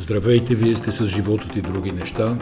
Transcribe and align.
Здравейте, 0.00 0.54
вие 0.54 0.74
сте 0.74 0.92
с 0.92 1.06
животът 1.06 1.56
и 1.56 1.62
други 1.62 1.92
неща. 1.92 2.38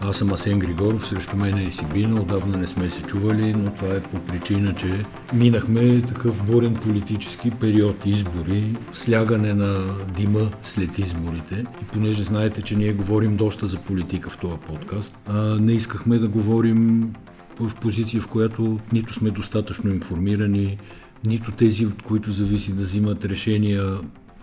Аз 0.00 0.16
съм 0.16 0.32
Асен 0.32 0.58
Григоров, 0.58 1.06
срещу 1.06 1.36
мен 1.36 1.58
е 1.58 1.72
Сибина, 1.72 2.20
отдавна 2.20 2.56
не 2.56 2.66
сме 2.66 2.90
се 2.90 3.02
чували, 3.02 3.54
но 3.54 3.74
това 3.74 3.94
е 3.94 4.02
по 4.02 4.20
причина, 4.20 4.74
че 4.74 5.04
минахме 5.34 6.02
такъв 6.02 6.46
бурен 6.46 6.74
политически 6.74 7.50
период, 7.50 7.96
избори, 8.06 8.76
слягане 8.92 9.54
на 9.54 9.94
дима 10.16 10.50
след 10.62 10.98
изборите. 10.98 11.64
И 11.82 11.84
понеже 11.92 12.22
знаете, 12.22 12.62
че 12.62 12.76
ние 12.76 12.92
говорим 12.92 13.36
доста 13.36 13.66
за 13.66 13.78
политика 13.78 14.30
в 14.30 14.38
този 14.38 14.56
подкаст, 14.66 15.14
не 15.60 15.72
искахме 15.72 16.18
да 16.18 16.28
говорим 16.28 17.12
в 17.60 17.74
позиция, 17.74 18.20
в 18.20 18.28
която 18.28 18.78
нито 18.92 19.14
сме 19.14 19.30
достатъчно 19.30 19.90
информирани, 19.90 20.78
нито 21.26 21.52
тези, 21.52 21.86
от 21.86 22.02
които 22.02 22.32
зависи 22.32 22.72
да 22.72 22.82
взимат 22.82 23.24
решения, 23.24 23.98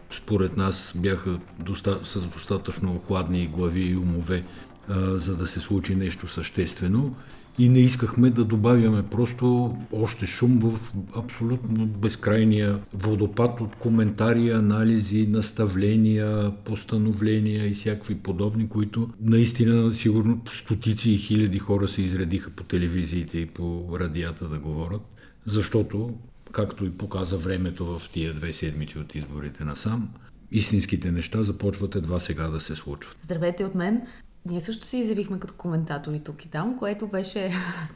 според 0.10 0.58
нас 0.58 0.94
бяха 0.96 1.40
доста, 1.60 2.00
с 2.04 2.28
достатъчно 2.28 3.02
хладни 3.08 3.48
глави 3.48 3.84
и 3.84 3.98
умове, 3.98 4.44
а, 4.90 5.18
за 5.18 5.38
да 5.38 5.48
се 5.48 5.59
случи 5.59 5.95
нещо 5.95 6.27
съществено. 6.27 7.16
И 7.59 7.70
не 7.70 7.80
искахме 7.80 8.30
да 8.30 8.44
добавяме 8.44 9.04
просто 9.04 9.78
още 9.91 10.26
шум 10.26 10.59
в 10.59 10.94
абсолютно 11.16 11.86
безкрайния 11.86 12.80
водопад 12.94 13.62
от 13.62 13.76
коментари, 13.76 14.50
анализи, 14.50 15.28
наставления, 15.28 16.52
постановления 16.66 17.67
и 17.67 17.73
всякакви 17.73 18.16
подобни, 18.16 18.70
които 18.70 19.09
наистина 19.22 19.94
сигурно 19.94 20.42
стотици 20.50 21.12
и 21.12 21.17
хиляди 21.17 21.59
хора 21.59 21.88
се 21.88 22.02
изредиха 22.02 22.50
по 22.50 22.64
телевизиите 22.64 23.39
и 23.39 23.45
по 23.45 23.88
радията 24.00 24.48
да 24.48 24.59
говорят, 24.59 25.02
защото 25.45 26.14
както 26.52 26.86
и 26.86 26.98
показа 26.98 27.38
времето 27.38 27.86
в 27.86 28.10
тия 28.10 28.34
две 28.34 28.54
седмици 28.54 29.00
от 29.00 29.16
изборите 29.16 29.64
насам, 29.64 30.10
истинските 30.52 31.12
неща 31.12 31.44
започват 31.44 31.96
едва 31.96 32.20
сега 32.20 32.48
да 32.48 32.60
се 32.60 32.76
случват. 32.76 33.18
Здравейте 33.22 33.66
от 33.66 33.76
мен. 33.76 34.02
Ние 34.46 34.62
също 34.62 34.86
се 34.86 34.98
изявихме 34.98 35.40
като 35.40 35.54
коментатори 35.54 36.20
тук 36.20 36.45
и 36.45 36.50
там, 36.50 36.78
което 36.78 37.08
беше... 37.08 37.52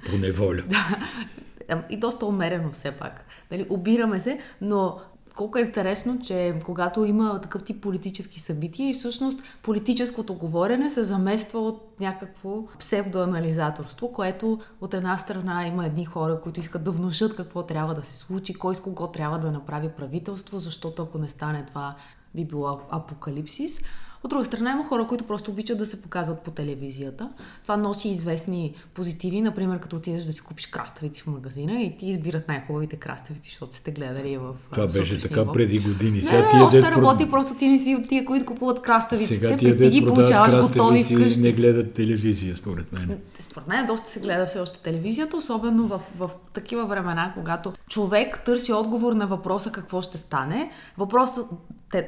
По 0.05 0.17
неволя. 0.17 0.61
да. 0.67 1.83
И 1.89 1.97
доста 1.97 2.25
умерено 2.25 2.71
все 2.71 2.91
пак. 2.91 3.25
Дали, 3.51 3.65
обираме 3.69 4.19
се, 4.19 4.39
но 4.61 4.99
колко 5.35 5.57
е 5.57 5.61
интересно, 5.61 6.19
че 6.19 6.59
когато 6.65 7.05
има 7.05 7.41
такъв 7.41 7.63
тип 7.63 7.81
политически 7.81 8.39
събития 8.39 8.89
и 8.89 8.93
всъщност 8.93 9.43
политическото 9.63 10.33
говорене 10.33 10.89
се 10.89 11.03
замества 11.03 11.59
от 11.59 11.99
някакво 11.99 12.67
псевдоанализаторство, 12.79 14.11
което 14.11 14.59
от 14.81 14.93
една 14.93 15.17
страна 15.17 15.67
има 15.67 15.85
едни 15.85 16.05
хора, 16.05 16.39
които 16.41 16.59
искат 16.59 16.83
да 16.83 16.91
внушат 16.91 17.35
какво 17.35 17.63
трябва 17.63 17.93
да 17.93 18.03
се 18.03 18.17
случи, 18.17 18.53
кой 18.53 18.75
с 18.75 18.81
кого 18.81 19.07
трябва 19.07 19.39
да 19.39 19.51
направи 19.51 19.89
правителство, 19.89 20.59
защото 20.59 21.01
ако 21.01 21.17
не 21.17 21.29
стане 21.29 21.65
това 21.65 21.95
би 22.35 22.45
било 22.45 22.79
апокалипсис. 22.89 23.81
От 24.23 24.29
друга 24.29 24.45
страна 24.45 24.71
има 24.71 24.83
хора, 24.83 25.07
които 25.07 25.23
просто 25.23 25.51
обичат 25.51 25.77
да 25.77 25.85
се 25.85 26.01
показват 26.01 26.41
по 26.41 26.51
телевизията. 26.51 27.29
Това 27.63 27.77
носи 27.77 28.09
известни 28.09 28.75
позитиви, 28.93 29.41
например 29.41 29.79
като 29.79 29.95
отидеш 29.95 30.23
да 30.23 30.33
си 30.33 30.41
купиш 30.41 30.67
краставици 30.67 31.21
в 31.21 31.27
магазина 31.27 31.81
и 31.81 31.97
ти 31.97 32.07
избират 32.07 32.47
най-хубавите 32.47 32.95
краставици, 32.95 33.49
защото 33.49 33.75
сте 33.75 33.91
гледали 33.91 34.37
в 34.37 34.55
Това 34.71 34.87
беше 34.87 35.19
така 35.19 35.51
преди 35.51 35.79
години. 35.79 36.21
Сега 36.21 36.49
не, 36.53 36.59
не, 36.59 36.63
още 36.63 36.81
дед 36.81 36.91
работи, 36.91 37.29
просто 37.29 37.55
ти 37.55 37.67
не 37.67 37.79
си 37.79 37.95
от 37.95 38.09
тия, 38.09 38.25
които 38.25 38.45
купуват 38.45 38.81
краставиците, 38.81 39.33
Сега 39.33 39.57
тия 39.57 39.77
ти 39.77 39.89
ги 39.89 40.05
получаваш 40.05 40.61
готови 40.61 41.03
вкъщи. 41.03 41.41
не 41.41 41.51
гледат 41.51 41.93
телевизия, 41.93 42.55
според 42.55 42.91
мен. 42.91 43.19
Според 43.39 43.67
мен 43.67 43.85
доста 43.85 44.09
се 44.09 44.19
гледа 44.19 44.45
все 44.45 44.59
още 44.59 44.79
телевизията, 44.79 45.37
особено 45.37 45.87
в, 45.87 46.01
в 46.17 46.31
такива 46.53 46.85
времена, 46.85 47.33
когато 47.35 47.73
човек 47.89 48.43
търси 48.45 48.73
отговор 48.73 49.13
на 49.13 49.27
въпроса 49.27 49.71
какво 49.71 50.01
ще 50.01 50.17
стане. 50.17 50.71
Въпросът 50.97 51.47
те, 51.91 52.07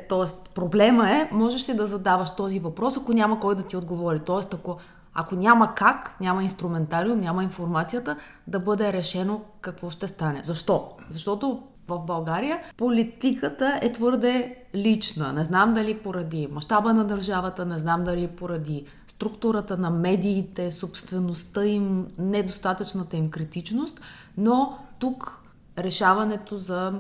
проблема 0.55 1.11
е, 1.11 1.29
можеш 1.31 1.69
ли 1.69 1.73
да 1.73 1.87
задаваш 2.03 2.35
този 2.35 2.59
въпрос, 2.59 2.97
ако 2.97 3.13
няма 3.13 3.39
кой 3.39 3.55
да 3.55 3.63
ти 3.63 3.77
отговори. 3.77 4.19
Тоест, 4.19 4.53
ако, 4.53 4.77
ако 5.13 5.35
няма 5.35 5.75
как, 5.75 6.15
няма 6.19 6.43
инструментариум, 6.43 7.19
няма 7.19 7.43
информацията, 7.43 8.17
да 8.47 8.59
бъде 8.59 8.93
решено 8.93 9.41
какво 9.61 9.89
ще 9.89 10.07
стане. 10.07 10.41
Защо? 10.43 10.89
Защото 11.09 11.63
в 11.87 12.01
България 12.01 12.59
политиката 12.77 13.79
е 13.81 13.91
твърде 13.91 14.55
лична. 14.75 15.33
Не 15.33 15.43
знам 15.43 15.73
дали 15.73 15.97
поради 15.97 16.47
мащаба 16.51 16.93
на 16.93 17.05
държавата, 17.05 17.65
не 17.65 17.77
знам 17.77 18.03
дали 18.03 18.27
поради 18.27 18.85
структурата 19.07 19.77
на 19.77 19.89
медиите, 19.89 20.71
собствеността 20.71 21.65
им, 21.65 22.07
недостатъчната 22.19 23.17
им 23.17 23.29
критичност, 23.29 24.01
но 24.37 24.77
тук 24.99 25.41
решаването 25.77 26.57
за 26.57 26.93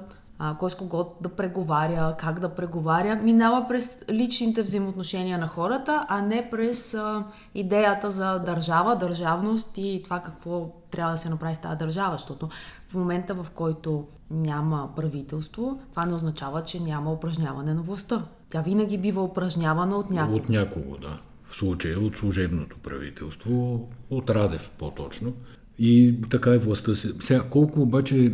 а, 0.45 0.57
кой 0.57 0.69
с 0.69 0.75
кого 0.75 1.15
да 1.21 1.29
преговаря, 1.29 2.15
как 2.17 2.39
да 2.39 2.49
преговаря, 2.49 3.15
минава 3.15 3.65
през 3.67 3.97
личните 4.11 4.61
взаимоотношения 4.61 5.37
на 5.37 5.47
хората, 5.47 6.05
а 6.09 6.21
не 6.21 6.49
през 6.51 6.93
а, 6.93 7.23
идеята 7.55 8.11
за 8.11 8.39
държава, 8.39 8.95
държавност 8.95 9.69
и 9.77 10.01
това 10.03 10.19
какво 10.19 10.69
трябва 10.91 11.11
да 11.11 11.17
се 11.17 11.29
направи 11.29 11.55
с 11.55 11.57
тази 11.57 11.77
държава, 11.77 12.11
защото 12.11 12.49
в 12.87 12.95
момента 12.95 13.33
в 13.33 13.51
който 13.51 14.07
няма 14.31 14.89
правителство, 14.95 15.79
това 15.89 16.05
не 16.05 16.13
означава, 16.13 16.63
че 16.63 16.79
няма 16.79 17.13
упражняване 17.13 17.73
на 17.73 17.81
властта. 17.81 18.25
Тя 18.49 18.61
винаги 18.61 18.97
бива 18.97 19.23
упражнявана 19.23 19.97
от 19.97 20.09
някого. 20.09 20.37
От 20.37 20.49
някого, 20.49 20.97
да. 20.97 21.19
В 21.45 21.55
случая 21.55 21.99
от 21.99 22.15
служебното 22.15 22.77
правителство, 22.83 23.87
от 24.09 24.29
Радев 24.29 24.71
по-точно. 24.79 25.33
И 25.79 26.21
така 26.29 26.53
е 26.53 26.57
властта 26.57 26.93
се. 26.93 27.13
Сега, 27.19 27.43
колко 27.43 27.81
обаче 27.81 28.31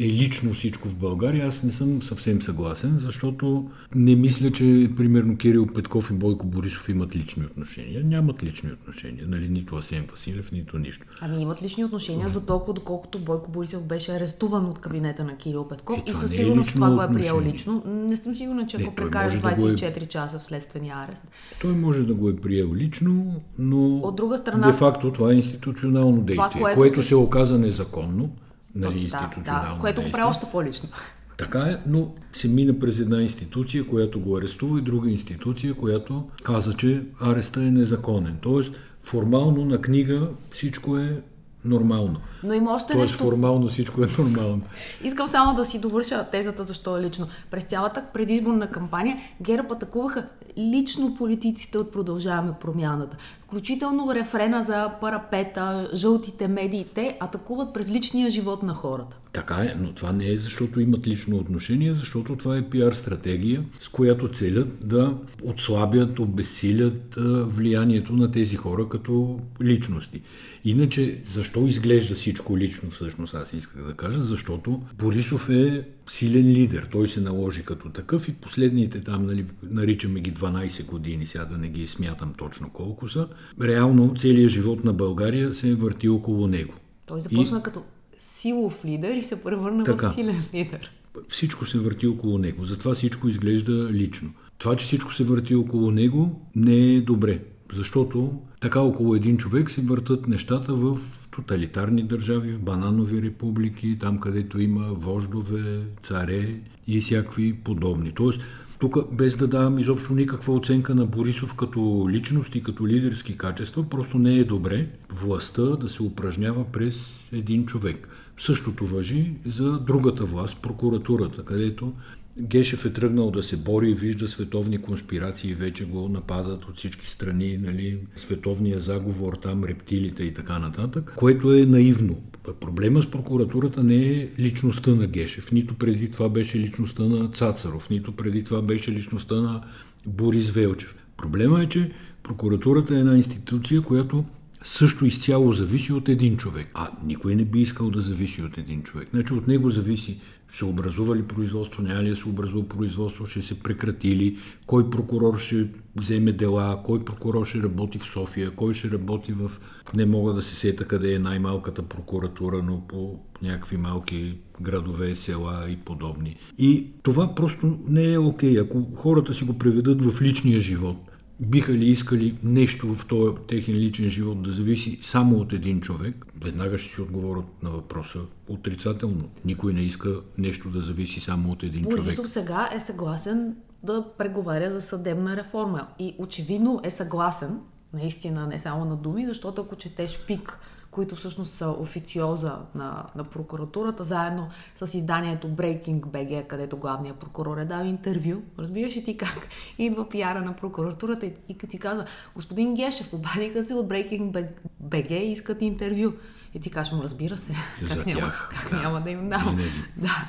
е 0.00 0.04
лично 0.04 0.54
всичко 0.54 0.88
в 0.88 0.96
България, 0.96 1.46
аз 1.46 1.62
не 1.62 1.72
съм 1.72 2.02
съвсем 2.02 2.42
съгласен, 2.42 2.98
защото 2.98 3.70
не 3.94 4.16
мисля, 4.16 4.50
че 4.50 4.90
примерно 4.96 5.36
Кирил 5.36 5.66
Петков 5.66 6.10
и 6.10 6.14
Бойко 6.14 6.46
Борисов 6.46 6.88
имат 6.88 7.16
лични 7.16 7.44
отношения. 7.44 8.04
Нямат 8.04 8.42
лични 8.42 8.72
отношения, 8.72 9.24
нали, 9.28 9.48
нито 9.48 9.76
Асен 9.76 10.06
Василев, 10.10 10.52
нито 10.52 10.78
нищо. 10.78 11.06
Ами 11.20 11.42
имат 11.42 11.62
лични 11.62 11.84
отношения 11.84 12.30
до 12.30 12.40
толкова, 12.40 12.74
доколкото 12.74 13.18
Бойко 13.18 13.50
Борисов 13.50 13.86
беше 13.86 14.12
арестуван 14.12 14.66
от 14.66 14.78
кабинета 14.78 15.24
на 15.24 15.36
Кирил 15.36 15.68
Петков 15.68 15.98
е, 15.98 16.10
и 16.10 16.14
със 16.14 16.32
е 16.32 16.34
сигурност 16.34 16.70
е 16.70 16.74
това 16.74 16.90
го 16.90 17.02
е 17.02 17.12
приел 17.12 17.40
лично. 17.40 17.82
Не 17.86 18.16
съм 18.16 18.36
сигурна, 18.36 18.66
че 18.66 18.76
ако 18.76 18.94
прекараш 18.94 19.34
24 19.34 19.98
да 19.98 20.04
е... 20.04 20.06
часа 20.06 20.38
в 20.38 20.42
следствения 20.42 20.96
арест. 20.96 21.24
Той 21.60 21.72
може 21.72 22.02
да 22.02 22.14
го 22.14 22.28
е 22.28 22.36
приел 22.36 22.74
лично, 22.74 23.42
но 23.58 23.96
от 23.96 24.16
друга 24.16 24.36
страна, 24.36 24.66
де-факто 24.66 25.12
това 25.12 25.30
е 25.30 25.34
институционално 25.34 26.20
действие, 26.22 26.60
това, 26.60 26.74
което, 26.74 27.02
се 27.02 27.14
оказа 27.14 27.58
незаконно 27.58 28.30
нали, 28.74 29.00
институционално 29.00 29.68
да, 29.68 29.74
да, 29.74 29.78
което 29.80 30.02
го 30.02 30.10
прави 30.10 30.24
още 30.24 30.46
по-лично. 30.52 30.88
Така 31.36 31.58
е, 31.58 31.78
но 31.86 32.14
се 32.32 32.48
мина 32.48 32.78
през 32.78 33.00
една 33.00 33.22
институция, 33.22 33.86
която 33.86 34.20
го 34.20 34.36
арестува 34.36 34.78
и 34.78 34.82
друга 34.82 35.10
институция, 35.10 35.74
която 35.74 36.28
каза, 36.44 36.74
че 36.74 37.02
ареста 37.20 37.62
е 37.62 37.70
незаконен. 37.70 38.36
Тоест, 38.40 38.74
формално 39.02 39.64
на 39.64 39.80
книга 39.80 40.28
всичко 40.50 40.98
е 40.98 41.20
нормално. 41.64 42.20
Но 42.42 42.52
има 42.52 42.74
още 42.74 42.92
Тоест, 42.92 43.12
нещо... 43.12 43.24
формално 43.24 43.68
всичко 43.68 44.02
е 44.02 44.06
нормално. 44.18 44.62
Искам 45.04 45.26
само 45.26 45.54
да 45.54 45.64
си 45.64 45.78
довърша 45.78 46.26
тезата, 46.32 46.64
защо 46.64 46.98
е 46.98 47.02
лично. 47.02 47.26
През 47.50 47.64
цялата 47.64 48.04
предизборна 48.12 48.70
кампания 48.70 49.16
ГЕРБ 49.40 49.74
атакуваха 49.74 50.26
лично 50.58 51.14
политиците 51.14 51.78
от 51.78 51.92
Продължаваме 51.92 52.52
промяната. 52.60 53.16
Включително 53.46 54.14
рефрена 54.14 54.62
за 54.62 54.90
парапета, 55.00 55.90
жълтите 55.94 56.48
медии, 56.48 56.86
те 56.94 57.16
атакуват 57.20 57.74
през 57.74 57.90
личния 57.90 58.30
живот 58.30 58.62
на 58.62 58.74
хората. 58.74 59.16
Така 59.32 59.54
е, 59.54 59.74
но 59.80 59.92
това 59.92 60.12
не 60.12 60.28
е 60.28 60.38
защото 60.38 60.80
имат 60.80 61.06
лично 61.06 61.36
отношение, 61.36 61.94
защото 61.94 62.36
това 62.36 62.56
е 62.56 62.68
пиар 62.68 62.92
стратегия, 62.92 63.64
с 63.80 63.88
която 63.88 64.28
целят 64.28 64.88
да 64.88 65.16
отслабят, 65.44 66.18
обесилят 66.18 67.14
влиянието 67.46 68.12
на 68.12 68.30
тези 68.30 68.56
хора 68.56 68.88
като 68.88 69.38
личности. 69.62 70.22
Иначе, 70.68 71.22
защо 71.26 71.66
изглежда 71.66 72.14
всичко 72.14 72.58
лично, 72.58 72.90
всъщност 72.90 73.34
аз 73.34 73.52
исках 73.52 73.84
да 73.86 73.94
кажа, 73.94 74.22
защото 74.22 74.82
Борисов 74.98 75.50
е 75.50 75.88
силен 76.08 76.46
лидер. 76.46 76.88
Той 76.92 77.08
се 77.08 77.20
наложи 77.20 77.62
като 77.62 77.88
такъв 77.90 78.28
и 78.28 78.34
последните 78.34 79.00
там, 79.00 79.26
нали, 79.26 79.46
наричаме 79.62 80.20
ги 80.20 80.34
12 80.34 80.86
години, 80.86 81.26
сега 81.26 81.44
да 81.44 81.58
не 81.58 81.68
ги 81.68 81.86
смятам 81.86 82.34
точно 82.38 82.70
колко 82.70 83.08
са, 83.08 83.28
реално 83.60 84.14
целият 84.18 84.50
живот 84.50 84.84
на 84.84 84.92
България 84.92 85.54
се 85.54 85.74
върти 85.74 86.08
около 86.08 86.46
него. 86.46 86.74
Той 87.06 87.20
започна 87.20 87.58
и... 87.58 87.62
като 87.62 87.82
силов 88.18 88.84
лидер 88.84 89.16
и 89.16 89.22
се 89.22 89.42
превърна 89.42 89.84
така, 89.84 90.08
в 90.08 90.14
силен 90.14 90.42
лидер. 90.54 90.90
Всичко 91.28 91.66
се 91.66 91.78
върти 91.78 92.06
около 92.06 92.38
него, 92.38 92.64
затова 92.64 92.94
всичко 92.94 93.28
изглежда 93.28 93.88
лично. 93.92 94.30
Това, 94.58 94.76
че 94.76 94.86
всичко 94.86 95.14
се 95.14 95.24
върти 95.24 95.54
около 95.54 95.90
него, 95.90 96.40
не 96.56 96.94
е 96.94 97.00
добре, 97.00 97.40
защото 97.72 98.32
така 98.60 98.80
около 98.80 99.14
един 99.14 99.36
човек 99.36 99.70
се 99.70 99.80
въртат 99.80 100.28
нещата 100.28 100.74
в 100.74 100.98
тоталитарни 101.30 102.02
държави, 102.02 102.52
в 102.52 102.60
бананови 102.60 103.22
републики, 103.22 103.98
там 104.00 104.18
където 104.18 104.60
има 104.60 104.82
вождове, 104.82 105.86
царе 106.02 106.54
и 106.86 107.00
всякакви 107.00 107.52
подобни. 107.52 108.12
Тоест, 108.12 108.40
тук, 108.78 109.12
без 109.12 109.36
да 109.36 109.46
давам 109.46 109.78
изобщо 109.78 110.14
никаква 110.14 110.54
оценка 110.54 110.94
на 110.94 111.06
Борисов 111.06 111.54
като 111.54 112.06
личност 112.10 112.54
и 112.54 112.62
като 112.62 112.86
лидерски 112.86 113.36
качества, 113.36 113.88
просто 113.90 114.18
не 114.18 114.38
е 114.38 114.44
добре 114.44 114.88
властта 115.10 115.62
да 115.62 115.88
се 115.88 116.02
упражнява 116.02 116.64
през 116.64 117.28
един 117.32 117.66
човек. 117.66 118.08
Същото 118.38 118.86
въжи 118.86 119.34
за 119.46 119.78
другата 119.78 120.24
власт, 120.24 120.62
прокуратурата, 120.62 121.44
където 121.44 121.92
Гешев 122.40 122.84
е 122.84 122.92
тръгнал 122.92 123.30
да 123.30 123.42
се 123.42 123.56
бори 123.56 123.90
и 123.90 123.94
вижда 123.94 124.28
световни 124.28 124.78
конспирации, 124.78 125.54
вече 125.54 125.84
го 125.84 126.08
нападат 126.08 126.64
от 126.64 126.76
всички 126.76 127.06
страни, 127.06 127.58
нали, 127.58 127.98
световния 128.16 128.80
заговор, 128.80 129.32
там 129.32 129.64
рептилите 129.64 130.24
и 130.24 130.34
така 130.34 130.58
нататък, 130.58 131.12
което 131.16 131.54
е 131.54 131.66
наивно. 131.66 132.22
Проблема 132.60 133.02
с 133.02 133.10
прокуратурата 133.10 133.84
не 133.84 133.96
е 133.96 134.28
личността 134.38 134.90
на 134.90 135.06
Гешев, 135.06 135.52
нито 135.52 135.74
преди 135.74 136.10
това 136.10 136.28
беше 136.28 136.58
личността 136.58 137.02
на 137.02 137.28
Цацаров, 137.28 137.90
нито 137.90 138.12
преди 138.12 138.44
това 138.44 138.62
беше 138.62 138.92
личността 138.92 139.34
на 139.34 139.62
Борис 140.06 140.50
Велчев. 140.50 140.96
Проблема 141.16 141.62
е, 141.62 141.68
че 141.68 141.90
прокуратурата 142.22 142.94
е 142.94 142.98
една 142.98 143.16
институция, 143.16 143.82
която 143.82 144.24
също 144.62 145.06
изцяло 145.06 145.52
зависи 145.52 145.92
от 145.92 146.08
един 146.08 146.36
човек. 146.36 146.70
А 146.74 146.90
никой 147.04 147.34
не 147.34 147.44
би 147.44 147.60
искал 147.60 147.90
да 147.90 148.00
зависи 148.00 148.42
от 148.42 148.58
един 148.58 148.82
човек. 148.82 149.08
Значи 149.10 149.34
от 149.34 149.48
него 149.48 149.70
зависи 149.70 150.20
ще 150.52 150.64
образува 150.64 151.16
ли 151.16 151.22
производство, 151.22 151.82
няма 151.82 152.02
ли 152.02 152.10
да 152.10 152.16
се 152.16 152.28
образува 152.28 152.68
производство, 152.68 153.26
ще 153.26 153.42
се 153.42 153.60
прекрати 153.60 154.16
ли, 154.16 154.38
кой 154.66 154.90
прокурор 154.90 155.38
ще 155.38 155.68
вземе 155.96 156.32
дела, 156.32 156.82
кой 156.84 157.04
прокурор 157.04 157.46
ще 157.46 157.62
работи 157.62 157.98
в 157.98 158.04
София, 158.04 158.50
кой 158.50 158.74
ще 158.74 158.90
работи 158.90 159.32
в... 159.32 159.50
Не 159.94 160.06
мога 160.06 160.32
да 160.32 160.42
се 160.42 160.54
сета 160.54 160.84
къде 160.84 161.14
е 161.14 161.18
най-малката 161.18 161.82
прокуратура, 161.82 162.62
но 162.62 162.86
по 162.88 163.18
някакви 163.42 163.76
малки 163.76 164.38
градове, 164.60 165.16
села 165.16 165.66
и 165.68 165.76
подобни. 165.76 166.36
И 166.58 166.86
това 167.02 167.34
просто 167.34 167.78
не 167.88 168.12
е 168.12 168.18
окей. 168.18 168.54
Okay. 168.54 168.64
Ако 168.64 168.86
хората 168.94 169.34
си 169.34 169.44
го 169.44 169.58
приведат 169.58 170.04
в 170.04 170.22
личния 170.22 170.60
живот, 170.60 171.07
биха 171.40 171.72
ли 171.72 171.86
искали 171.86 172.38
нещо 172.42 172.94
в 172.94 173.06
този 173.06 173.36
техен 173.48 173.74
личен 173.74 174.08
живот 174.08 174.42
да 174.42 174.52
зависи 174.52 175.00
само 175.02 175.36
от 175.36 175.52
един 175.52 175.80
човек, 175.80 176.26
веднага 176.44 176.78
ще 176.78 176.94
си 176.94 177.00
отговорят 177.00 177.62
на 177.62 177.70
въпроса 177.70 178.20
отрицателно. 178.48 179.28
Никой 179.44 179.72
не 179.72 179.80
иска 179.80 180.20
нещо 180.38 180.70
да 180.70 180.80
зависи 180.80 181.20
само 181.20 181.52
от 181.52 181.62
един 181.62 181.82
Борисов 181.82 182.00
човек. 182.00 182.04
Борисов 182.04 182.28
сега 182.28 182.70
е 182.72 182.80
съгласен 182.80 183.56
да 183.82 184.04
преговаря 184.18 184.70
за 184.70 184.82
съдебна 184.82 185.36
реформа. 185.36 185.86
И 185.98 186.14
очевидно 186.18 186.80
е 186.84 186.90
съгласен, 186.90 187.58
наистина, 187.92 188.46
не 188.46 188.58
само 188.58 188.84
на 188.84 188.96
думи, 188.96 189.26
защото 189.26 189.62
ако 189.62 189.76
четеш 189.76 190.18
ПИК 190.26 190.60
които 190.90 191.16
всъщност 191.16 191.54
са 191.54 191.68
официоза 191.68 192.58
на, 192.74 193.04
на 193.16 193.24
прокуратурата, 193.24 194.04
заедно 194.04 194.48
с 194.84 194.94
изданието 194.94 195.48
Breaking 195.48 196.00
BG, 196.00 196.46
където 196.46 196.76
главният 196.76 197.16
прокурор 197.16 197.56
е 197.58 197.64
дал 197.64 197.84
интервю. 197.84 198.42
Разбираш 198.58 198.96
ли 198.96 199.04
ти 199.04 199.16
как 199.16 199.48
идва 199.78 200.08
пиара 200.08 200.40
на 200.40 200.56
прокуратурата 200.56 201.26
и, 201.26 201.32
и 201.48 201.58
ти 201.58 201.78
казва, 201.78 202.04
господин 202.34 202.74
Гешев, 202.74 203.12
обадиха 203.12 203.64
се 203.64 203.74
от 203.74 203.88
Breaking 203.88 204.48
BG 204.84 205.10
и 205.10 205.32
искат 205.32 205.62
интервю. 205.62 206.12
И 206.54 206.60
ти 206.60 206.70
кажеш, 206.70 206.92
му 206.92 207.02
разбира 207.02 207.36
се. 207.36 207.54
За 207.82 207.94
как 207.94 208.04
тях, 208.04 208.14
няма, 208.14 208.32
как 208.50 208.70
да. 208.70 208.76
няма 208.76 209.00
да 209.00 209.10
им 209.10 209.28
дам. 209.28 209.58
Да. 209.96 210.24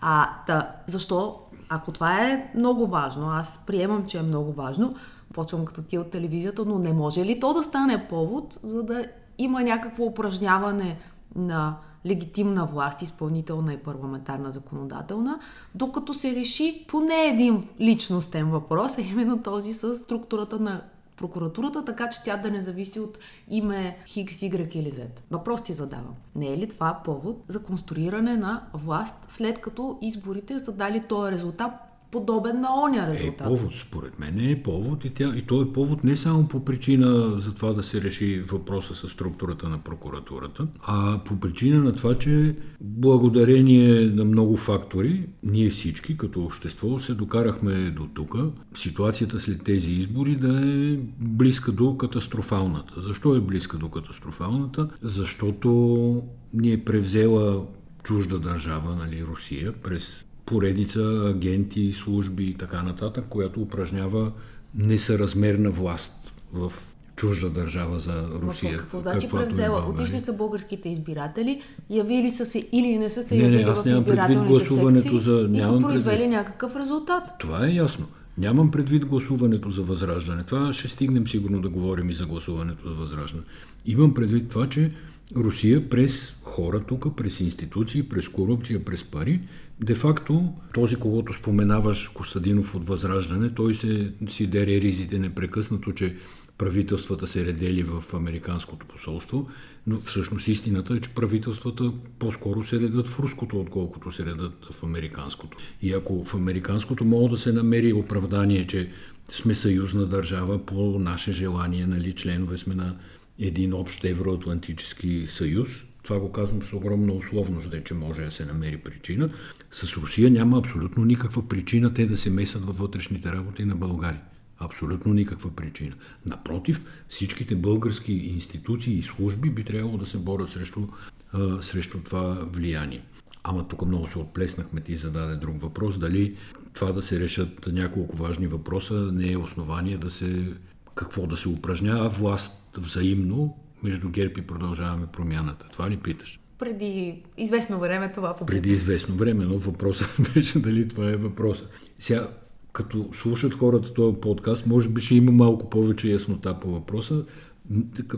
А, 0.00 0.28
та, 0.46 0.76
защо? 0.86 1.40
Ако 1.68 1.92
това 1.92 2.24
е 2.24 2.50
много 2.54 2.86
важно, 2.86 3.30
аз 3.30 3.60
приемам, 3.66 4.06
че 4.06 4.18
е 4.18 4.22
много 4.22 4.52
важно, 4.52 4.94
почвам 5.34 5.64
като 5.64 5.82
ти 5.82 5.98
от 5.98 6.10
телевизията, 6.10 6.64
но 6.64 6.78
не 6.78 6.92
може 6.92 7.24
ли 7.24 7.40
то 7.40 7.52
да 7.52 7.62
стане 7.62 8.08
повод, 8.08 8.58
за 8.62 8.82
да 8.82 9.06
има 9.38 9.62
някакво 9.62 10.04
упражняване 10.04 10.98
на 11.36 11.76
легитимна 12.06 12.66
власт, 12.66 13.02
изпълнителна 13.02 13.72
и 13.72 13.76
парламентарна 13.76 14.50
законодателна, 14.50 15.38
докато 15.74 16.14
се 16.14 16.34
реши 16.34 16.84
поне 16.88 17.26
един 17.26 17.68
личностен 17.80 18.50
въпрос, 18.50 18.98
а 18.98 19.00
именно 19.00 19.42
този 19.42 19.72
с 19.72 19.94
структурата 19.94 20.58
на 20.58 20.82
прокуратурата, 21.16 21.84
така 21.84 22.08
че 22.08 22.22
тя 22.22 22.36
да 22.36 22.50
не 22.50 22.62
зависи 22.62 23.00
от 23.00 23.18
име 23.48 23.98
Хикс, 24.06 24.36
Y 24.36 24.76
или 24.76 24.92
Z. 24.92 25.06
Въпрос 25.30 25.62
ти 25.62 25.72
задавам. 25.72 26.14
Не 26.34 26.52
е 26.52 26.58
ли 26.58 26.68
това 26.68 27.00
повод 27.04 27.44
за 27.48 27.62
конструиране 27.62 28.36
на 28.36 28.62
власт, 28.74 29.14
след 29.28 29.60
като 29.60 29.98
изборите 30.02 30.58
са 30.58 30.72
дали 30.72 31.02
този 31.08 31.32
резултат 31.32 31.91
подобен 32.12 32.60
на 32.60 32.68
оня 32.84 33.06
резултат. 33.06 33.46
Е 33.46 33.50
повод, 33.50 33.72
според 33.76 34.18
мен 34.18 34.50
е 34.50 34.62
повод 34.62 35.04
и, 35.04 35.10
тя, 35.10 35.32
и 35.36 35.42
то 35.42 35.62
е 35.62 35.72
повод 35.72 36.04
не 36.04 36.16
само 36.16 36.48
по 36.48 36.64
причина 36.64 37.40
за 37.40 37.54
това 37.54 37.72
да 37.72 37.82
се 37.82 38.02
реши 38.02 38.40
въпроса 38.40 38.94
с 38.94 39.08
структурата 39.08 39.68
на 39.68 39.78
прокуратурата, 39.78 40.66
а 40.82 41.20
по 41.24 41.40
причина 41.40 41.80
на 41.80 41.92
това, 41.92 42.18
че 42.18 42.56
благодарение 42.80 44.06
на 44.06 44.24
много 44.24 44.56
фактори, 44.56 45.28
ние 45.42 45.70
всички 45.70 46.16
като 46.16 46.44
общество 46.44 46.98
се 46.98 47.14
докарахме 47.14 47.90
до 47.90 48.06
тук, 48.14 48.36
ситуацията 48.74 49.40
след 49.40 49.64
тези 49.64 49.92
избори 49.92 50.36
да 50.36 50.60
е 50.66 50.96
близка 51.20 51.72
до 51.72 51.96
катастрофалната. 51.96 52.92
Защо 52.96 53.34
е 53.34 53.40
близка 53.40 53.78
до 53.78 53.88
катастрофалната? 53.88 54.88
Защото 55.02 56.22
ни 56.54 56.72
е 56.72 56.84
превзела 56.84 57.66
чужда 58.02 58.38
държава, 58.38 58.96
нали, 58.96 59.24
Русия, 59.24 59.72
през 59.72 60.24
поредица 60.52 61.32
агенти, 61.34 61.92
служби 61.92 62.44
и 62.44 62.54
така 62.54 62.82
нататък, 62.82 63.24
която 63.28 63.60
упражнява 63.60 64.32
несъразмерна 64.74 65.70
власт 65.70 66.34
в 66.52 66.72
чужда 67.16 67.50
държава 67.50 68.00
за 68.00 68.28
Русия. 68.42 68.76
Какво 68.76 68.98
значи 68.98 69.28
превзела? 69.28 69.78
Е 69.78 69.90
Отишли 69.90 70.20
са 70.20 70.32
българските 70.32 70.88
избиратели, 70.88 71.62
явили 71.90 72.30
са 72.30 72.46
се 72.46 72.68
или 72.72 72.98
не 72.98 73.10
са 73.10 73.22
се 73.22 73.34
не, 73.34 73.42
явили 73.42 73.64
не, 73.64 73.70
аз 73.70 73.82
в 73.82 73.86
избирателните 73.86 74.48
гласуването 74.48 75.02
секции 75.02 75.20
за... 75.20 75.48
и 75.54 75.62
са 75.62 75.78
произвели 75.80 76.16
предвид. 76.16 76.30
някакъв 76.30 76.76
резултат. 76.76 77.22
Това 77.38 77.66
е 77.66 77.70
ясно. 77.70 78.06
Нямам 78.38 78.70
предвид 78.70 79.04
гласуването 79.04 79.70
за 79.70 79.82
възраждане. 79.82 80.42
Това 80.42 80.72
ще 80.72 80.88
стигнем 80.88 81.28
сигурно 81.28 81.62
да 81.62 81.68
говорим 81.68 82.10
и 82.10 82.14
за 82.14 82.26
гласуването 82.26 82.88
за 82.88 82.94
възраждане. 82.94 83.44
Имам 83.86 84.14
предвид 84.14 84.48
това, 84.48 84.68
че 84.68 84.92
Русия 85.36 85.88
през 85.88 86.36
хора 86.42 86.80
тук, 86.80 87.16
през 87.16 87.40
институции, 87.40 88.02
през 88.02 88.28
корупция, 88.28 88.84
през 88.84 89.04
пари, 89.04 89.40
де-факто 89.80 90.52
този, 90.74 90.96
когато 90.96 91.32
споменаваш 91.32 92.08
Костадинов 92.08 92.74
от 92.74 92.86
Възраждане, 92.86 93.54
той 93.54 93.74
се 93.74 94.12
си 94.28 94.46
дере 94.46 94.80
ризите 94.80 95.18
непрекъснато, 95.18 95.92
че 95.92 96.16
правителствата 96.58 97.26
се 97.26 97.44
редели 97.44 97.82
в 97.82 98.14
Американското 98.14 98.86
посолство, 98.86 99.48
но 99.86 99.98
всъщност 99.98 100.48
истината 100.48 100.94
е, 100.94 101.00
че 101.00 101.10
правителствата 101.10 101.92
по-скоро 102.18 102.64
се 102.64 102.80
редат 102.80 103.08
в 103.08 103.20
руското, 103.20 103.60
отколкото 103.60 104.12
се 104.12 104.26
редат 104.26 104.68
в 104.72 104.82
американското. 104.82 105.58
И 105.82 105.92
ако 105.92 106.24
в 106.24 106.34
американското 106.34 107.04
мога 107.04 107.28
да 107.28 107.36
се 107.36 107.52
намери 107.52 107.92
оправдание, 107.92 108.66
че 108.66 108.90
сме 109.30 109.54
съюзна 109.54 110.06
държава 110.06 110.66
по 110.66 110.98
наше 110.98 111.32
желание, 111.32 111.86
нали, 111.86 112.12
членове 112.12 112.58
сме 112.58 112.74
на 112.74 112.96
един 113.38 113.74
общ 113.74 114.04
евроатлантически 114.04 115.26
съюз, 115.28 115.70
това 116.02 116.18
го 116.18 116.32
казвам 116.32 116.62
с 116.62 116.72
огромна 116.72 117.12
условност, 117.12 117.70
де, 117.70 117.84
че 117.84 117.94
може 117.94 118.24
да 118.24 118.30
се 118.30 118.44
намери 118.44 118.76
причина. 118.78 119.30
С 119.70 119.96
Русия 119.96 120.30
няма 120.30 120.58
абсолютно 120.58 121.04
никаква 121.04 121.48
причина 121.48 121.94
те 121.94 122.06
да 122.06 122.16
се 122.16 122.30
месят 122.30 122.64
във 122.64 122.78
вътрешните 122.78 123.32
работи 123.32 123.64
на 123.64 123.76
България. 123.76 124.20
Абсолютно 124.58 125.14
никаква 125.14 125.50
причина. 125.50 125.94
Напротив, 126.26 126.84
всичките 127.08 127.54
български 127.54 128.12
институции 128.12 128.98
и 128.98 129.02
служби 129.02 129.50
би 129.50 129.64
трябвало 129.64 129.98
да 129.98 130.06
се 130.06 130.18
борят 130.18 130.50
срещу, 130.50 130.88
а, 131.32 131.62
срещу 131.62 131.98
това 131.98 132.46
влияние. 132.52 133.02
Ама 133.44 133.68
тук 133.68 133.86
много 133.86 134.06
се 134.06 134.18
отплеснахме, 134.18 134.80
ти 134.80 134.96
зададе 134.96 135.36
друг 135.36 135.62
въпрос, 135.62 135.98
дали 135.98 136.36
това 136.74 136.92
да 136.92 137.02
се 137.02 137.20
решат 137.20 137.66
няколко 137.72 138.16
важни 138.16 138.46
въпроса 138.46 138.94
не 139.12 139.32
е 139.32 139.36
основание 139.36 139.98
да 139.98 140.10
се 140.10 140.52
какво 140.94 141.26
да 141.26 141.36
се 141.36 141.48
упражнява 141.48 142.08
власт 142.08 142.52
взаимно 142.76 143.56
между 143.82 144.08
ГЕРБ 144.10 144.34
и 144.38 144.42
продължаваме 144.42 145.06
промяната. 145.06 145.68
Това 145.72 145.90
ли 145.90 145.96
питаш? 145.96 146.40
Преди 146.58 147.22
известно 147.38 147.78
време 147.78 148.12
това 148.12 148.36
по 148.36 148.46
Преди 148.46 148.70
известно 148.70 149.14
време, 149.14 149.44
но 149.44 149.58
въпросът 149.58 150.10
беше 150.34 150.58
дали 150.58 150.88
това 150.88 151.10
е 151.10 151.16
въпроса. 151.16 151.66
Сега, 151.98 152.28
като 152.72 153.10
слушат 153.14 153.54
хората 153.54 153.94
този 153.94 154.20
подкаст, 154.20 154.66
може 154.66 154.88
би 154.88 155.00
ще 155.00 155.14
има 155.14 155.32
малко 155.32 155.70
повече 155.70 156.08
яснота 156.08 156.60
по 156.60 156.70
въпроса. 156.70 157.24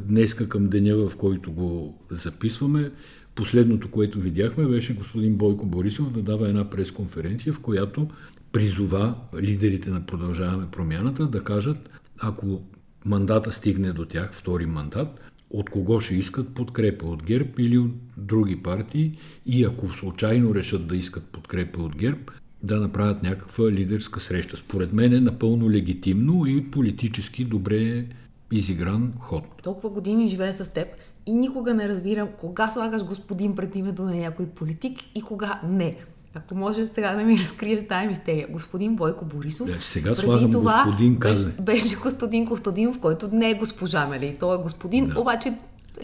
Днеска 0.01 0.49
към 0.49 0.69
деня, 0.69 0.97
в 0.97 1.17
който 1.17 1.53
го 1.53 1.99
записваме, 2.11 2.91
последното, 3.35 3.91
което 3.91 4.21
видяхме, 4.21 4.67
беше 4.67 4.95
господин 4.95 5.37
Бойко 5.37 5.67
Борисов 5.67 6.13
да 6.13 6.23
дава 6.23 6.49
една 6.49 6.71
пресконференция, 6.71 7.53
в 7.53 7.61
която 7.61 8.09
призова 8.53 9.15
лидерите 9.41 9.91
на 9.91 10.07
Продължаваме 10.07 10.67
промяната 10.73 11.27
да 11.27 11.45
кажат, 11.45 11.91
ако 12.19 12.63
мандата 13.05 13.53
стигне 13.53 13.93
до 13.93 14.05
тях, 14.05 14.35
втори 14.35 14.67
мандат, 14.67 15.21
от 15.51 15.71
кого 15.71 16.01
ще 16.01 16.15
искат 16.15 16.55
подкрепа, 16.55 17.07
от 17.07 17.27
ГЕРБ 17.27 17.51
или 17.59 17.79
от 17.79 17.91
други 18.17 18.63
партии 18.63 19.19
и 19.47 19.65
ако 19.65 19.91
случайно 19.91 20.55
решат 20.55 20.87
да 20.87 20.97
искат 20.97 21.25
подкрепа 21.25 21.83
от 21.83 21.97
ГЕРБ, 21.97 22.33
да 22.63 22.81
направят 22.81 23.23
някаква 23.23 23.71
лидерска 23.71 24.21
среща. 24.21 24.57
Според 24.57 24.93
мен 24.93 25.13
е 25.13 25.21
напълно 25.21 25.71
легитимно 25.71 26.47
и 26.47 26.71
политически 26.71 27.45
добре 27.45 28.07
изигран 28.53 29.13
ход. 29.19 29.45
Толкова 29.63 29.91
години 29.91 30.27
живея 30.27 30.53
с 30.53 30.73
теб 30.73 30.89
и 31.27 31.35
никога 31.35 31.75
не 31.75 31.89
разбирам 31.89 32.29
кога 32.39 32.71
слагаш 32.71 33.05
господин 33.05 33.55
пред 33.55 33.77
името 33.77 34.03
на 34.03 34.15
някой 34.15 34.47
политик 34.47 34.99
и 35.15 35.23
кога 35.23 35.61
не. 35.69 35.97
Ако 36.35 36.55
може 36.55 36.89
сега 36.89 37.15
да 37.15 37.23
ми 37.23 37.39
разкриеш 37.43 37.89
тази 37.89 38.07
мистерия. 38.07 38.47
Господин 38.51 38.97
Бойко 38.97 39.25
Борисов. 39.25 39.69
Да, 39.69 39.77
сега 39.81 40.15
слагам 40.15 40.51
това 40.51 40.83
господин 40.87 41.19
каза. 41.19 41.47
Беше, 41.49 41.63
беше 41.63 42.01
Костадин 42.01 42.47
Костадинов, 42.47 43.01
който 43.01 43.29
не 43.33 43.51
е 43.51 43.55
госпожа, 43.55 44.07
нали? 44.07 44.37
Той 44.41 44.55
е 44.55 44.63
господин, 44.63 45.07
Да. 45.07 45.21
обаче 45.21 45.55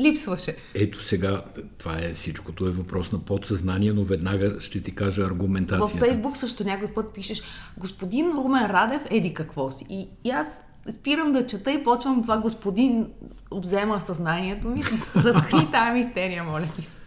липсваше. 0.01 0.57
Ето 0.75 1.05
сега, 1.05 1.43
това 1.79 1.99
е 1.99 2.15
всичкото 2.15 2.67
е 2.67 2.71
въпрос 2.71 3.13
на 3.13 3.19
подсъзнание, 3.19 3.93
но 3.93 4.05
веднага 4.05 4.57
ще 4.61 4.83
ти 4.83 4.95
кажа 4.95 5.23
аргументацията. 5.23 5.97
В 5.97 5.99
Фейсбук 5.99 6.37
също 6.37 6.65
някой 6.65 6.89
път 6.89 7.15
пишеш 7.15 7.43
господин 7.77 8.31
Румен 8.37 8.67
Радев, 8.67 9.07
еди 9.11 9.35
какво 9.35 9.71
си. 9.71 9.87
И, 9.91 10.09
и 10.25 10.31
аз 10.31 10.63
спирам 10.91 11.33
да 11.33 11.47
чета 11.47 11.73
и 11.73 11.83
почвам 11.83 12.23
това 12.23 12.39
господин 12.39 13.07
обзема 13.51 14.01
съзнанието 14.01 14.69
ми. 14.69 14.83
Разкри 15.17 15.69
тази 15.73 15.91
мистерия, 15.93 16.45
моля 16.45 16.69
ти 16.77 16.83
се. 16.83 17.00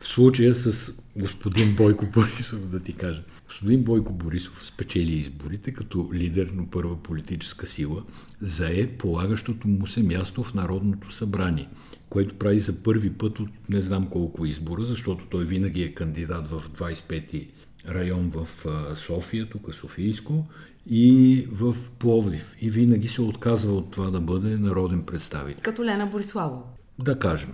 В 0.00 0.08
случая 0.08 0.54
с 0.54 0.94
господин 1.16 1.76
Бойко 1.76 2.06
Борисов, 2.14 2.68
да 2.68 2.80
ти 2.80 2.92
кажа. 2.92 3.22
Господин 3.46 3.84
Бойко 3.84 4.12
Борисов 4.12 4.66
спечели 4.66 5.12
изборите 5.12 5.72
като 5.72 6.10
лидер 6.12 6.46
на 6.46 6.70
първа 6.70 7.02
политическа 7.02 7.66
сила, 7.66 8.02
зае 8.40 8.86
полагащото 8.86 9.68
му 9.68 9.86
се 9.86 10.02
място 10.02 10.42
в 10.42 10.54
Народното 10.54 11.12
събрание, 11.12 11.68
което 12.08 12.34
прави 12.34 12.60
за 12.60 12.82
първи 12.82 13.12
път 13.12 13.40
от 13.40 13.48
не 13.68 13.80
знам 13.80 14.06
колко 14.06 14.46
избора, 14.46 14.84
защото 14.84 15.26
той 15.26 15.44
винаги 15.44 15.82
е 15.82 15.94
кандидат 15.94 16.48
в 16.48 16.62
25-ти 16.76 17.48
район 17.88 18.32
в 18.34 18.48
София, 18.96 19.48
тук 19.48 19.74
Софийско, 19.74 20.46
и 20.90 21.46
в 21.52 21.76
Пловдив. 21.98 22.56
И 22.60 22.70
винаги 22.70 23.08
се 23.08 23.22
отказва 23.22 23.72
от 23.72 23.90
това 23.90 24.10
да 24.10 24.20
бъде 24.20 24.56
народен 24.56 25.02
представител. 25.02 25.62
Като 25.62 25.84
Лена 25.84 26.06
Бориславова. 26.06 26.62
Да 26.98 27.18
кажем. 27.18 27.52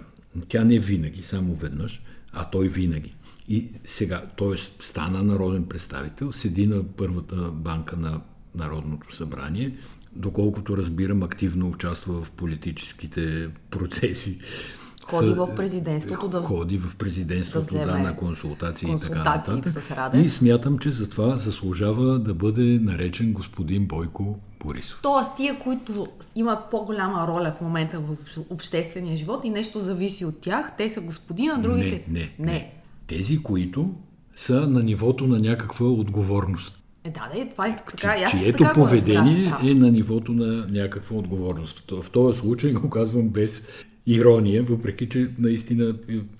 Тя 0.48 0.64
не 0.64 0.78
винаги, 0.78 1.22
само 1.22 1.54
веднъж, 1.54 2.02
а 2.32 2.44
той 2.44 2.68
винаги. 2.68 3.14
И 3.48 3.68
сега, 3.84 4.22
т.е. 4.38 4.56
стана 4.82 5.22
народен 5.22 5.64
представител, 5.64 6.32
седи 6.32 6.66
на 6.66 6.84
първата 6.84 7.36
банка 7.36 7.96
на 7.96 8.20
Народното 8.54 9.14
събрание, 9.14 9.76
доколкото 10.12 10.76
разбирам, 10.76 11.22
активно 11.22 11.68
участва 11.68 12.22
в 12.22 12.30
политическите 12.30 13.50
процеси. 13.70 14.38
Ходи 15.06 15.30
в 15.30 15.54
президентството 15.56 16.28
да 16.28 16.42
Ходи 16.42 16.78
в 16.78 16.96
президентството, 16.96 17.74
да, 17.74 17.86
да 17.86 17.98
на 17.98 18.16
консултации, 18.16 18.88
консултации 18.88 19.54
и 19.56 19.60
така 19.60 19.78
нататък. 19.84 20.24
И 20.24 20.28
смятам, 20.28 20.78
че 20.78 20.90
за 20.90 21.08
това 21.08 21.36
заслужава 21.36 22.18
да 22.18 22.34
бъде 22.34 22.78
наречен 22.82 23.32
господин 23.32 23.86
Бойко 23.86 24.38
Борисов. 24.64 24.98
Тоест, 25.02 25.30
тия, 25.36 25.58
които 25.58 26.06
имат 26.34 26.58
по-голяма 26.70 27.26
роля 27.26 27.52
в 27.58 27.60
момента 27.60 28.00
в 28.00 28.16
обществения 28.50 29.16
живот 29.16 29.40
и 29.44 29.50
нещо 29.50 29.80
зависи 29.80 30.24
от 30.24 30.40
тях, 30.40 30.72
те 30.78 30.88
са 30.88 31.00
господина, 31.00 31.58
другите... 31.58 32.04
Не, 32.08 32.20
не, 32.20 32.32
не. 32.38 32.52
не. 32.52 32.72
Тези, 33.06 33.42
които 33.42 33.90
са 34.34 34.60
на 34.60 34.82
нивото 34.82 35.26
на 35.26 35.38
някаква 35.38 35.86
отговорност. 35.86 36.78
Е, 37.04 37.10
да, 37.10 37.30
да, 37.34 37.48
това 37.48 37.68
е 37.68 37.76
така. 37.76 38.26
Чи, 38.30 38.38
чието 38.38 38.58
така 38.58 38.74
поведение 38.74 39.54
да, 39.62 39.70
е 39.70 39.74
на 39.74 39.90
нивото 39.90 40.32
на 40.32 40.66
някаква 40.66 41.16
отговорност. 41.16 41.90
В 41.90 42.10
този 42.10 42.38
случай 42.38 42.72
го 42.72 42.90
казвам 42.90 43.28
без 43.28 43.68
ирония, 44.06 44.62
въпреки 44.62 45.08
че 45.08 45.30
наистина 45.38 45.94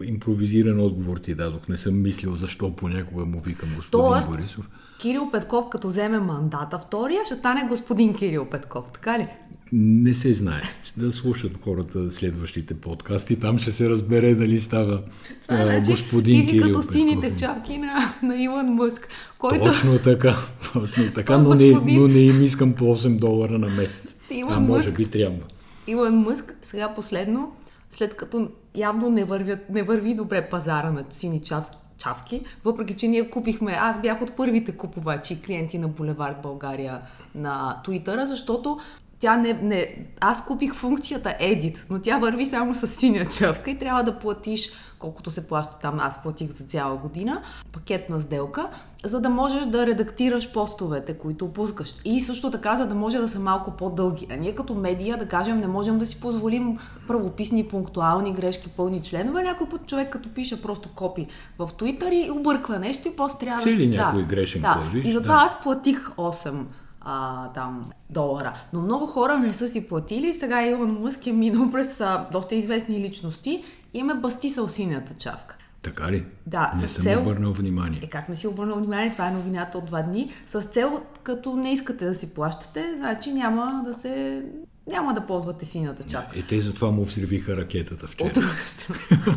импровизиран 0.04 0.81
отговор 0.81 1.16
ти 1.16 1.35
дадох. 1.35 1.69
Не 1.69 1.76
съм 1.76 2.02
мислил 2.02 2.37
защо 2.37 2.76
понякога 2.76 3.25
му 3.25 3.40
викам 3.40 3.69
господин 3.76 3.90
Тоест, 3.90 4.31
Борисов. 4.31 4.69
Кирил 5.00 5.31
Петков, 5.33 5.69
като 5.69 5.88
вземе 5.88 6.19
мандата 6.19 6.78
втория, 6.78 7.25
ще 7.25 7.35
стане 7.35 7.66
господин 7.69 8.14
Кирил 8.14 8.45
Петков, 8.45 8.92
така 8.92 9.19
ли? 9.19 9.26
Не 9.73 10.14
се 10.14 10.35
знае. 10.35 10.62
Да 10.97 11.12
слушат 11.12 11.52
хората 11.64 12.11
следващите 12.11 12.75
подкасти. 12.75 13.37
Там 13.37 13.59
ще 13.59 13.71
се 13.71 13.88
разбере 13.88 14.35
дали 14.35 14.61
става 14.61 15.02
а, 15.49 15.64
значи, 15.64 15.90
господин 15.90 16.47
Кирил 16.47 16.62
като 16.62 16.78
Петков. 16.78 16.92
сините 16.92 17.37
чапки 17.37 17.78
на, 17.78 18.14
на 18.23 18.42
Илон 18.42 18.66
Мъск. 18.66 19.09
Който... 19.38 19.64
Точно 19.64 19.99
така. 19.99 20.37
Точно 20.73 21.12
така, 21.14 21.38
но, 21.38 21.45
господин... 21.45 21.85
не, 21.85 21.99
но 21.99 22.09
не 22.09 22.21
им 22.21 22.42
искам 22.42 22.73
по 22.73 22.85
8 22.85 23.19
долара 23.19 23.59
на 23.59 23.69
месец. 23.69 24.14
Илон 24.31 24.52
а 24.52 24.61
може 24.61 24.88
Мъск... 24.88 24.97
би 24.97 25.11
трябва. 25.11 25.40
Илон 25.86 26.16
Мъск 26.16 26.54
сега 26.62 26.94
последно, 26.94 27.52
след 27.90 28.16
като 28.16 28.50
явно 28.74 29.10
не, 29.10 29.24
вървят, 29.24 29.70
не 29.70 29.82
върви 29.82 30.14
добре 30.14 30.48
пазара 30.48 30.90
на 30.90 31.04
сини 31.10 31.42
чавски, 31.42 31.76
чавки, 31.98 32.42
въпреки 32.64 32.96
че 32.96 33.08
ние 33.08 33.30
купихме, 33.30 33.72
аз 33.72 34.00
бях 34.00 34.22
от 34.22 34.36
първите 34.36 34.72
купувачи 34.72 35.42
клиенти 35.42 35.78
на 35.78 35.88
Булевард 35.88 36.42
България 36.42 37.00
на 37.34 37.80
Туитъра, 37.84 38.26
защото 38.26 38.78
тя 39.22 39.36
не, 39.36 39.52
не... 39.52 39.96
Аз 40.20 40.46
купих 40.46 40.74
функцията 40.74 41.34
Edit, 41.40 41.84
но 41.90 41.98
тя 41.98 42.18
върви 42.18 42.46
само 42.46 42.74
с 42.74 42.86
синя 42.86 43.24
чавка 43.24 43.70
и 43.70 43.78
трябва 43.78 44.02
да 44.02 44.18
платиш 44.18 44.70
колкото 44.98 45.30
се 45.30 45.46
плаща 45.46 45.78
там, 45.78 45.98
аз 46.00 46.22
платих 46.22 46.50
за 46.50 46.64
цяла 46.64 46.96
година, 46.96 47.42
пакетна 47.72 48.20
сделка, 48.20 48.68
за 49.04 49.20
да 49.20 49.30
можеш 49.30 49.66
да 49.66 49.86
редактираш 49.86 50.52
постовете, 50.52 51.14
които 51.14 51.52
пускаш. 51.52 51.94
И 52.04 52.20
също 52.20 52.50
така, 52.50 52.76
за 52.76 52.86
да 52.86 52.94
може 52.94 53.18
да 53.18 53.28
са 53.28 53.40
малко 53.40 53.70
по-дълги. 53.70 54.26
А 54.30 54.36
ние 54.36 54.54
като 54.54 54.74
медия, 54.74 55.18
да 55.18 55.28
кажем, 55.28 55.60
не 55.60 55.66
можем 55.66 55.98
да 55.98 56.06
си 56.06 56.20
позволим 56.20 56.78
правописни, 57.08 57.68
пунктуални 57.68 58.32
грешки, 58.32 58.68
пълни 58.68 59.02
членове. 59.02 59.42
Някой 59.42 59.68
път 59.68 59.86
човек 59.86 60.12
като 60.12 60.34
пише 60.34 60.62
просто 60.62 60.88
копи 60.94 61.26
в 61.58 61.68
Twitter 61.78 62.10
и 62.10 62.30
обърква 62.30 62.78
нещо 62.78 63.08
и 63.08 63.16
после 63.16 63.38
трябва 63.38 63.62
Цели 63.62 63.90
да... 63.90 63.96
някой 63.96 64.22
да, 64.22 64.28
грешен 64.28 64.62
да. 64.62 64.72
клавиш, 64.72 65.08
И 65.08 65.12
затова 65.12 65.34
да. 65.34 65.42
аз 65.42 65.62
платих 65.62 66.08
8 66.08 66.62
а, 67.04 67.49
там 67.49 67.90
долара. 68.11 68.54
Но 68.73 68.82
много 68.82 69.06
хора 69.06 69.38
не 69.38 69.52
са 69.52 69.68
си 69.68 69.88
платили. 69.88 70.32
Сега 70.32 70.66
Илон 70.68 70.99
Мъск 71.00 71.26
е 71.26 71.32
минал 71.32 71.71
през 71.71 72.00
а, 72.00 72.28
доста 72.32 72.54
известни 72.54 73.00
личности 73.00 73.64
и 73.94 74.02
ме 74.02 74.14
бастисал 74.14 74.68
синята 74.68 75.14
чавка. 75.14 75.56
Така 75.82 76.12
ли? 76.12 76.25
Да, 76.47 76.73
не 76.75 76.88
с 76.88 76.92
съм 76.92 77.02
цел... 77.02 77.21
обърнал 77.21 77.52
внимание. 77.52 78.00
Е, 78.02 78.06
как 78.06 78.28
не 78.28 78.37
си 78.37 78.47
обърнал 78.47 78.78
внимание? 78.78 79.12
Това 79.12 79.28
е 79.28 79.32
новината 79.32 79.78
от 79.78 79.87
два 79.87 80.02
дни. 80.02 80.30
С 80.47 80.62
цел, 80.62 81.02
като 81.23 81.56
не 81.56 81.73
искате 81.73 82.04
да 82.04 82.14
си 82.14 82.35
плащате, 82.35 82.94
значи 82.97 83.32
няма 83.32 83.82
да 83.85 83.94
се... 83.94 84.42
Няма 84.87 85.14
да 85.14 85.26
ползвате 85.26 85.64
синята 85.64 86.04
чавка. 86.04 86.38
Е, 86.38 86.42
те 86.42 86.61
затова 86.61 86.90
му 86.90 87.04
взривиха 87.04 87.56
ракетата 87.56 88.06
вчера. 88.06 88.28
От 88.28 88.35
друга 88.35 88.54
страна. 88.64 89.37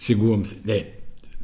Шегувам 0.00 0.46
се. 0.46 0.56
Не, 0.64 0.90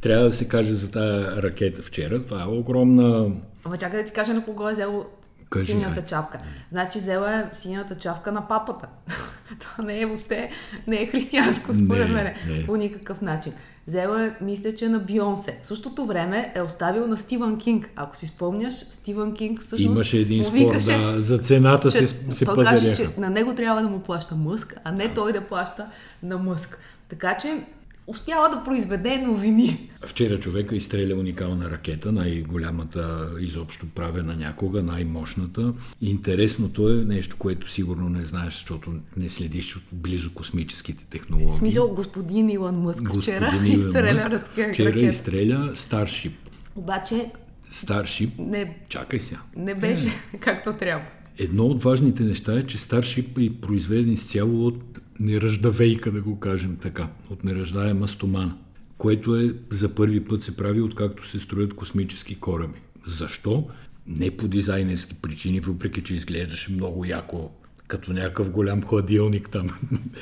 трябва 0.01 0.25
да 0.25 0.31
се 0.31 0.47
каже 0.47 0.73
за 0.73 0.91
тази 0.91 1.41
ракета 1.41 1.81
вчера. 1.81 2.21
Това 2.21 2.41
е 2.41 2.45
огромна... 2.45 3.31
Ама 3.65 3.77
чакай 3.77 3.99
да 3.99 4.05
ти 4.05 4.13
кажа 4.13 4.33
на 4.33 4.43
кого 4.43 4.69
е 4.69 4.71
взел 4.71 5.05
Кажи, 5.49 5.71
синята 5.71 5.99
ай. 5.99 6.05
чавка. 6.05 6.37
Значи 6.71 6.99
взела 6.99 7.33
е 7.35 7.43
синята 7.53 7.95
чавка 7.95 8.31
на 8.31 8.47
папата. 8.47 8.87
Това 9.59 9.85
не 9.85 10.01
е 10.01 10.05
въобще, 10.05 10.51
не 10.87 11.01
е 11.01 11.05
християнско, 11.05 11.73
според 11.73 12.09
мен, 12.09 12.33
не. 12.47 12.65
по 12.65 12.75
никакъв 12.75 13.21
начин. 13.21 13.53
Взела 13.87 14.23
е, 14.23 14.31
мисля, 14.41 14.75
че 14.75 14.89
на 14.89 14.99
Бионсе. 14.99 15.59
В 15.61 15.65
същото 15.67 16.05
време 16.05 16.51
е 16.55 16.61
оставил 16.61 17.07
на 17.07 17.17
Стивън 17.17 17.57
Кинг. 17.57 17.89
Ако 17.95 18.17
си 18.17 18.27
спомняш, 18.27 18.73
Стивън 18.73 19.33
Кинг 19.33 19.61
всъщност 19.61 19.95
Имаше 19.95 20.17
един 20.17 20.43
спор, 20.43 20.57
викаше, 20.57 20.97
да, 20.97 21.21
за 21.21 21.37
цената 21.37 21.91
че, 21.91 22.07
се, 22.07 22.33
се 22.33 22.45
той 22.45 22.63
каже, 22.63 22.87
пазаряха. 22.87 23.13
че 23.15 23.21
на 23.21 23.29
него 23.29 23.55
трябва 23.55 23.81
да 23.81 23.87
му 23.87 23.99
плаща 23.99 24.35
Мъск, 24.35 24.75
а 24.83 24.91
не 24.91 25.13
той 25.13 25.33
да 25.33 25.41
плаща 25.41 25.87
на 26.23 26.37
Мъск. 26.37 26.79
Така 27.09 27.37
че 27.37 27.63
успява 28.07 28.49
да 28.49 28.63
произведе 28.63 29.17
новини. 29.17 29.89
Вчера 30.05 30.39
човека 30.39 30.75
изстреля 30.75 31.15
уникална 31.15 31.71
ракета, 31.71 32.11
най-голямата 32.11 33.29
изобщо 33.39 33.85
правена 33.95 34.35
някога, 34.35 34.83
най-мощната. 34.83 35.73
Интересното 36.01 36.89
е 36.89 36.95
нещо, 36.95 37.37
което 37.39 37.71
сигурно 37.71 38.09
не 38.09 38.25
знаеш, 38.25 38.53
защото 38.53 38.93
не 39.17 39.29
следиш 39.29 39.75
от 39.75 39.83
близо 39.91 40.33
космическите 40.33 41.05
технологии. 41.05 41.55
В 41.55 41.57
смисъл, 41.57 41.93
господин 41.93 42.49
Илон 42.49 42.75
Мъск 42.75 43.09
вчера 43.17 43.45
Господин 43.45 43.71
Илон 43.73 43.87
изстреля 43.87 44.13
Мъск 44.13 44.25
ракета. 44.25 44.73
Вчера 44.73 44.99
изстреля 44.99 45.71
Starship. 45.75 46.33
Обаче 46.75 47.31
Starship, 47.71 48.31
не, 48.37 48.77
чакай 48.89 49.19
сега. 49.19 49.39
не 49.55 49.75
беше 49.75 50.09
както 50.39 50.73
трябва. 50.73 51.05
Едно 51.37 51.65
от 51.65 51.83
важните 51.83 52.23
неща 52.23 52.59
е, 52.59 52.63
че 52.63 52.77
Starship 52.77 53.47
е 53.47 53.61
произведен 53.61 54.13
изцяло 54.13 54.67
от 54.67 54.99
неръждавейка, 55.19 56.11
да 56.11 56.21
го 56.21 56.39
кажем 56.39 56.77
така, 56.81 57.09
от 57.29 57.43
неръждаема 57.43 58.07
стомана, 58.07 58.57
което 58.97 59.35
е 59.35 59.53
за 59.69 59.89
първи 59.89 60.23
път 60.23 60.43
се 60.43 60.57
прави, 60.57 60.81
откакто 60.81 61.27
се 61.27 61.39
строят 61.39 61.73
космически 61.73 62.35
кораби. 62.35 62.79
Защо? 63.07 63.67
Не 64.07 64.31
по 64.31 64.47
дизайнерски 64.47 65.15
причини, 65.15 65.59
въпреки 65.59 66.03
че 66.03 66.15
изглеждаше 66.15 66.71
много 66.71 67.05
яко, 67.05 67.51
като 67.87 68.13
някакъв 68.13 68.51
голям 68.51 68.83
хладилник 68.83 69.49
там 69.49 69.69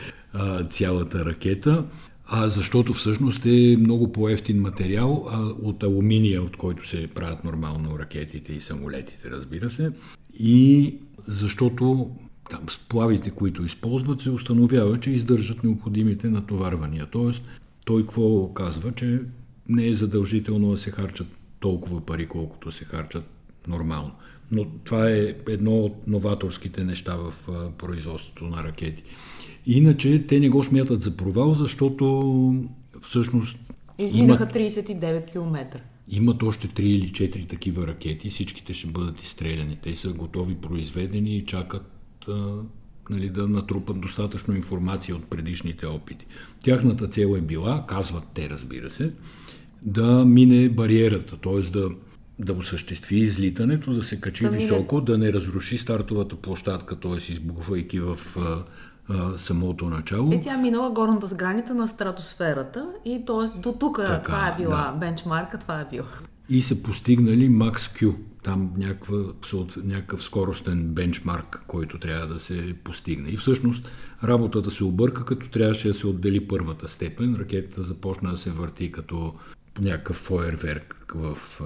цялата 0.70 1.25
ракета, 1.25 1.86
а 2.25 2.48
защото 2.48 2.93
всъщност 2.93 3.46
е 3.46 3.77
много 3.79 4.12
по-ефтин 4.12 4.62
материал 4.62 5.27
а, 5.29 5.39
от 5.41 5.84
алуминия, 5.84 6.43
от 6.43 6.58
който 6.58 6.88
се 6.88 7.08
правят 7.08 7.43
нормално 7.43 8.00
ракетите 8.00 8.53
и 8.53 8.62
самолетите, 8.62 9.32
разбира 9.32 9.70
се. 9.70 9.91
И 10.40 10.96
защото 11.28 12.10
там 12.50 12.70
сплавите, 12.70 13.30
които 13.30 13.66
използват, 13.66 14.22
се 14.22 14.30
установява, 14.30 15.00
че 15.00 15.12
издържат 15.12 15.63
необходимите 15.63 16.30
натоварвания. 16.30 17.08
Тоест, 17.12 17.44
той 17.86 18.02
какво 18.02 18.54
казва, 18.54 18.92
че 18.92 19.22
не 19.70 19.88
е 19.88 19.94
задължително 19.94 20.72
да 20.72 20.78
се 20.78 20.92
харчат 20.92 21.28
толкова 21.60 22.02
пари, 22.02 22.28
колкото 22.28 22.72
се 22.72 22.86
харчат 22.86 23.24
нормално. 23.68 24.12
Но 24.52 24.66
това 24.84 25.10
е 25.10 25.36
едно 25.50 25.80
от 25.80 26.08
новаторските 26.08 26.84
неща 26.84 27.16
в 27.16 27.34
производството 27.78 28.46
на 28.46 28.63
ракети. 28.63 29.04
Иначе 29.66 30.24
те 30.28 30.40
не 30.40 30.50
го 30.50 30.63
смятат 30.63 31.02
за 31.02 31.18
провал, 31.18 31.54
защото 31.54 32.56
всъщност 33.02 33.60
Изминаха 33.98 34.44
имат, 34.44 34.56
39 34.56 35.32
км. 35.32 35.82
Имат 36.07 36.43
още 36.43 36.67
3 36.67 36.79
или 36.79 37.12
4 37.12 37.50
такива 37.50 37.88
ракети. 37.88 38.29
Всичките 38.29 38.74
ще 38.74 38.88
бъдат 38.88 39.22
изстреляни. 39.22 39.77
Те 39.83 39.95
са 39.95 40.13
готови, 40.13 40.55
произведени 40.55 41.38
и 41.38 41.45
чакат 41.45 41.86
а, 42.27 42.55
нали, 43.10 43.29
да 43.29 43.48
натрупат 43.48 44.01
достатъчно 44.01 44.55
информация 44.55 45.15
от 45.15 45.25
предишните 45.25 45.86
опити. 45.86 46.25
Тяхната 46.63 47.07
цел 47.07 47.36
е 47.38 47.41
била, 47.41 47.86
казват 47.88 48.24
те, 48.33 48.50
разбира 48.50 48.89
се, 48.89 49.12
да 49.81 50.25
мине 50.25 50.69
бариерата, 50.69 51.38
т.е. 51.38 51.60
да, 51.60 51.89
да 52.39 52.53
осъществи 52.53 53.19
излитането, 53.19 53.93
да 53.93 54.03
се 54.03 54.22
качи 54.22 54.43
да 54.43 54.50
високо, 54.50 55.01
да 55.01 55.17
не 55.17 55.33
разруши 55.33 55.77
стартовата 55.77 56.36
площадка, 56.36 57.00
т.е. 57.00 57.31
избухвайки 57.31 58.00
в 58.00 58.19
а, 59.10 59.38
самото 59.38 59.86
начало. 59.86 60.31
И 60.33 60.41
тя 60.41 60.57
минала 60.57 60.89
горната 60.89 61.36
граница 61.36 61.74
на 61.74 61.88
стратосферата 61.88 62.88
и 63.05 63.25
т.е. 63.25 63.60
до 63.60 63.74
тук 63.74 64.00
това 64.24 64.48
е 64.48 64.62
била 64.62 64.91
да. 64.91 65.00
бенчмарка, 65.00 65.57
това 65.57 65.79
е 65.79 65.86
била. 65.91 66.07
И 66.50 66.62
са 66.62 66.83
постигнали 66.83 67.50
Max 67.50 67.75
Q, 67.75 68.15
там 68.43 68.74
някаква, 68.77 69.17
някакъв 69.83 70.24
скоростен 70.24 70.88
бенчмарк, 70.88 71.63
който 71.67 72.00
трябва 72.00 72.27
да 72.27 72.39
се 72.39 72.75
постигне. 72.83 73.29
И 73.29 73.38
всъщност 73.38 73.91
работата 74.24 74.72
се 74.72 74.83
обърка, 74.83 75.25
като 75.25 75.50
трябваше 75.50 75.88
да 75.88 75.93
се 75.93 76.07
отдели 76.07 76.48
първата 76.48 76.88
степен. 76.88 77.36
Ракетата 77.39 77.83
започна 77.83 78.31
да 78.31 78.38
се 78.38 78.51
върти 78.51 78.91
като 78.91 79.33
някакъв 79.79 80.15
фойерверк 80.15 81.13
в 81.15 81.38
а, 81.62 81.65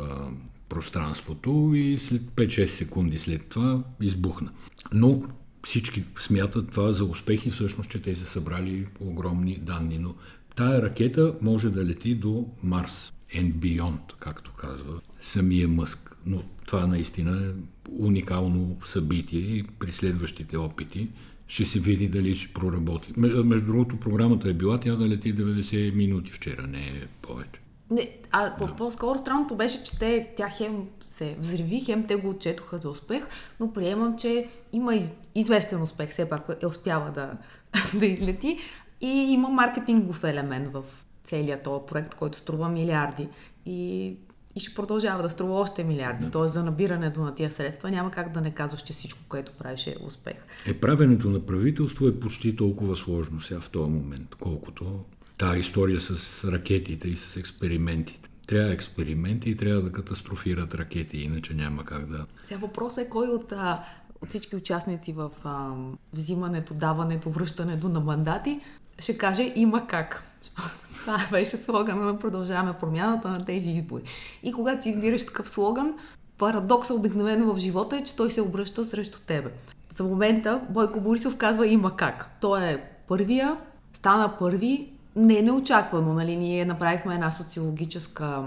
пространството 0.69 1.71
и 1.75 1.99
след 1.99 2.21
5-6 2.21 2.65
секунди 2.65 3.19
след 3.19 3.45
това 3.45 3.83
избухна. 4.01 4.49
Но 4.93 5.21
всички 5.67 6.03
смятат 6.19 6.71
това 6.71 6.93
за 6.93 7.05
успехи, 7.05 7.51
всъщност, 7.51 7.89
че 7.89 8.01
те 8.01 8.15
са 8.15 8.25
събрали 8.25 8.87
огромни 8.99 9.57
данни. 9.57 9.97
Но 9.97 10.15
тая 10.55 10.81
ракета 10.81 11.33
може 11.41 11.69
да 11.69 11.85
лети 11.85 12.15
до 12.15 12.45
Марс 12.63 13.13
and 13.35 13.53
beyond, 13.53 13.99
както 14.19 14.53
казва 14.53 15.01
самия 15.19 15.67
Мъск. 15.67 16.17
Но 16.25 16.43
това 16.65 16.87
наистина 16.87 17.45
е 17.45 17.51
уникално 17.99 18.77
събитие 18.85 19.39
и 19.39 19.63
при 19.79 19.91
следващите 19.91 20.57
опити 20.57 21.09
ще 21.47 21.65
се 21.65 21.79
види 21.79 22.07
дали 22.07 22.35
ще 22.35 22.53
проработи. 22.53 23.13
Между 23.17 23.65
другото, 23.65 23.99
програмата 23.99 24.49
е 24.49 24.53
била 24.53 24.79
тя 24.79 24.95
да 24.95 25.09
лети 25.09 25.35
90 25.35 25.95
минути 25.95 26.31
вчера, 26.31 26.67
не 26.67 26.79
е 26.79 27.07
повече. 27.21 27.61
Не, 27.91 28.09
а 28.31 28.49
да. 28.49 28.75
по-скоро 28.75 29.19
странното 29.19 29.55
беше, 29.55 29.83
че 29.83 29.99
те, 29.99 30.27
тя 30.37 30.49
хем 30.49 30.87
се 31.17 31.35
взриви, 31.39 31.83
хем 31.85 32.05
те 32.07 32.15
го 32.15 32.29
отчетоха 32.29 32.77
за 32.77 32.89
успех, 32.89 33.27
но 33.59 33.73
приемам, 33.73 34.17
че 34.17 34.47
има 34.73 34.95
из, 34.95 35.13
известен 35.35 35.81
успех, 35.81 36.09
все 36.09 36.29
пак 36.29 36.47
е 36.61 36.67
успява 36.67 37.11
да, 37.11 37.37
да 37.99 38.05
излети 38.05 38.57
и 39.01 39.07
има 39.07 39.49
маркетингов 39.49 40.23
елемент 40.23 40.73
в 40.73 40.83
целият 41.23 41.63
този 41.63 41.85
проект, 41.87 42.15
който 42.15 42.37
струва 42.37 42.69
милиарди 42.69 43.27
и, 43.65 44.07
и 44.55 44.59
ще 44.59 44.75
продължава 44.75 45.23
да 45.23 45.29
струва 45.29 45.53
още 45.53 45.83
милиарди. 45.83 46.25
Да. 46.25 46.31
Тоест 46.31 46.53
за 46.53 46.63
набирането 46.63 47.21
на 47.21 47.35
тия 47.35 47.51
средства 47.51 47.91
няма 47.91 48.11
как 48.11 48.33
да 48.33 48.41
не 48.41 48.51
казваш, 48.51 48.81
че 48.81 48.93
всичко, 48.93 49.19
което 49.29 49.51
правиш 49.51 49.87
е 49.87 49.95
успех. 50.05 50.35
Е, 50.65 50.73
правенето 50.73 51.29
на 51.29 51.45
правителство 51.45 52.07
е 52.07 52.19
почти 52.19 52.55
толкова 52.55 52.95
сложно 52.95 53.41
сега 53.41 53.59
в 53.59 53.69
този 53.69 53.91
момент, 53.91 54.35
колкото 54.39 54.99
тази 55.37 55.59
история 55.59 55.99
с 55.99 56.43
ракетите 56.51 57.07
и 57.07 57.15
с 57.15 57.37
експериментите. 57.37 58.26
Трябва 58.47 58.73
експерименти 58.73 59.49
и 59.49 59.57
трябва 59.57 59.81
да 59.81 59.91
катастрофират 59.91 60.75
ракети, 60.75 61.17
иначе 61.17 61.53
няма 61.53 61.85
как 61.85 62.05
да... 62.05 62.25
Сега 62.43 62.59
въпросът 62.59 63.05
е 63.05 63.09
кой 63.09 63.27
от, 63.27 63.51
а, 63.51 63.83
от 64.21 64.29
всички 64.29 64.55
участници 64.55 65.13
в 65.13 65.31
а, 65.43 65.71
взимането, 66.13 66.73
даването, 66.73 67.29
връщането 67.29 67.89
на 67.89 67.99
мандати 67.99 68.59
ще 68.99 69.17
каже 69.17 69.53
има 69.55 69.87
как. 69.87 70.23
Това 71.01 71.27
беше 71.31 71.57
слогана 71.57 72.05
на 72.05 72.19
Продължаваме 72.19 72.73
промяната 72.73 73.27
на 73.27 73.45
тези 73.45 73.69
избори. 73.69 74.03
И 74.43 74.53
когато 74.53 74.83
си 74.83 74.89
избираш 74.89 75.25
такъв 75.25 75.49
слоган, 75.49 75.93
парадокса 76.37 76.93
обикновено 76.93 77.53
в 77.53 77.57
живота 77.57 77.97
е, 77.97 78.03
че 78.03 78.15
той 78.15 78.31
се 78.31 78.41
обръща 78.41 78.85
срещу 78.85 79.19
тебе. 79.19 79.51
За 79.95 80.03
момента 80.03 80.61
Бойко 80.69 81.01
Борисов 81.01 81.37
казва 81.37 81.67
има 81.67 81.95
как. 81.95 82.37
Той 82.41 82.63
е 82.63 82.83
първия, 83.07 83.57
стана 83.93 84.37
първи, 84.39 84.93
не 85.17 85.37
е 85.37 85.41
неочаквано. 85.41 86.13
Нали? 86.13 86.35
Ние 86.35 86.65
направихме 86.65 87.13
една 87.13 87.31
социологическа 87.31 88.43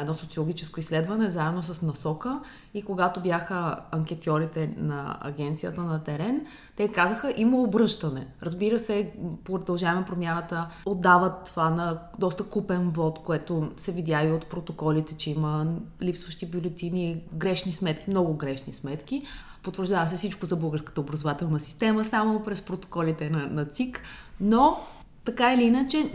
едно 0.00 0.14
социологическо 0.14 0.80
изследване 0.80 1.30
заедно 1.30 1.62
с 1.62 1.82
насока 1.82 2.40
и 2.74 2.82
когато 2.82 3.20
бяха 3.20 3.76
анкетьорите 3.90 4.74
на 4.76 5.18
агенцията 5.20 5.80
на 5.80 6.02
терен, 6.02 6.46
те 6.76 6.88
казаха 6.88 7.34
има 7.36 7.56
обръщане. 7.56 8.26
Разбира 8.42 8.78
се, 8.78 9.12
продължаваме 9.44 10.06
промяната, 10.06 10.68
отдават 10.86 11.44
това 11.44 11.70
на 11.70 11.98
доста 12.18 12.44
купен 12.44 12.90
вод, 12.90 13.18
което 13.18 13.70
се 13.76 13.92
видя 13.92 14.22
и 14.22 14.32
от 14.32 14.46
протоколите, 14.46 15.16
че 15.16 15.30
има 15.30 15.66
липсващи 16.02 16.46
бюлетини, 16.46 17.22
грешни 17.32 17.72
сметки, 17.72 18.10
много 18.10 18.34
грешни 18.34 18.72
сметки. 18.72 19.22
Потвърждава 19.62 20.08
се 20.08 20.16
всичко 20.16 20.46
за 20.46 20.56
българската 20.56 21.00
образователна 21.00 21.60
система, 21.60 22.04
само 22.04 22.42
през 22.42 22.62
протоколите 22.62 23.30
на, 23.30 23.46
на 23.46 23.64
ЦИК, 23.64 24.02
но 24.40 24.80
така 25.24 25.54
или 25.54 25.62
иначе, 25.62 26.10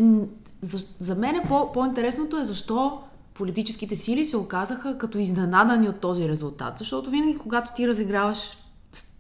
за, 0.62 0.86
за 1.00 1.15
мен 1.15 1.36
е 1.36 1.43
по, 1.48 1.72
по-интересното 1.72 2.38
е 2.38 2.46
защо 2.46 3.00
политическите 3.34 3.96
сили 3.96 4.26
се 4.26 4.38
оказаха 4.38 4.98
като 4.98 5.17
изненадани 5.17 5.89
от 5.89 6.00
този 6.00 6.30
резултат. 6.30 6.78
Защото 6.78 7.10
винаги, 7.10 7.38
когато 7.38 7.74
ти 7.74 7.88
разиграваш 7.88 8.58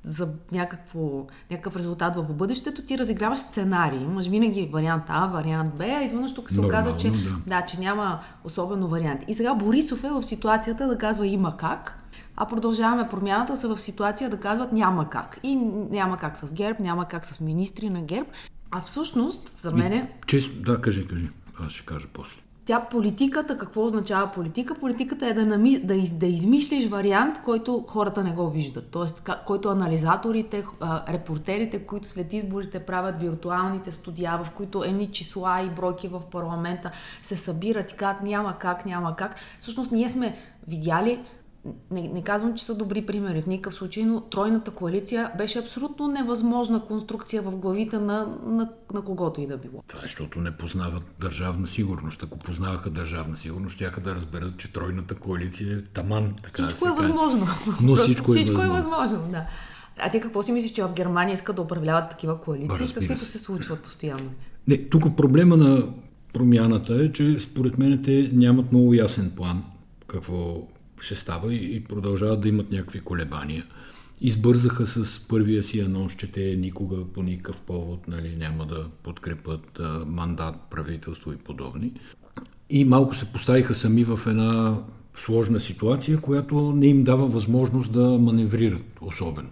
за 0.03 0.29
някакво, 0.51 1.25
някакъв 1.51 1.75
резултат 1.75 2.15
в 2.15 2.33
бъдещето, 2.33 2.81
ти 2.81 2.97
разиграваш 2.97 3.39
сценарий. 3.39 3.99
Имаш 3.99 4.27
винаги 4.27 4.69
вариант 4.73 5.03
А, 5.07 5.27
вариант 5.27 5.75
Б, 5.75 5.83
а 5.83 6.03
изведнъж 6.03 6.33
тук 6.33 6.49
се 6.49 6.61
Нормално, 6.61 6.73
оказа, 6.73 6.97
че, 6.97 7.11
да. 7.11 7.17
да, 7.47 7.61
че 7.61 7.79
няма 7.79 8.19
особено 8.43 8.87
вариант. 8.87 9.23
И 9.27 9.33
сега 9.33 9.53
Борисов 9.53 10.03
е 10.03 10.09
в 10.09 10.23
ситуацията 10.23 10.87
да 10.87 10.97
казва 10.97 11.27
има 11.27 11.57
как, 11.57 12.03
а 12.35 12.45
продължаваме 12.45 13.07
промяната 13.09 13.57
са 13.57 13.75
в 13.75 13.81
ситуация 13.81 14.29
да 14.29 14.37
казват 14.37 14.71
няма 14.71 15.09
как. 15.09 15.39
И 15.43 15.55
няма 15.91 16.17
как 16.17 16.37
с 16.37 16.53
ГЕРБ, 16.53 16.83
няма 16.83 17.05
как 17.05 17.25
с 17.25 17.39
министри 17.39 17.89
на 17.89 18.01
ГЕРБ. 18.01 18.29
А 18.71 18.81
всъщност, 18.81 19.57
за 19.57 19.71
мен 19.71 19.93
е... 19.93 20.11
Да, 20.59 20.81
кажи, 20.81 21.07
кажи. 21.07 21.29
Аз 21.59 21.71
ще 21.71 21.85
кажа 21.85 22.07
после. 22.13 22.35
Тя 22.67 22.81
политиката, 22.81 23.57
какво 23.57 23.83
означава 23.85 24.31
политика? 24.31 24.75
Политиката 24.75 25.27
е 25.27 25.33
да, 25.33 25.45
нами, 25.45 25.79
да, 25.79 25.95
из, 25.95 26.11
да 26.11 26.25
измислиш 26.25 26.87
вариант, 26.87 27.41
който 27.43 27.85
хората 27.87 28.23
не 28.23 28.33
го 28.33 28.49
виждат. 28.49 28.87
Тоест, 28.91 29.29
който 29.45 29.69
анализаторите, 29.69 30.65
репортерите, 31.09 31.79
които 31.79 32.07
след 32.07 32.33
изборите 32.33 32.79
правят 32.79 33.21
виртуалните 33.21 33.91
студия, 33.91 34.39
в 34.43 34.51
които 34.51 34.83
едни 34.83 35.07
числа 35.07 35.61
и 35.61 35.69
бройки 35.69 36.07
в 36.07 36.21
парламента 36.31 36.91
се 37.21 37.37
събират 37.37 37.91
и 37.91 37.95
казват 37.95 38.23
няма 38.23 38.57
как, 38.59 38.85
няма 38.85 39.15
как. 39.15 39.35
Всъщност 39.59 39.91
ние 39.91 40.09
сме 40.09 40.37
видяли 40.67 41.19
не, 41.91 42.07
не 42.07 42.23
казвам, 42.23 42.53
че 42.55 42.63
са 42.63 42.75
добри 42.75 43.05
примери 43.05 43.41
в 43.41 43.47
никакъв 43.47 43.73
случай, 43.73 44.03
но 44.03 44.21
тройната 44.21 44.71
коалиция 44.71 45.31
беше 45.37 45.59
абсолютно 45.59 46.07
невъзможна 46.07 46.85
конструкция 46.85 47.41
в 47.41 47.55
главите 47.55 47.99
на, 47.99 48.27
на, 48.45 48.69
на 48.93 49.01
когото 49.01 49.41
и 49.41 49.47
да 49.47 49.57
било. 49.57 49.83
Това 49.87 49.99
е, 49.99 50.03
защото 50.03 50.39
не 50.39 50.51
познават 50.51 51.05
държавна 51.19 51.67
сигурност. 51.67 52.23
Ако 52.23 52.39
познаваха 52.39 52.89
държавна 52.89 53.37
сигурност, 53.37 53.75
ще 53.75 53.89
да 53.89 54.15
разберат, 54.15 54.57
че 54.57 54.73
тройната 54.73 55.15
коалиция 55.15 55.77
е 55.77 55.81
таман. 55.81 56.33
Така 56.43 56.67
всичко 56.67 56.85
да 56.85 56.91
е 56.91 56.95
възможно. 56.95 57.47
Но 57.81 57.95
всичко, 57.95 58.33
е, 58.33 58.35
всичко 58.35 58.61
е 58.61 58.67
възможно. 58.67 59.27
Да. 59.31 59.45
А 59.99 60.09
ти 60.09 60.19
какво 60.19 60.43
си 60.43 60.51
мислиш, 60.51 60.71
че 60.71 60.83
в 60.83 60.93
Германия 60.93 61.33
искат 61.33 61.55
да 61.55 61.61
управляват 61.61 62.09
такива 62.09 62.41
коалиции, 62.41 62.87
каквито 62.93 63.25
се 63.25 63.37
случват 63.37 63.79
постоянно? 63.79 64.31
Не, 64.67 64.77
тук 64.77 65.15
проблема 65.17 65.57
на 65.57 65.83
промяната 66.33 67.03
е, 67.03 67.11
че 67.11 67.39
според 67.39 67.77
мен 67.77 68.03
те 68.03 68.29
нямат 68.33 68.71
много 68.71 68.93
ясен 68.93 69.31
план 69.35 69.63
какво 70.07 70.67
ще 70.99 71.15
става 71.15 71.53
и 71.53 71.83
продължават 71.83 72.41
да 72.41 72.49
имат 72.49 72.71
някакви 72.71 72.99
колебания. 72.99 73.65
Избързаха 74.21 74.87
с 74.87 75.27
първия 75.27 75.63
си 75.63 75.79
анонс, 75.79 76.15
че 76.15 76.31
те 76.31 76.55
никога 76.55 77.05
по 77.05 77.23
никакъв 77.23 77.61
повод 77.61 78.07
нали, 78.07 78.35
няма 78.35 78.65
да 78.65 78.85
подкрепят 79.03 79.79
а, 79.79 80.05
мандат, 80.05 80.55
правителство 80.71 81.31
и 81.31 81.37
подобни. 81.37 81.91
И 82.69 82.85
малко 82.85 83.15
се 83.15 83.25
поставиха 83.25 83.75
сами 83.75 84.03
в 84.03 84.19
една 84.27 84.77
сложна 85.17 85.59
ситуация, 85.59 86.21
която 86.21 86.71
не 86.75 86.87
им 86.87 87.03
дава 87.03 87.27
възможност 87.27 87.91
да 87.91 87.99
маневрират 87.99 88.99
особено. 89.01 89.49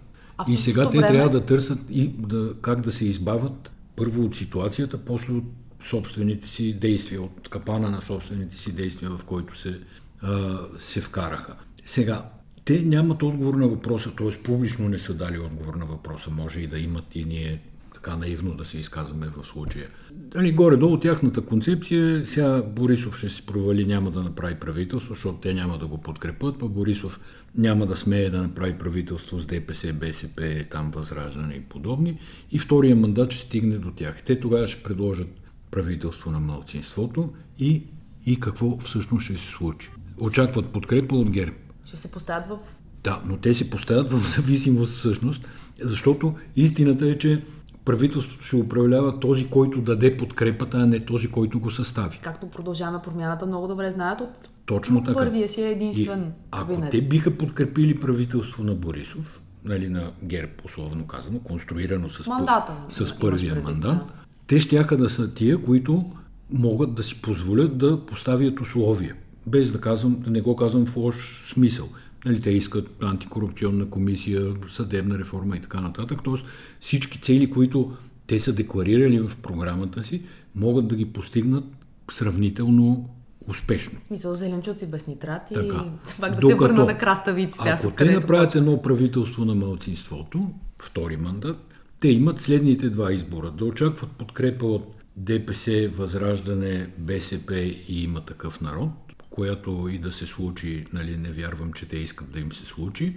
и 0.48 0.54
сега 0.54 0.90
те 0.90 0.98
време... 0.98 1.12
трябва 1.12 1.30
да 1.30 1.44
търсят 1.44 1.84
и 1.90 2.08
да, 2.08 2.54
как 2.60 2.80
да 2.80 2.92
се 2.92 3.04
избавят 3.04 3.70
първо 3.96 4.24
от 4.24 4.36
ситуацията, 4.36 4.98
после 4.98 5.32
от 5.32 5.44
собствените 5.82 6.48
си 6.48 6.72
действия, 6.72 7.22
от 7.22 7.48
капана 7.48 7.90
на 7.90 8.02
собствените 8.02 8.58
си 8.58 8.72
действия, 8.72 9.10
в 9.10 9.24
който 9.24 9.58
се 9.58 9.80
а, 10.22 10.58
се 10.78 11.00
вкараха. 11.00 11.54
Сега, 11.84 12.30
те 12.64 12.82
нямат 12.82 13.22
отговор 13.22 13.54
на 13.54 13.68
въпроса, 13.68 14.10
т.е. 14.18 14.42
публично 14.42 14.88
не 14.88 14.98
са 14.98 15.14
дали 15.14 15.38
отговор 15.38 15.74
на 15.74 15.86
въпроса. 15.86 16.30
Може 16.30 16.60
и 16.60 16.66
да 16.66 16.78
имат 16.78 17.04
и 17.14 17.24
ние 17.24 17.60
така 17.94 18.16
наивно 18.16 18.54
да 18.54 18.64
се 18.64 18.78
изказваме 18.78 19.26
в 19.26 19.46
случая. 19.46 19.88
Дали, 20.12 20.52
горе-долу 20.52 21.00
тяхната 21.00 21.40
концепция, 21.40 22.26
сега 22.26 22.62
Борисов 22.62 23.18
ще 23.18 23.28
се 23.28 23.46
провали, 23.46 23.86
няма 23.86 24.10
да 24.10 24.22
направи 24.22 24.54
правителство, 24.54 25.14
защото 25.14 25.38
те 25.38 25.54
няма 25.54 25.78
да 25.78 25.86
го 25.86 25.98
подкрепят, 25.98 26.58
па 26.58 26.68
Борисов 26.68 27.20
няма 27.56 27.86
да 27.86 27.96
смее 27.96 28.30
да 28.30 28.42
направи 28.42 28.78
правителство 28.78 29.38
с 29.38 29.46
ДПС, 29.46 29.92
БСП, 29.92 30.64
там 30.70 30.90
Възраждане 30.90 31.54
и 31.54 31.60
подобни. 31.60 32.18
И 32.50 32.58
втория 32.58 32.96
мандат 32.96 33.32
ще 33.32 33.42
стигне 33.42 33.78
до 33.78 33.90
тях. 33.90 34.22
Те 34.22 34.40
тогава 34.40 34.68
ще 34.68 34.82
предложат 34.82 35.28
правителство 35.70 36.30
на 36.30 36.40
малцинството 36.40 37.32
и, 37.58 37.82
и 38.26 38.40
какво 38.40 38.78
всъщност 38.78 39.24
ще 39.24 39.36
се 39.36 39.46
случи 39.46 39.90
очакват 40.20 40.68
подкрепа 40.68 41.16
от 41.16 41.30
ГЕРБ. 41.30 41.56
Ще 41.84 41.96
се 41.96 42.08
поставят 42.08 42.48
в 42.48 42.58
Да, 43.04 43.20
но 43.26 43.36
те 43.36 43.54
се 43.54 43.70
поставят 43.70 44.10
в 44.10 44.18
зависимост 44.36 44.94
всъщност, 44.94 45.48
защото 45.82 46.34
истината 46.56 47.06
е, 47.06 47.18
че 47.18 47.42
правителството 47.84 48.44
ще 48.44 48.56
управлява 48.56 49.20
този, 49.20 49.48
който 49.48 49.80
даде 49.80 50.16
подкрепата, 50.16 50.78
а 50.78 50.86
не 50.86 51.04
този, 51.04 51.28
който 51.28 51.60
го 51.60 51.70
състави. 51.70 52.18
Както 52.22 52.46
продължаваме 52.46 52.98
промяната, 53.04 53.46
много 53.46 53.68
добре 53.68 53.90
знаят 53.90 54.20
от 54.20 54.50
Точно 54.66 55.04
така. 55.04 55.18
първия 55.18 55.48
си 55.48 55.62
е 55.62 55.70
единствен 55.70 56.22
И 56.22 56.32
ако 56.50 56.68
кабинет. 56.68 56.90
те 56.90 57.02
биха 57.02 57.38
подкрепили 57.38 58.00
правителство 58.00 58.64
на 58.64 58.74
Борисов, 58.74 59.40
нали, 59.64 59.88
на 59.88 60.12
ГЕРБ, 60.24 60.52
условно 60.64 61.06
казано, 61.06 61.38
конструирано 61.38 62.10
с, 62.10 62.26
мандата, 62.26 62.72
с 62.88 63.00
имаш 63.00 63.18
първия 63.18 63.54
предвид, 63.54 63.64
мандат, 63.64 64.06
да. 64.06 64.12
те 64.46 64.60
щяха 64.60 64.96
да 64.96 65.10
са 65.10 65.34
тия, 65.34 65.62
които 65.62 66.10
могат 66.50 66.94
да 66.94 67.02
си 67.02 67.22
позволят 67.22 67.78
да 67.78 68.06
поставят 68.06 68.60
условия. 68.60 69.14
Без 69.46 69.72
да 69.72 69.80
казвам, 69.80 70.24
не 70.26 70.40
го 70.40 70.56
казвам 70.56 70.86
в 70.86 70.96
лош 70.96 71.42
смисъл. 71.52 71.88
Нали, 72.24 72.40
те 72.40 72.50
искат 72.50 73.02
антикорупционна 73.02 73.90
комисия, 73.90 74.54
съдебна 74.70 75.18
реформа 75.18 75.56
и 75.56 75.60
така 75.60 75.80
нататък. 75.80 76.18
Тоест 76.24 76.44
всички 76.80 77.20
цели, 77.20 77.50
които 77.50 77.96
те 78.26 78.38
са 78.38 78.52
декларирали 78.52 79.20
в 79.20 79.36
програмата 79.42 80.02
си, 80.02 80.22
могат 80.54 80.88
да 80.88 80.96
ги 80.96 81.04
постигнат 81.04 81.64
сравнително 82.10 83.08
успешно. 83.48 83.98
В 84.02 84.06
смисъл 84.06 84.34
зеленчуци 84.34 84.86
без 84.86 85.06
нитрати 85.06 85.54
Така. 85.54 85.84
и 85.86 86.20
пак 86.20 86.34
да 86.34 86.46
се 86.46 86.54
върна 86.54 86.84
на 86.84 86.98
краставиците. 86.98 87.68
Ако 87.68 87.90
те 87.90 88.04
направят 88.04 88.54
едно 88.54 88.82
правителство 88.82 89.44
на 89.44 89.54
малцинството, 89.54 90.50
втори 90.82 91.16
мандат, 91.16 91.58
те 92.00 92.08
имат 92.08 92.40
следните 92.40 92.90
два 92.90 93.12
избора. 93.12 93.50
Да 93.50 93.64
очакват 93.64 94.10
подкрепа 94.10 94.66
от 94.66 94.94
ДПС, 95.16 95.88
Възраждане, 95.92 96.90
БСП 96.98 97.54
и 97.88 98.02
има 98.02 98.20
такъв 98.20 98.60
народ, 98.60 98.90
която 99.36 99.88
и 99.92 99.98
да 99.98 100.12
се 100.12 100.26
случи, 100.26 100.84
нали, 100.92 101.16
не 101.16 101.30
вярвам, 101.30 101.72
че 101.72 101.88
те 101.88 101.96
искат 101.96 102.30
да 102.30 102.40
им 102.40 102.52
се 102.52 102.66
случи, 102.66 103.16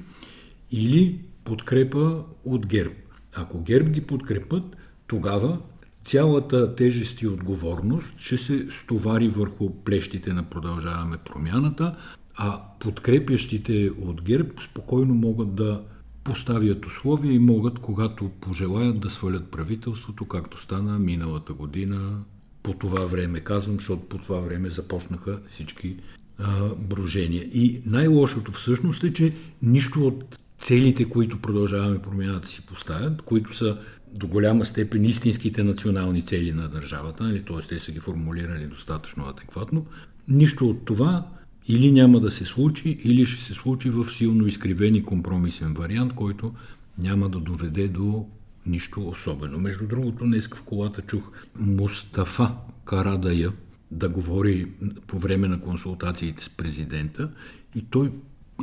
или 0.72 1.20
подкрепа 1.44 2.24
от 2.46 2.68
ГЕРБ. 2.68 2.94
Ако 3.36 3.62
ГЕРБ 3.62 3.90
ги 3.90 4.02
подкрепят, 4.02 4.78
тогава 5.08 5.60
цялата 6.04 6.76
тежест 6.76 7.22
и 7.22 7.28
отговорност 7.28 8.14
ще 8.18 8.38
се 8.38 8.68
стовари 8.72 9.28
върху 9.28 9.84
плещите 9.84 10.34
на 10.34 10.44
Продължаваме 10.44 11.18
промяната, 11.18 11.96
а 12.36 12.62
подкрепящите 12.80 13.92
от 14.02 14.22
ГЕРБ 14.22 14.62
спокойно 14.62 15.14
могат 15.14 15.56
да 15.56 15.84
поставят 16.24 16.86
условия 16.86 17.34
и 17.34 17.40
могат, 17.40 17.80
когато 17.80 18.30
пожелаят 18.30 19.00
да 19.00 19.10
свалят 19.10 19.52
правителството, 19.52 20.26
както 20.26 20.62
стана 20.62 21.00
миналата 21.00 21.54
година. 21.54 22.24
По 22.70 22.74
това 22.74 23.06
време, 23.06 23.40
казвам, 23.40 23.76
защото 23.76 24.02
по 24.04 24.18
това 24.18 24.40
време 24.40 24.70
започнаха 24.70 25.40
всички 25.48 25.96
а, 26.40 26.70
брожения. 26.76 27.44
И 27.44 27.82
най-лошото 27.86 28.52
всъщност 28.52 29.04
е, 29.04 29.14
че 29.14 29.34
нищо 29.62 30.08
от 30.08 30.38
целите, 30.58 31.10
които 31.10 31.42
продължаваме 31.42 32.02
промяната 32.02 32.48
си 32.48 32.62
поставят, 32.62 33.22
които 33.22 33.56
са 33.56 33.78
до 34.14 34.28
голяма 34.28 34.66
степен 34.66 35.06
истинските 35.06 35.64
национални 35.64 36.26
цели 36.26 36.52
на 36.52 36.70
държавата, 36.70 37.24
нали? 37.24 37.46
т.е. 37.46 37.68
те 37.68 37.80
са 37.80 37.92
ги 37.92 38.00
формулирали 38.00 38.68
достатъчно 38.68 39.26
адекватно, 39.26 39.86
нищо 40.28 40.70
от 40.70 40.86
това 40.86 41.28
или 41.68 41.92
няма 41.92 42.20
да 42.20 42.32
се 42.32 42.46
случи, 42.46 43.00
или 43.04 43.26
ще 43.26 43.44
се 43.44 43.54
случи 43.54 43.90
в 43.90 44.06
силно 44.12 44.48
изкривен 44.48 44.96
и 44.96 45.04
компромисен 45.04 45.74
вариант, 45.74 46.14
който 46.14 46.54
няма 46.98 47.30
да 47.30 47.40
доведе 47.40 47.88
до 47.88 48.26
нищо 48.70 49.08
особено. 49.08 49.60
Между 49.60 49.88
другото, 49.88 50.26
днес 50.26 50.48
в 50.48 50.64
колата 50.64 51.02
чух 51.02 51.32
Мустафа 51.60 52.56
Карадая 52.86 53.52
да 53.92 54.10
говори 54.10 54.68
по 55.08 55.20
време 55.20 55.48
на 55.48 55.62
консултациите 55.62 56.44
с 56.44 56.50
президента 56.50 57.32
и 57.76 57.86
той 57.90 58.12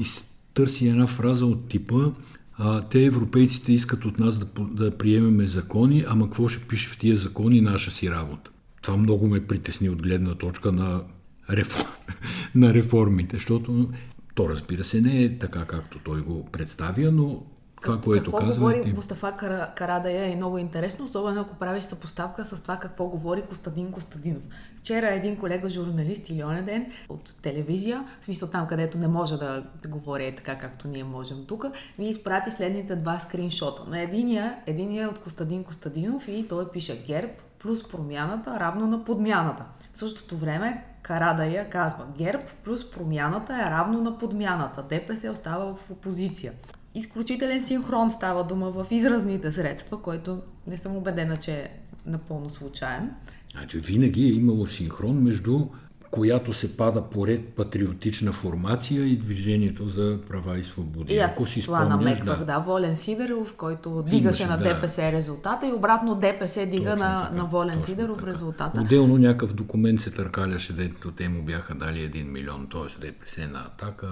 изтърси 0.01 0.89
една 0.89 1.07
фраза 1.07 1.47
от 1.47 1.69
типа 1.69 2.13
а, 2.59 2.83
те 2.83 3.05
европейците 3.05 3.73
искат 3.73 4.05
от 4.05 4.19
нас 4.19 4.39
да, 4.39 4.47
да 4.71 4.99
приемеме 4.99 5.47
закони, 5.47 6.05
ама 6.09 6.27
какво 6.27 6.49
ще 6.49 6.67
пише 6.67 6.89
в 6.89 6.99
тия 6.99 7.17
закони 7.17 7.61
наша 7.61 7.91
си 7.91 8.11
работа. 8.11 8.51
Това 8.83 8.97
много 8.97 9.29
ме 9.29 9.47
притесни 9.47 9.89
от 9.89 10.03
гледна 10.03 10.35
точка 10.35 10.73
на, 10.73 11.03
реформ, 11.51 11.91
на 12.55 12.75
реформите, 12.75 13.37
защото 13.37 13.91
то 14.35 14.49
разбира 14.49 14.85
се 14.85 15.01
не 15.01 15.25
е 15.25 15.39
така 15.39 15.65
както 15.65 15.99
той 15.99 16.23
го 16.23 16.49
представя, 16.53 17.13
но 17.13 17.47
това, 17.83 18.01
което 18.01 18.25
какво 18.25 18.39
казва... 18.39 18.55
говори 18.55 18.91
е... 18.91 18.93
Мустафа 18.93 19.33
Кара- 19.33 19.75
Карадая 19.75 20.33
е 20.33 20.37
много 20.37 20.59
интересно, 20.59 21.05
особено 21.05 21.41
ако 21.41 21.55
правиш 21.55 21.85
съпоставка 21.85 22.45
с 22.45 22.63
това 22.63 22.77
какво 22.77 23.07
говори 23.07 23.43
Костадин 23.43 23.93
Костадинов. 23.93 24.49
Вчера 24.77 25.11
един 25.11 25.37
колега 25.37 25.69
журналист 25.69 26.31
или 26.31 26.45
оня 26.45 26.63
ден 26.63 26.93
от 27.09 27.37
телевизия, 27.43 28.05
в 28.21 28.25
смисъл 28.25 28.49
там, 28.49 28.67
където 28.67 28.99
не 28.99 29.09
може 29.09 29.37
да 29.37 29.65
говори 29.89 30.27
е 30.27 30.35
така, 30.35 30.59
както 30.59 30.89
ние 30.89 31.05
можем 31.05 31.45
тук, 31.49 31.67
ми 31.99 32.09
изпрати 32.09 32.51
следните 32.51 32.97
два 32.97 33.19
скриншота. 33.19 33.83
На 33.89 34.01
единия, 34.01 34.57
единия 34.67 35.05
е 35.05 35.07
от 35.07 35.19
Костадин 35.19 35.65
Костадинов 35.65 36.29
и 36.29 36.49
той 36.49 36.71
пише 36.71 37.05
ГЕРБ 37.07 37.33
плюс 37.59 37.89
промяната 37.89 38.61
равно 38.61 38.87
на 38.87 39.05
подмяната. 39.05 39.65
В 39.93 39.99
същото 39.99 40.37
време 40.37 40.85
Карадая 41.03 41.71
казва 41.71 42.07
ГЕРБ 42.19 42.47
плюс 42.65 42.91
промяната 42.91 43.55
е 43.55 43.71
равно 43.71 44.03
на 44.03 44.19
подмяната. 44.19 44.83
ДПС 44.83 45.31
остава 45.31 45.75
в 45.75 45.91
опозиция 45.91 46.53
изключителен 46.99 47.61
синхрон 47.61 48.11
става 48.11 48.45
дума 48.45 48.71
в 48.71 48.87
изразните 48.91 49.53
средства, 49.53 50.03
който 50.03 50.39
не 50.67 50.79
съм 50.79 50.97
убедена, 50.97 51.37
че 51.37 51.53
е 51.53 51.69
напълно 52.07 52.51
случайен. 52.51 53.11
Значи, 53.53 53.79
винаги 53.79 54.25
е 54.25 54.33
имало 54.33 54.67
синхрон 54.67 55.23
между 55.23 55.67
която 56.11 56.53
се 56.53 56.77
пада 56.77 57.03
поред 57.03 57.49
патриотична 57.49 58.33
формация 58.33 59.07
и 59.07 59.17
движението 59.17 59.89
за 59.89 60.19
права 60.29 60.59
и 60.59 60.65
свободи. 60.65 61.15
И 61.15 61.19
аз 61.19 61.33
Ако 61.33 61.47
си 61.47 61.63
това 61.63 61.79
спомняш, 61.79 61.99
намеквах, 61.99 62.39
да. 62.39 62.45
да. 62.45 62.59
Волен 62.59 62.97
Сидеров, 62.97 63.55
който 63.55 64.03
дигаше 64.03 64.43
Имаше, 64.43 64.47
на 64.47 64.59
да. 64.59 64.65
ДПС 64.65 65.13
резултата 65.13 65.67
и 65.69 65.73
обратно 65.73 66.15
ДПС 66.15 66.67
дига 66.67 66.91
Точно 66.91 67.07
на, 67.07 67.23
така, 67.23 67.35
на 67.37 67.45
Волен 67.45 67.75
точно 67.75 67.87
Сидеров 67.87 68.19
така. 68.19 68.31
резултата. 68.31 68.81
Отделно 68.81 69.19
някакъв 69.19 69.55
документ 69.55 70.01
се 70.01 70.11
търкаляше, 70.11 70.73
дето 70.73 71.13
те 71.13 71.29
му 71.29 71.43
бяха 71.43 71.75
дали 71.75 71.99
1 71.99 72.31
милион, 72.31 72.69
т.е. 72.73 73.01
ДПС 73.07 73.49
на 73.49 73.59
атака, 73.61 74.09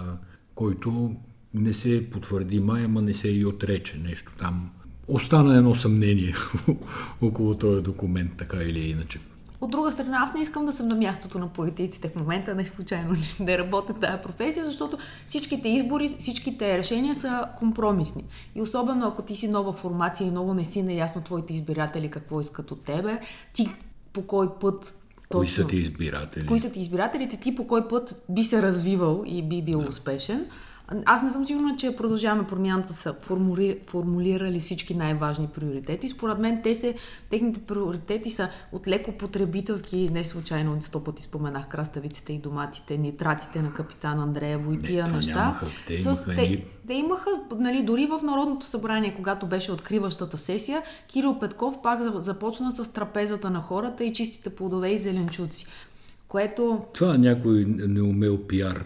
който 0.55 1.17
не 1.55 1.73
се 1.73 2.11
потвърди 2.11 2.61
май, 2.61 2.85
ама 2.85 3.03
не 3.03 3.15
се 3.15 3.29
и 3.29 3.47
отрече 3.47 3.99
нещо 3.99 4.33
там. 4.39 4.71
Остана 5.09 5.57
едно 5.57 5.75
съмнение 5.75 6.35
около 7.23 7.55
този 7.55 7.83
документ, 7.83 8.33
така 8.37 8.57
или 8.57 8.91
иначе. 8.91 9.19
От 9.61 9.71
друга 9.71 9.93
страна, 9.93 10.19
аз 10.21 10.35
не 10.35 10.41
искам 10.41 10.67
да 10.67 10.73
съм 10.73 10.89
на 10.89 10.95
мястото 10.95 11.39
на 11.39 11.49
политиците 11.49 12.09
в 12.09 12.17
момента, 12.17 12.55
не 12.55 12.67
случайно 12.67 13.17
не 13.41 13.59
работя 13.59 13.95
тая 13.95 14.23
професия, 14.23 14.65
защото 14.65 14.99
всичките 15.27 15.69
избори, 15.69 16.17
всичките 16.19 16.79
решения 16.79 17.15
са 17.15 17.49
компромисни. 17.59 18.25
И 18.55 18.63
особено 18.63 19.07
ако 19.07 19.23
ти 19.23 19.37
си 19.37 19.49
нова 19.49 19.73
формация 19.73 20.29
и 20.29 20.31
много 20.31 20.55
не 20.55 20.65
си 20.65 20.83
наясно 20.83 21.23
твоите 21.23 21.53
избиратели 21.53 22.11
какво 22.11 22.41
искат 22.41 22.71
от 22.71 22.85
тебе, 22.85 23.21
ти 23.53 23.69
по 24.13 24.27
кой 24.27 24.49
път 24.61 24.97
Кои 25.29 25.47
точно, 25.47 25.65
са 25.65 25.69
ти 25.69 25.77
избиратели? 25.77 26.47
кои 26.47 26.59
са 26.59 26.71
ти 26.73 26.81
избирателите, 26.81 27.37
ти 27.37 27.55
по 27.55 27.67
кой 27.67 27.89
път 27.89 28.23
би 28.29 28.43
се 28.43 28.63
развивал 28.63 29.23
и 29.27 29.43
би 29.43 29.63
бил 29.63 29.81
да. 29.81 29.89
успешен. 29.89 30.47
Аз 31.07 31.23
не 31.23 31.31
съм 31.31 31.47
сигурна, 31.47 31.77
че 31.77 31.97
продължаваме 31.97 32.47
промяната 32.47 32.93
са 32.93 33.15
формули, 33.21 33.79
формулирали 33.87 34.61
всички 34.61 34.95
най-важни 34.95 35.47
приоритети. 35.47 36.09
Според 36.09 36.39
мен 36.39 36.61
те 36.63 36.75
се, 36.75 36.95
техните 37.31 37.61
приоритети 37.61 38.31
са 38.31 38.49
от 38.73 38.89
леко 38.89 39.13
потребителски, 39.13 40.11
не 40.13 40.25
случайно 40.25 40.83
сто 40.83 41.05
пъти 41.05 41.23
споменах 41.23 41.69
краставиците 41.69 42.33
и 42.33 42.39
доматите, 42.39 42.99
нитратите 42.99 43.63
на 43.63 43.73
капитан 43.73 44.21
Андреево 44.21 44.73
и 44.73 44.79
тия 44.79 45.07
неща. 45.07 45.35
нямаха. 45.35 45.67
Те 45.87 45.95
имаха 45.95 46.35
те, 46.35 46.65
те 46.87 46.95
имаха, 46.95 47.31
нали, 47.59 47.83
дори 47.83 48.07
в 48.07 48.21
Народното 48.23 48.67
събрание, 48.67 49.15
когато 49.15 49.47
беше 49.47 49.73
откриващата 49.73 50.39
сесия, 50.39 50.83
Кирил 51.09 51.39
Петков 51.39 51.83
пак 51.83 52.01
за- 52.03 52.13
започна 52.17 52.73
с 52.73 52.93
трапезата 52.93 53.51
на 53.51 53.61
хората 53.61 54.05
и 54.05 54.13
чистите 54.13 54.51
плодове 54.51 54.89
и 54.89 54.99
зеленчуци. 54.99 55.67
Което 56.29 56.81
Това 56.93 57.19
някой 57.19 57.65
неумел 57.69 58.39
пиар. 58.47 58.85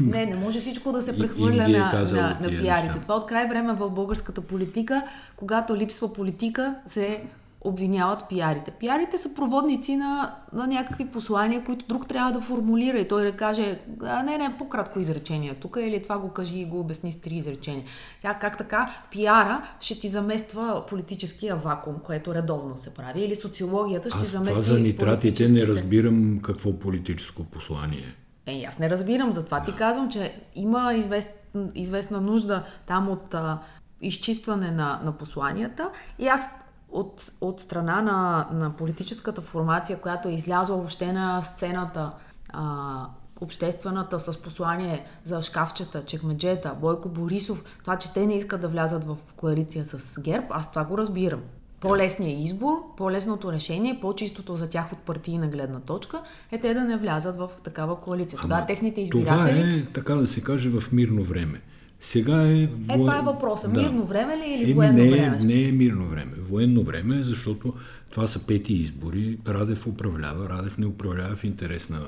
не, 0.00 0.26
не 0.26 0.36
може 0.36 0.60
всичко 0.60 0.92
да 0.92 1.02
се 1.02 1.18
прехвърля 1.18 1.64
е 1.64 1.68
на, 1.68 1.92
на, 2.12 2.38
на 2.40 2.48
пиарите. 2.48 2.86
неща. 2.86 3.00
Това 3.02 3.14
от 3.14 3.26
край 3.26 3.48
време 3.48 3.72
в 3.72 3.90
българската 3.90 4.40
политика, 4.40 5.02
когато 5.36 5.76
липсва 5.76 6.12
политика, 6.12 6.74
се 6.86 7.22
обвиняват 7.60 8.28
пиарите. 8.28 8.70
Пиарите 8.70 9.18
са 9.18 9.34
проводници 9.34 9.96
на, 9.96 10.34
на 10.52 10.66
някакви 10.66 11.06
послания, 11.06 11.64
които 11.64 11.86
друг 11.88 12.08
трябва 12.08 12.32
да 12.32 12.40
формулира 12.40 12.98
и 12.98 13.08
той 13.08 13.24
да 13.24 13.32
каже, 13.32 13.78
а, 14.02 14.22
не, 14.22 14.38
не, 14.38 14.56
по-кратко 14.58 14.98
изречение 14.98 15.54
тук 15.54 15.76
или 15.80 16.02
това 16.02 16.18
го 16.18 16.28
кажи 16.28 16.58
и 16.60 16.64
го 16.64 16.80
обясни 16.80 17.12
с 17.12 17.20
три 17.20 17.34
изречения. 17.34 17.84
Сега 18.20 18.34
как 18.34 18.58
така 18.58 18.94
пиара 19.10 19.62
ще 19.80 19.98
ти 19.98 20.08
замества 20.08 20.84
политическия 20.88 21.56
вакуум, 21.56 21.96
което 22.04 22.34
редовно 22.34 22.76
се 22.76 22.90
прави, 22.90 23.24
или 23.24 23.36
социологията 23.36 24.10
ще 24.10 24.18
Аз 24.18 24.28
замести 24.28 24.52
това 24.52 24.62
за 24.62 24.78
нитратите 24.78 25.48
не 25.48 25.66
разбирам 25.66 26.40
какво 26.42 26.78
политическо 26.78 27.44
послание. 27.44 28.14
Е, 28.46 28.64
аз 28.68 28.78
не 28.78 28.90
разбирам, 28.90 29.32
затова 29.32 29.62
ти 29.62 29.72
казвам, 29.74 30.08
че 30.08 30.40
има 30.54 30.94
извест, 30.94 31.30
известна 31.74 32.20
нужда 32.20 32.64
там 32.86 33.08
от 33.08 33.34
а, 33.34 33.58
изчистване 34.00 34.70
на, 34.70 35.00
на 35.04 35.12
посланията 35.12 35.90
и 36.18 36.28
аз 36.28 36.50
от, 36.92 37.32
от 37.40 37.60
страна 37.60 38.02
на, 38.02 38.48
на 38.52 38.70
политическата 38.76 39.40
формация, 39.40 40.00
която 40.00 40.28
е 40.28 40.32
излязла 40.32 40.76
въобще 40.76 41.12
на 41.12 41.42
сцената 41.42 42.10
а, 42.48 43.06
обществената 43.40 44.20
с 44.20 44.38
послание 44.38 45.04
за 45.24 45.42
шкафчета, 45.42 46.04
чекмеджета, 46.04 46.74
Бойко 46.80 47.08
Борисов, 47.08 47.64
това, 47.80 47.96
че 47.96 48.12
те 48.12 48.26
не 48.26 48.36
искат 48.36 48.60
да 48.60 48.68
влязат 48.68 49.04
в 49.04 49.16
коалиция 49.36 49.84
с 49.84 50.20
ГЕРБ, 50.20 50.46
аз 50.50 50.70
това 50.70 50.84
го 50.84 50.98
разбирам. 50.98 51.40
По-лесният 51.80 52.44
избор, 52.44 52.76
по-лесното 52.96 53.52
решение, 53.52 53.98
по-чистото 54.00 54.56
за 54.56 54.68
тях 54.68 54.92
от 54.92 54.98
партийна 54.98 55.48
гледна 55.48 55.80
точка 55.80 56.22
е 56.50 56.60
те 56.60 56.74
да 56.74 56.80
не 56.80 56.96
влязат 56.96 57.36
в 57.38 57.50
такава 57.64 57.98
коалиция. 57.98 58.38
Тогава 58.42 58.66
техните 58.66 59.00
избиратели... 59.00 59.60
Това 59.60 59.70
е, 59.70 59.84
така 59.84 60.14
да 60.14 60.26
се 60.26 60.40
каже, 60.40 60.68
в 60.68 60.92
мирно 60.92 61.22
време. 61.22 61.60
Сега 62.00 62.42
е... 62.42 62.66
Во... 62.66 62.94
Е, 62.94 62.96
това 62.96 63.18
е 63.18 63.22
въпроса. 63.22 63.68
Да. 63.68 63.80
Мирно 63.80 64.04
време 64.04 64.36
ли 64.36 64.54
или 64.54 64.70
е, 64.70 64.74
военно 64.74 65.04
не, 65.04 65.10
време? 65.10 65.38
Не 65.44 65.68
е 65.68 65.72
мирно 65.72 66.08
време. 66.08 66.32
Военно 66.38 66.82
време, 66.82 67.22
защото 67.22 67.74
това 68.10 68.26
са 68.26 68.38
пети 68.46 68.72
избори. 68.72 69.38
Радев 69.48 69.86
управлява. 69.86 70.48
Радев 70.48 70.78
не 70.78 70.86
управлява 70.86 71.36
в 71.36 71.44
интерес 71.44 71.88
на 71.88 72.00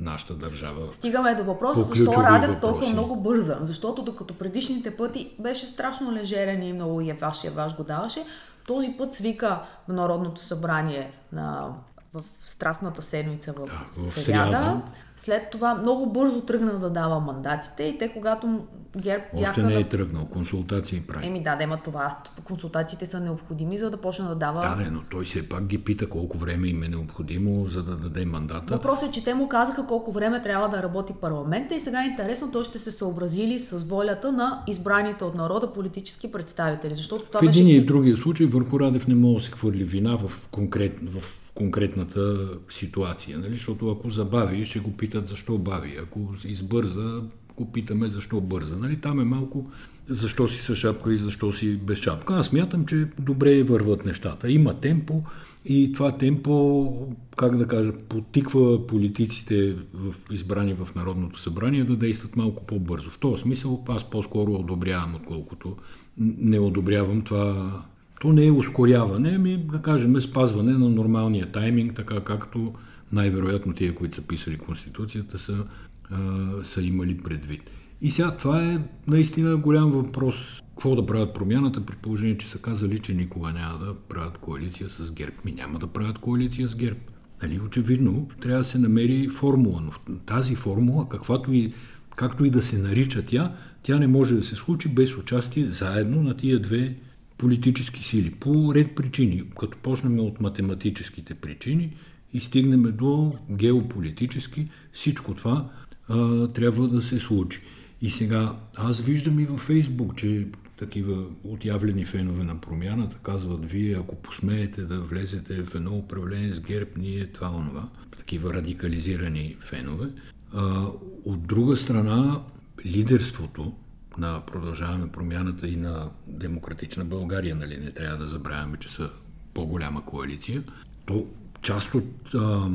нашата 0.00 0.34
държава. 0.34 0.92
Стигаме 0.92 1.34
до 1.34 1.44
въпроса, 1.44 1.84
защо 1.84 2.12
Радев 2.12 2.50
въпроси. 2.50 2.60
толкова 2.60 2.92
много 2.92 3.16
бърза. 3.16 3.58
Защото 3.60 4.02
докато 4.02 4.34
предишните 4.34 4.96
пъти 4.96 5.30
беше 5.38 5.66
страшно 5.66 6.12
лежерен 6.12 6.62
и 6.62 6.72
много 6.72 7.00
еваш, 7.00 7.44
еваш 7.44 7.76
го 7.76 7.84
даваше, 7.84 8.24
този 8.66 8.94
път 8.98 9.14
свика 9.14 9.62
в 9.88 9.92
Народното 9.92 10.40
събрание 10.40 11.10
на, 11.32 11.74
в 12.14 12.24
Страстната 12.40 13.02
седмица 13.02 13.52
в, 13.52 13.66
да, 13.66 14.02
в 14.02 14.20
сряда. 14.20 14.82
След 15.18 15.50
това 15.50 15.74
много 15.74 16.06
бързо 16.06 16.40
тръгна 16.40 16.78
да 16.78 16.90
дава 16.90 17.20
мандатите 17.20 17.82
и 17.82 17.98
те, 17.98 18.08
когато 18.08 18.66
ГЕРБ 18.96 19.24
Още 19.34 19.62
не 19.62 19.74
е 19.74 19.82
да... 19.82 19.88
тръгнал, 19.88 20.24
консултации 20.26 21.00
прави. 21.00 21.26
Еми 21.26 21.42
да, 21.42 21.56
да 21.56 21.62
има 21.62 21.76
това. 21.76 22.18
Консултациите 22.44 23.06
са 23.06 23.20
необходими, 23.20 23.78
за 23.78 23.90
да 23.90 23.96
почне 23.96 24.24
да 24.24 24.34
дава... 24.34 24.60
Да, 24.60 24.76
не, 24.76 24.90
но 24.90 25.00
той 25.10 25.24
все 25.24 25.48
пак 25.48 25.66
ги 25.66 25.78
пита 25.78 26.08
колко 26.08 26.38
време 26.38 26.68
им 26.68 26.82
е 26.82 26.88
необходимо, 26.88 27.66
за 27.66 27.82
да 27.82 27.96
даде 27.96 28.24
мандата. 28.24 28.74
Въпросът 28.74 29.08
е, 29.08 29.12
че 29.12 29.24
те 29.24 29.34
му 29.34 29.48
казаха 29.48 29.86
колко 29.86 30.12
време 30.12 30.42
трябва 30.42 30.68
да 30.68 30.82
работи 30.82 31.12
парламента 31.20 31.74
и 31.74 31.80
сега 31.80 32.02
е 32.02 32.06
интересно, 32.06 32.50
той 32.50 32.64
ще 32.64 32.78
се 32.78 32.90
съобразили 32.90 33.60
с 33.60 33.78
волята 33.78 34.32
на 34.32 34.62
избраните 34.66 35.24
от 35.24 35.34
народа 35.34 35.72
политически 35.72 36.32
представители. 36.32 36.94
Защото 36.94 37.26
това 37.26 37.40
в 37.40 37.42
един 37.42 37.64
беше... 37.64 37.76
и 37.76 37.80
в 37.80 37.86
другия 37.86 38.16
случай 38.16 38.46
върху 38.46 38.80
Радев 38.80 39.06
не 39.06 39.14
може 39.14 39.34
да 39.34 39.40
се 39.40 39.50
хвърли 39.50 39.84
вина 39.84 40.16
в, 40.16 40.48
конкрет, 40.50 41.00
в 41.10 41.22
конкретната 41.58 42.48
ситуация. 42.70 43.38
Нали? 43.38 43.52
Защото 43.52 43.90
ако 43.90 44.10
забави, 44.10 44.64
ще 44.64 44.78
го 44.78 44.96
питат 44.96 45.28
защо 45.28 45.58
бави. 45.58 45.96
Ако 46.02 46.34
избърза, 46.44 47.20
го 47.56 47.72
питаме 47.72 48.08
защо 48.08 48.40
бърза. 48.40 48.76
Нали? 48.76 48.96
Там 48.96 49.20
е 49.20 49.24
малко 49.24 49.70
защо 50.08 50.48
си 50.48 50.62
с 50.62 50.74
шапка 50.74 51.14
и 51.14 51.16
защо 51.16 51.52
си 51.52 51.76
без 51.76 51.98
шапка. 51.98 52.34
Аз 52.34 52.52
мятам, 52.52 52.86
че 52.86 53.08
добре 53.18 53.62
върват 53.62 54.04
нещата. 54.04 54.50
Има 54.50 54.80
темпо 54.80 55.22
и 55.64 55.92
това 55.92 56.18
темпо, 56.18 56.92
как 57.36 57.56
да 57.56 57.66
кажа, 57.66 57.92
потиква 58.08 58.86
политиците 58.86 59.76
в, 59.94 60.14
избрани 60.30 60.74
в 60.74 60.94
Народното 60.94 61.40
събрание 61.40 61.84
да 61.84 61.96
действат 61.96 62.36
малко 62.36 62.66
по-бързо. 62.66 63.10
В 63.10 63.18
този 63.18 63.42
смисъл 63.42 63.84
аз 63.88 64.10
по-скоро 64.10 64.52
одобрявам, 64.52 65.14
отколкото 65.14 65.76
не 66.18 66.58
одобрявам 66.58 67.22
това 67.22 67.72
то 68.20 68.32
не 68.32 68.46
е 68.46 68.52
ускоряване, 68.52 69.32
ами 69.34 69.56
да 69.56 69.82
кажем 69.82 70.20
спазване 70.20 70.72
на 70.72 70.88
нормалния 70.88 71.52
тайминг, 71.52 71.96
така 71.96 72.20
както 72.20 72.74
най-вероятно 73.12 73.72
тия, 73.72 73.94
които 73.94 74.14
са 74.14 74.22
писали 74.22 74.58
Конституцията, 74.58 75.38
са, 75.38 75.64
а, 76.10 76.18
са 76.64 76.82
имали 76.82 77.18
предвид. 77.18 77.70
И 78.00 78.10
сега 78.10 78.36
това 78.36 78.64
е 78.64 78.78
наистина 79.06 79.56
голям 79.56 79.90
въпрос. 79.90 80.62
Какво 80.70 80.94
да 80.94 81.06
правят 81.06 81.34
промяната, 81.34 81.86
при 81.86 81.96
положение, 81.96 82.38
че 82.38 82.46
са 82.46 82.58
казали, 82.58 82.98
че 82.98 83.14
никога 83.14 83.52
няма 83.52 83.78
да 83.78 83.94
правят 83.94 84.38
коалиция 84.38 84.88
с 84.88 85.12
ГЕРБ. 85.12 85.36
Ми 85.44 85.52
няма 85.52 85.78
да 85.78 85.86
правят 85.86 86.18
коалиция 86.18 86.68
с 86.68 86.76
ГЕРБ. 86.76 86.98
Нали, 87.42 87.60
очевидно, 87.66 88.28
трябва 88.40 88.58
да 88.58 88.64
се 88.64 88.78
намери 88.78 89.28
формула. 89.28 89.82
Но 90.08 90.18
тази 90.18 90.54
формула, 90.54 91.08
каквато 91.08 91.52
и, 91.52 91.72
както 92.16 92.44
и 92.44 92.50
да 92.50 92.62
се 92.62 92.78
нарича 92.78 93.22
тя, 93.26 93.52
тя 93.82 93.98
не 93.98 94.06
може 94.06 94.34
да 94.34 94.44
се 94.44 94.54
случи 94.54 94.88
без 94.88 95.16
участие 95.16 95.70
заедно 95.70 96.22
на 96.22 96.36
тия 96.36 96.62
две 96.62 96.96
политически 97.38 98.04
сили 98.04 98.30
по 98.30 98.74
ред 98.74 98.94
причини, 98.94 99.42
като 99.60 99.78
почнем 99.78 100.20
от 100.20 100.40
математическите 100.40 101.34
причини 101.34 101.96
и 102.32 102.40
стигнем 102.40 102.82
до 102.82 103.34
геополитически, 103.50 104.68
всичко 104.92 105.34
това 105.34 105.70
а, 106.08 106.48
трябва 106.48 106.88
да 106.88 107.02
се 107.02 107.18
случи. 107.18 107.60
И 108.02 108.10
сега 108.10 108.56
аз 108.76 109.00
виждам 109.00 109.40
и 109.40 109.44
във 109.44 109.60
Фейсбук, 109.60 110.16
че 110.16 110.46
такива 110.76 111.24
отявлени 111.44 112.04
фенове 112.04 112.44
на 112.44 112.60
промяната 112.60 113.16
казват, 113.22 113.70
вие 113.70 113.96
ако 113.96 114.16
посмеете 114.16 114.82
да 114.82 115.00
влезете 115.00 115.62
в 115.62 115.74
едно 115.74 115.96
управление 115.96 116.54
с 116.54 116.60
ГЕРБ, 116.60 116.90
ние 116.96 117.26
това, 117.26 117.50
онова. 117.50 117.88
Такива 118.18 118.54
радикализирани 118.54 119.56
фенове. 119.60 120.06
А, 120.52 120.86
от 121.24 121.46
друга 121.46 121.76
страна, 121.76 122.40
лидерството, 122.86 123.72
на 124.18 124.40
Продължаваме 124.46 125.12
промяната 125.12 125.68
и 125.68 125.76
на 125.76 126.10
Демократична 126.26 127.04
България, 127.04 127.56
нали, 127.56 127.76
не 127.76 127.90
трябва 127.90 128.18
да 128.18 128.26
забравяме, 128.26 128.76
че 128.76 128.88
са 128.88 129.10
по-голяма 129.54 130.04
коалиция, 130.04 130.62
то 131.06 131.26
част 131.62 131.94
от 131.94 132.34
а, 132.34 132.70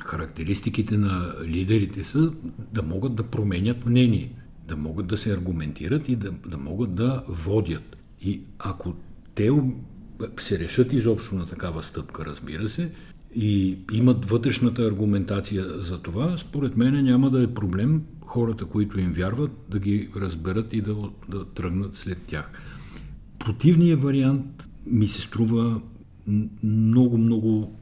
характеристиките 0.00 0.98
на 0.98 1.34
лидерите 1.44 2.04
са 2.04 2.32
да 2.72 2.82
могат 2.82 3.14
да 3.14 3.22
променят 3.22 3.86
мнение, 3.86 4.32
да 4.68 4.76
могат 4.76 5.06
да 5.06 5.16
се 5.16 5.32
аргументират 5.32 6.08
и 6.08 6.16
да, 6.16 6.30
да 6.46 6.58
могат 6.58 6.94
да 6.94 7.22
водят. 7.28 7.96
И 8.22 8.42
ако 8.58 8.94
те 9.34 9.50
се 10.40 10.58
решат 10.58 10.92
изобщо 10.92 11.34
на 11.34 11.46
такава 11.46 11.82
стъпка, 11.82 12.24
разбира 12.24 12.68
се, 12.68 12.92
и 13.34 13.78
имат 13.92 14.24
вътрешната 14.24 14.82
аргументация 14.82 15.64
за 15.82 15.98
това, 15.98 16.38
според 16.38 16.76
мен 16.76 17.04
няма 17.04 17.30
да 17.30 17.42
е 17.42 17.54
проблем 17.54 18.02
хората, 18.30 18.64
които 18.64 19.00
им 19.00 19.12
вярват, 19.12 19.50
да 19.70 19.78
ги 19.78 20.08
разберат 20.16 20.72
и 20.72 20.80
да, 20.80 20.96
да 21.28 21.44
тръгнат 21.44 21.96
след 21.96 22.22
тях. 22.22 22.50
Противният 23.38 24.02
вариант 24.02 24.68
ми 24.86 25.08
се 25.08 25.20
струва 25.20 25.80
много, 26.62 27.18
много 27.18 27.72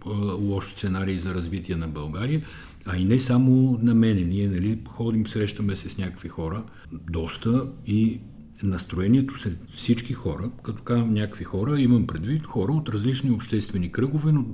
лош 0.40 0.66
сценарий 0.66 1.18
за 1.18 1.34
развитие 1.34 1.76
на 1.76 1.88
България, 1.88 2.42
а 2.86 2.96
и 2.96 3.04
не 3.04 3.20
само 3.20 3.78
на 3.82 3.94
мене. 3.94 4.20
Ние 4.20 4.48
нали, 4.48 4.78
ходим, 4.88 5.26
срещаме 5.26 5.76
се 5.76 5.88
с 5.88 5.98
някакви 5.98 6.28
хора, 6.28 6.64
доста 6.92 7.72
и 7.86 8.20
настроението 8.62 9.38
сред 9.38 9.58
всички 9.74 10.12
хора, 10.12 10.50
като 10.62 10.82
казвам 10.82 11.14
някакви 11.14 11.44
хора, 11.44 11.80
имам 11.80 12.06
предвид 12.06 12.46
хора 12.46 12.72
от 12.72 12.88
различни 12.88 13.30
обществени 13.30 13.92
кръгове, 13.92 14.32
но 14.32 14.44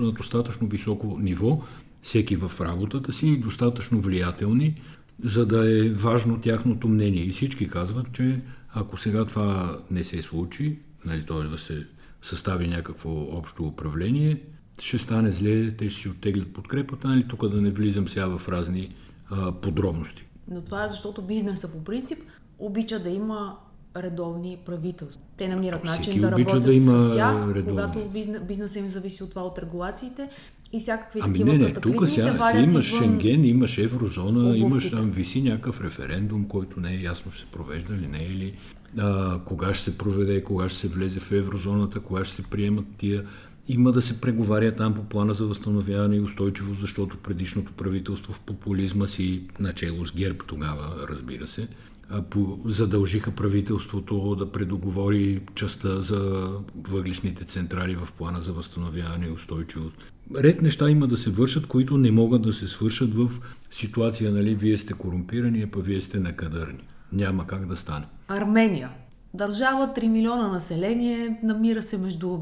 на 0.00 0.12
достатъчно 0.12 0.68
високо 0.68 1.18
ниво, 1.20 1.62
всеки 2.02 2.36
в 2.36 2.52
работата 2.60 3.12
си 3.12 3.36
достатъчно 3.36 4.00
влиятелни, 4.00 4.74
за 5.22 5.46
да 5.46 5.78
е 5.78 5.88
важно 5.88 6.40
тяхното 6.40 6.88
мнение. 6.88 7.24
И 7.24 7.32
всички 7.32 7.70
казват, 7.70 8.12
че 8.12 8.40
ако 8.74 8.96
сега 8.96 9.24
това 9.24 9.78
не 9.90 10.04
се 10.04 10.22
случи, 10.22 10.78
нали, 11.04 11.26
т.е. 11.26 11.48
да 11.48 11.58
се 11.58 11.86
състави 12.22 12.68
някакво 12.68 13.10
общо 13.10 13.64
управление, 13.64 14.42
ще 14.80 14.98
стане 14.98 15.32
зле, 15.32 15.70
те 15.70 15.90
ще 15.90 16.00
си 16.00 16.08
оттеглят 16.08 16.52
подкрепата, 16.52 17.08
нали, 17.08 17.28
тук 17.28 17.48
да 17.48 17.60
не 17.60 17.70
влизам 17.70 18.08
сега 18.08 18.38
в 18.38 18.48
разни 18.48 18.94
а, 19.30 19.52
подробности. 19.52 20.24
Но 20.50 20.62
това 20.62 20.84
е 20.84 20.88
защото 20.88 21.22
бизнеса 21.22 21.68
по 21.68 21.84
принцип 21.84 22.18
обича 22.58 22.98
да 22.98 23.10
има 23.10 23.56
редовни 23.96 24.58
правителства. 24.66 25.22
Те 25.36 25.48
намират 25.48 25.84
начин 25.84 26.20
да 26.20 26.32
работят 26.32 26.62
да 26.62 26.72
има 26.72 26.98
с 26.98 27.12
тях, 27.12 27.34
редовни. 27.54 27.64
когато 27.64 28.10
бизнесът 28.46 28.76
им 28.76 28.88
зависи 28.88 29.22
от 29.22 29.30
това 29.30 29.42
от 29.42 29.58
регулациите 29.58 30.28
и 30.76 30.80
всякакви 30.80 31.20
ами 31.22 31.38
такива 31.38 31.58
не, 31.58 31.64
не, 31.64 31.72
тук 31.72 32.08
сега 32.08 32.52
ти 32.52 32.62
имаш 32.62 32.86
извън... 32.86 33.00
Шенген, 33.00 33.44
имаш 33.44 33.78
еврозона, 33.78 34.40
обувките. 34.40 34.66
имаш 34.66 34.90
там 34.90 35.10
виси 35.10 35.42
някакъв 35.42 35.80
референдум, 35.80 36.44
който 36.48 36.80
не 36.80 36.94
е 36.94 37.00
ясно 37.00 37.32
ще 37.32 37.40
се 37.40 37.50
провежда 37.50 37.94
ли 37.94 38.06
не 38.06 38.24
е 38.24 38.30
ли, 38.30 38.54
а, 38.98 39.38
кога 39.44 39.74
ще 39.74 39.84
се 39.84 39.98
проведе, 39.98 40.44
кога 40.44 40.68
ще 40.68 40.78
се 40.78 40.88
влезе 40.88 41.20
в 41.20 41.32
еврозоната, 41.32 42.00
кога 42.00 42.24
ще 42.24 42.34
се 42.34 42.42
приемат 42.42 42.86
тия 42.98 43.24
има 43.68 43.92
да 43.92 44.02
се 44.02 44.20
преговаря 44.20 44.74
там 44.74 44.94
по 44.94 45.04
плана 45.04 45.34
за 45.34 45.46
възстановяване 45.46 46.16
и 46.16 46.20
устойчивост, 46.20 46.80
защото 46.80 47.16
предишното 47.16 47.72
правителство 47.72 48.32
в 48.32 48.40
популизма 48.40 49.06
си, 49.06 49.42
начало 49.60 50.04
с 50.04 50.12
ГЕРБ 50.12 50.38
тогава, 50.46 51.06
разбира 51.08 51.48
се, 51.48 51.68
задължиха 52.64 53.30
правителството 53.30 54.34
да 54.34 54.52
предоговори 54.52 55.40
частта 55.54 56.00
за 56.00 56.50
въглишните 56.88 57.44
централи 57.44 57.94
в 57.94 58.08
плана 58.18 58.40
за 58.40 58.52
възстановяване 58.52 59.26
и 59.26 59.30
устойчивост. 59.30 59.96
Ред 60.36 60.62
неща 60.62 60.90
има 60.90 61.06
да 61.06 61.16
се 61.16 61.30
вършат, 61.30 61.66
които 61.66 61.98
не 61.98 62.10
могат 62.10 62.42
да 62.42 62.52
се 62.52 62.68
свършат 62.68 63.14
в 63.14 63.30
ситуация, 63.70 64.32
нали, 64.32 64.54
вие 64.54 64.76
сте 64.76 64.92
корумпирани, 64.92 65.62
а 65.62 65.78
вие 65.78 66.00
сте 66.00 66.20
накадърни. 66.20 66.84
Няма 67.12 67.46
как 67.46 67.66
да 67.66 67.76
стане. 67.76 68.06
Армения. 68.28 68.90
Държава 69.34 69.92
3 69.96 70.08
милиона 70.08 70.48
население, 70.48 71.38
намира 71.42 71.82
се 71.82 71.98
между... 71.98 72.38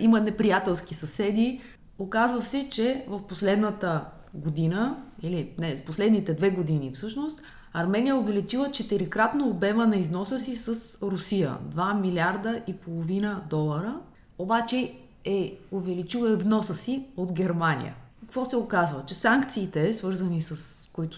Има 0.00 0.20
неприятелски 0.20 0.94
съседи. 0.94 1.60
Оказва 1.98 2.42
се, 2.42 2.68
че 2.70 3.04
в 3.08 3.26
последната 3.26 4.04
година, 4.34 4.96
или 5.22 5.50
не, 5.58 5.76
с 5.76 5.82
последните 5.82 6.34
две 6.34 6.50
години 6.50 6.90
всъщност, 6.94 7.42
Армения 7.74 8.16
увеличила 8.16 8.70
четирикратно 8.70 9.48
обема 9.48 9.86
на 9.86 9.96
износа 9.96 10.38
си 10.38 10.56
с 10.56 10.98
Русия. 11.02 11.58
2 11.74 12.00
милиарда 12.00 12.62
и 12.66 12.72
половина 12.72 13.42
долара. 13.50 14.00
Обаче 14.38 14.94
е 15.24 15.58
увеличила 15.70 16.36
вноса 16.36 16.74
си 16.74 17.06
от 17.16 17.32
Германия. 17.32 17.94
какво 18.20 18.44
се 18.44 18.56
оказва? 18.56 19.02
Че 19.06 19.14
санкциите, 19.14 19.92
свързани 19.92 20.40
с 20.40 20.90
които 20.92 21.16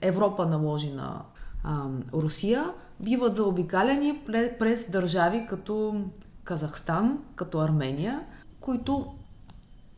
Европа 0.00 0.46
наложи 0.46 0.92
на 0.92 1.22
а, 1.64 1.84
Русия, 2.12 2.70
биват 3.00 3.36
заобикаляни 3.36 4.20
през 4.58 4.90
държави 4.90 5.46
като 5.48 6.04
Казахстан, 6.44 7.18
като 7.34 7.58
Армения, 7.58 8.20
които 8.60 9.06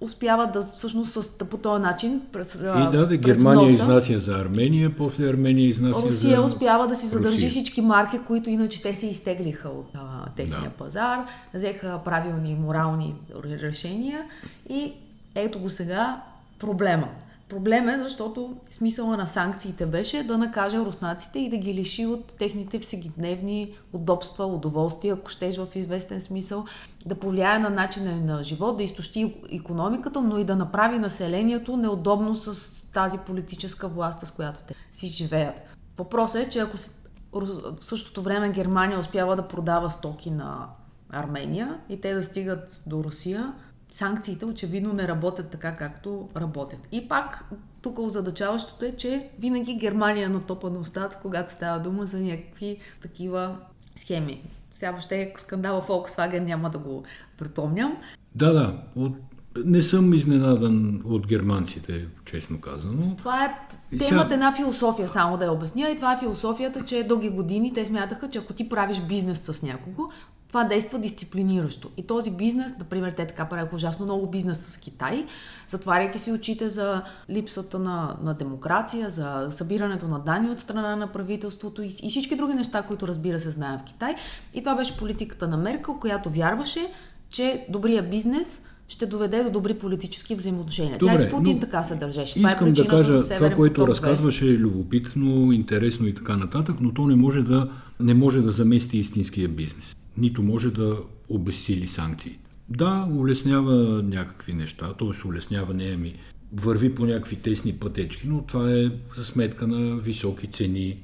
успяват 0.02 0.52
да 0.52 0.62
всъщност 0.62 1.44
по 1.50 1.56
този 1.56 1.82
начин 1.82 2.20
през, 2.32 2.54
и 2.54 2.58
да, 2.58 3.06
да 3.06 3.16
Германия 3.16 3.62
носа, 3.62 3.82
изнася 3.82 4.18
за 4.18 4.32
Армения, 4.32 4.96
после 4.96 5.28
Армения 5.28 5.68
изнася 5.68 6.06
Русия 6.06 6.40
за 6.40 6.46
успява 6.46 6.86
да 6.86 6.96
си 6.96 7.06
задържи 7.06 7.36
Русия. 7.36 7.50
всички 7.50 7.80
марки, 7.80 8.18
които 8.18 8.50
иначе 8.50 8.82
те 8.82 8.94
се 8.94 9.06
изтеглиха 9.06 9.68
от 9.68 9.90
а, 9.94 10.30
техния 10.36 10.60
да. 10.60 10.70
пазар, 10.70 11.18
взеха 11.54 12.00
правилни 12.04 12.54
морални 12.54 13.14
решения 13.44 14.24
и 14.70 14.92
ето 15.34 15.58
го 15.58 15.70
сега 15.70 16.22
проблема. 16.58 17.08
Проблем 17.52 17.88
е, 17.88 17.98
защото 17.98 18.56
смисъла 18.70 19.16
на 19.16 19.26
санкциите 19.26 19.86
беше 19.86 20.22
да 20.22 20.38
накаже 20.38 20.78
руснаците 20.78 21.38
и 21.38 21.48
да 21.48 21.56
ги 21.56 21.74
лиши 21.74 22.06
от 22.06 22.34
техните 22.38 22.78
всекидневни 22.78 23.74
удобства, 23.92 24.46
удоволствия, 24.46 25.14
ако 25.14 25.30
щеш 25.30 25.56
в 25.56 25.68
известен 25.74 26.20
смисъл, 26.20 26.64
да 27.06 27.14
повлияе 27.14 27.58
на 27.58 27.70
начина 27.70 28.16
на 28.16 28.42
живот, 28.42 28.76
да 28.76 28.82
изтощи 28.82 29.34
економиката, 29.52 30.20
но 30.20 30.38
и 30.38 30.44
да 30.44 30.56
направи 30.56 30.98
населението 30.98 31.76
неудобно 31.76 32.34
с 32.34 32.82
тази 32.92 33.18
политическа 33.18 33.88
власт, 33.88 34.20
с 34.20 34.30
която 34.30 34.60
те 34.68 34.74
си 34.92 35.06
живеят. 35.06 35.60
Въпросът 35.98 36.46
е, 36.46 36.48
че 36.48 36.58
ако 36.58 36.76
в 37.32 37.76
същото 37.80 38.22
време 38.22 38.50
Германия 38.50 38.98
успява 38.98 39.36
да 39.36 39.48
продава 39.48 39.90
стоки 39.90 40.30
на 40.30 40.68
Армения 41.10 41.80
и 41.88 42.00
те 42.00 42.14
да 42.14 42.22
стигат 42.22 42.82
до 42.86 43.04
Русия, 43.04 43.52
санкциите 43.92 44.44
очевидно 44.44 44.92
не 44.92 45.08
работят 45.08 45.50
така, 45.50 45.76
както 45.76 46.28
работят. 46.36 46.88
И 46.92 47.08
пак, 47.08 47.44
тук 47.82 47.98
озадачаващото 47.98 48.84
е, 48.84 48.96
че 48.96 49.28
винаги 49.38 49.74
Германия 49.74 50.30
на 50.30 50.40
топа 50.40 50.70
на 50.70 50.78
устата, 50.78 51.18
когато 51.22 51.52
става 51.52 51.80
дума 51.80 52.06
за 52.06 52.20
някакви 52.20 52.78
такива 53.02 53.56
схеми. 53.96 54.42
Сега 54.70 54.90
въобще 54.90 55.32
скандала 55.36 55.82
Volkswagen 55.82 56.40
няма 56.40 56.70
да 56.70 56.78
го 56.78 57.02
припомням. 57.38 57.96
Да, 58.34 58.52
да. 58.52 58.82
От... 58.96 59.12
Не 59.64 59.82
съм 59.82 60.14
изненадан 60.14 61.02
от 61.04 61.26
германците, 61.26 62.06
честно 62.24 62.60
казано. 62.60 63.14
Това 63.16 63.44
е... 63.44 63.58
Те 63.90 64.04
сега... 64.04 64.16
имат 64.16 64.32
една 64.32 64.52
философия, 64.52 65.08
само 65.08 65.38
да 65.38 65.44
я 65.44 65.52
обясня. 65.52 65.90
И 65.90 65.96
това 65.96 66.12
е 66.12 66.18
философията, 66.18 66.84
че 66.84 67.02
дълги 67.02 67.30
години 67.30 67.72
те 67.72 67.84
смятаха, 67.84 68.30
че 68.30 68.38
ако 68.38 68.52
ти 68.52 68.68
правиш 68.68 69.00
бизнес 69.00 69.38
с 69.38 69.62
някого, 69.62 70.08
това 70.52 70.64
действа 70.64 70.98
дисциплиниращо. 70.98 71.90
И 71.96 72.02
този 72.02 72.30
бизнес, 72.30 72.72
например, 72.78 73.12
те 73.12 73.26
така 73.26 73.44
правят 73.44 73.72
ужасно 73.72 74.04
много 74.04 74.30
бизнес 74.30 74.58
с 74.58 74.76
Китай, 74.76 75.26
затваряйки 75.68 76.18
си 76.18 76.32
очите 76.32 76.68
за 76.68 77.02
липсата 77.30 77.78
на, 77.78 78.16
на 78.22 78.34
демокрация, 78.34 79.10
за 79.10 79.46
събирането 79.50 80.08
на 80.08 80.18
данни 80.18 80.50
от 80.50 80.60
страна 80.60 80.96
на 80.96 81.12
правителството 81.12 81.82
и, 81.82 81.96
и 82.02 82.08
всички 82.08 82.36
други 82.36 82.54
неща, 82.54 82.82
които 82.82 83.06
разбира 83.08 83.40
се 83.40 83.50
знаем 83.50 83.78
в 83.78 83.82
Китай. 83.82 84.14
И 84.54 84.62
това 84.62 84.74
беше 84.76 84.98
политиката 84.98 85.48
на 85.48 85.56
Меркел, 85.56 85.94
която 85.94 86.30
вярваше, 86.30 86.86
че 87.30 87.66
добрия 87.68 88.02
бизнес 88.02 88.62
ще 88.88 89.06
доведе 89.06 89.42
до 89.42 89.50
добри 89.50 89.74
политически 89.74 90.34
взаимоотношения. 90.34 90.98
Добре, 90.98 91.16
Тя 91.16 91.24
и 91.24 91.28
с 91.28 91.30
Путин 91.30 91.60
така 91.60 91.82
се 91.82 91.94
държеше. 91.94 92.34
Това 92.34 92.48
е 92.48 92.52
искам 92.52 92.68
е 92.68 92.72
да 92.72 92.88
кажа, 92.88 93.18
за 93.18 93.34
това, 93.34 93.50
което 93.50 93.86
разказваше 93.86 94.46
е 94.46 94.58
любопитно, 94.58 95.52
интересно 95.52 96.06
и 96.06 96.14
така 96.14 96.36
нататък, 96.36 96.76
но 96.80 96.94
то 96.94 97.06
не 97.06 97.16
може 97.16 97.42
да, 97.42 97.70
не 98.00 98.14
може 98.14 98.40
да 98.40 98.50
замести 98.50 98.98
истинския 98.98 99.48
бизнес 99.48 99.96
нито 100.16 100.42
може 100.42 100.70
да 100.70 100.98
обесили 101.28 101.86
санкции. 101.86 102.38
Да, 102.68 103.08
улеснява 103.10 104.02
някакви 104.02 104.52
неща, 104.52 104.94
т.е. 104.94 105.28
улеснява 105.28 105.74
не 105.74 105.96
ми 105.96 106.14
върви 106.52 106.94
по 106.94 107.06
някакви 107.06 107.36
тесни 107.36 107.72
пътечки, 107.72 108.26
но 108.26 108.42
това 108.42 108.72
е 108.72 108.90
за 109.16 109.24
сметка 109.24 109.66
на 109.66 109.96
високи 109.96 110.46
цени, 110.46 110.98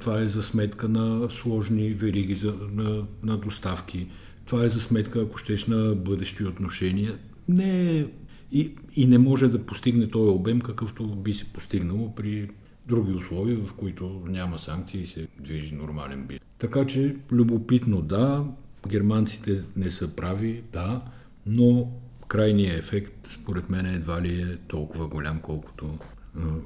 това 0.00 0.20
е 0.20 0.28
за 0.28 0.42
сметка 0.42 0.88
на 0.88 1.30
сложни 1.30 1.90
вериги 1.90 2.34
за, 2.34 2.54
на, 2.72 3.06
на 3.22 3.36
доставки, 3.36 4.06
това 4.46 4.64
е 4.64 4.68
за 4.68 4.80
сметка, 4.80 5.20
ако 5.20 5.38
щеш, 5.38 5.66
на 5.66 5.94
бъдещи 5.94 6.44
отношения. 6.44 7.18
Не 7.48 8.06
и, 8.52 8.74
и 8.96 9.06
не 9.06 9.18
може 9.18 9.48
да 9.48 9.66
постигне 9.66 10.10
този 10.10 10.30
обем, 10.30 10.60
какъвто 10.60 11.06
би 11.06 11.34
се 11.34 11.44
постигнало 11.44 12.14
при 12.14 12.48
други 12.90 13.12
условия, 13.12 13.56
в 13.56 13.74
които 13.74 14.22
няма 14.26 14.58
санкции 14.58 15.00
и 15.00 15.06
се 15.06 15.28
движи 15.38 15.74
нормален 15.74 16.26
бизнес. 16.26 16.48
Така 16.58 16.86
че, 16.86 17.16
любопитно 17.32 18.02
да, 18.02 18.44
германците 18.88 19.62
не 19.76 19.90
са 19.90 20.08
прави, 20.08 20.64
да, 20.72 21.00
но 21.46 21.88
крайният 22.28 22.78
ефект, 22.78 23.26
според 23.26 23.70
мен, 23.70 23.86
едва 23.86 24.22
ли 24.22 24.42
е 24.42 24.56
толкова 24.56 25.08
голям, 25.08 25.40
колкото, 25.40 25.98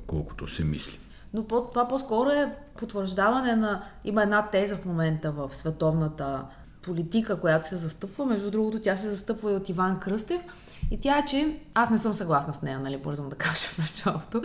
колкото 0.07 0.49
се 0.49 0.65
мисли. 0.65 0.99
Но 1.35 1.45
това 1.45 1.89
по-скоро 1.89 2.31
е 2.31 2.55
потвърждаване 2.79 3.57
на... 3.57 3.85
Има 4.05 4.23
една 4.23 4.49
теза 4.51 4.77
в 4.77 4.85
момента 4.85 5.33
в 5.33 5.51
световната 5.53 6.45
политика, 6.87 7.41
която 7.41 7.69
се 7.69 7.77
застъпва. 7.77 8.27
Между 8.27 8.51
другото, 8.51 8.81
тя 8.81 8.97
се 8.97 9.11
застъпва 9.11 9.53
и 9.53 9.57
от 9.57 9.69
Иван 9.69 10.01
Кръстев. 10.01 10.43
И 10.91 11.01
тя 11.01 11.19
е, 11.19 11.25
че 11.25 11.59
аз 11.75 11.91
не 11.91 11.99
съм 11.99 12.13
съгласна 12.13 12.55
с 12.55 12.63
нея, 12.63 12.79
нали, 12.79 12.97
бързам 12.97 13.29
да 13.29 13.37
кажа 13.37 13.67
в 13.67 13.79
началото. 13.79 14.43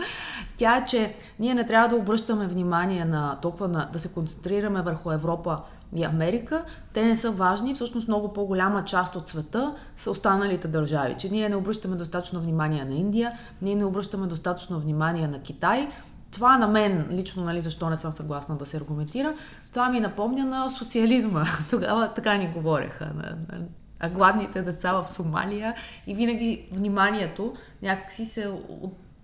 Тя 0.56 0.76
е, 0.76 0.84
че 0.84 1.14
ние 1.38 1.54
не 1.54 1.66
трябва 1.66 1.88
да 1.88 1.96
обръщаме 1.96 2.46
внимание 2.46 3.04
на 3.04 3.38
толкова 3.42 3.68
на, 3.68 3.88
да 3.92 3.98
се 3.98 4.12
концентрираме 4.12 4.82
върху 4.82 5.12
Европа 5.12 5.62
и 5.96 6.04
Америка. 6.04 6.64
Те 6.92 7.04
не 7.04 7.16
са 7.16 7.30
важни. 7.30 7.74
Всъщност 7.74 8.08
много 8.08 8.32
по-голяма 8.32 8.84
част 8.84 9.16
от 9.16 9.28
света 9.28 9.74
са 9.96 10.10
останалите 10.10 10.68
държави. 10.68 11.14
Че 11.18 11.28
ние 11.30 11.48
не 11.48 11.56
обръщаме 11.56 11.96
достатъчно 11.96 12.40
внимание 12.40 12.84
на 12.84 12.94
Индия, 12.94 13.38
ние 13.62 13.74
не 13.74 13.84
обръщаме 13.84 14.26
достатъчно 14.26 14.80
внимание 14.80 15.28
на 15.28 15.40
Китай 15.42 15.88
това 16.30 16.58
на 16.58 16.68
мен, 16.68 17.08
лично, 17.12 17.44
нали, 17.44 17.60
защо 17.60 17.90
не 17.90 17.96
съм 17.96 18.12
съгласна 18.12 18.56
да 18.56 18.66
се 18.66 18.76
аргументира, 18.76 19.34
това 19.72 19.88
ми 19.88 20.00
напомня 20.00 20.44
на 20.44 20.70
социализма. 20.70 21.44
Тогава 21.70 22.14
така 22.14 22.36
ни 22.36 22.48
говореха. 22.48 23.04
На, 23.04 23.36
на, 23.48 23.64
на 24.02 24.10
гладните 24.10 24.62
деца 24.62 24.92
в 24.92 25.08
Сомалия 25.08 25.74
и 26.06 26.14
винаги 26.14 26.68
вниманието 26.72 27.54
някакси 27.82 28.24
се 28.24 28.52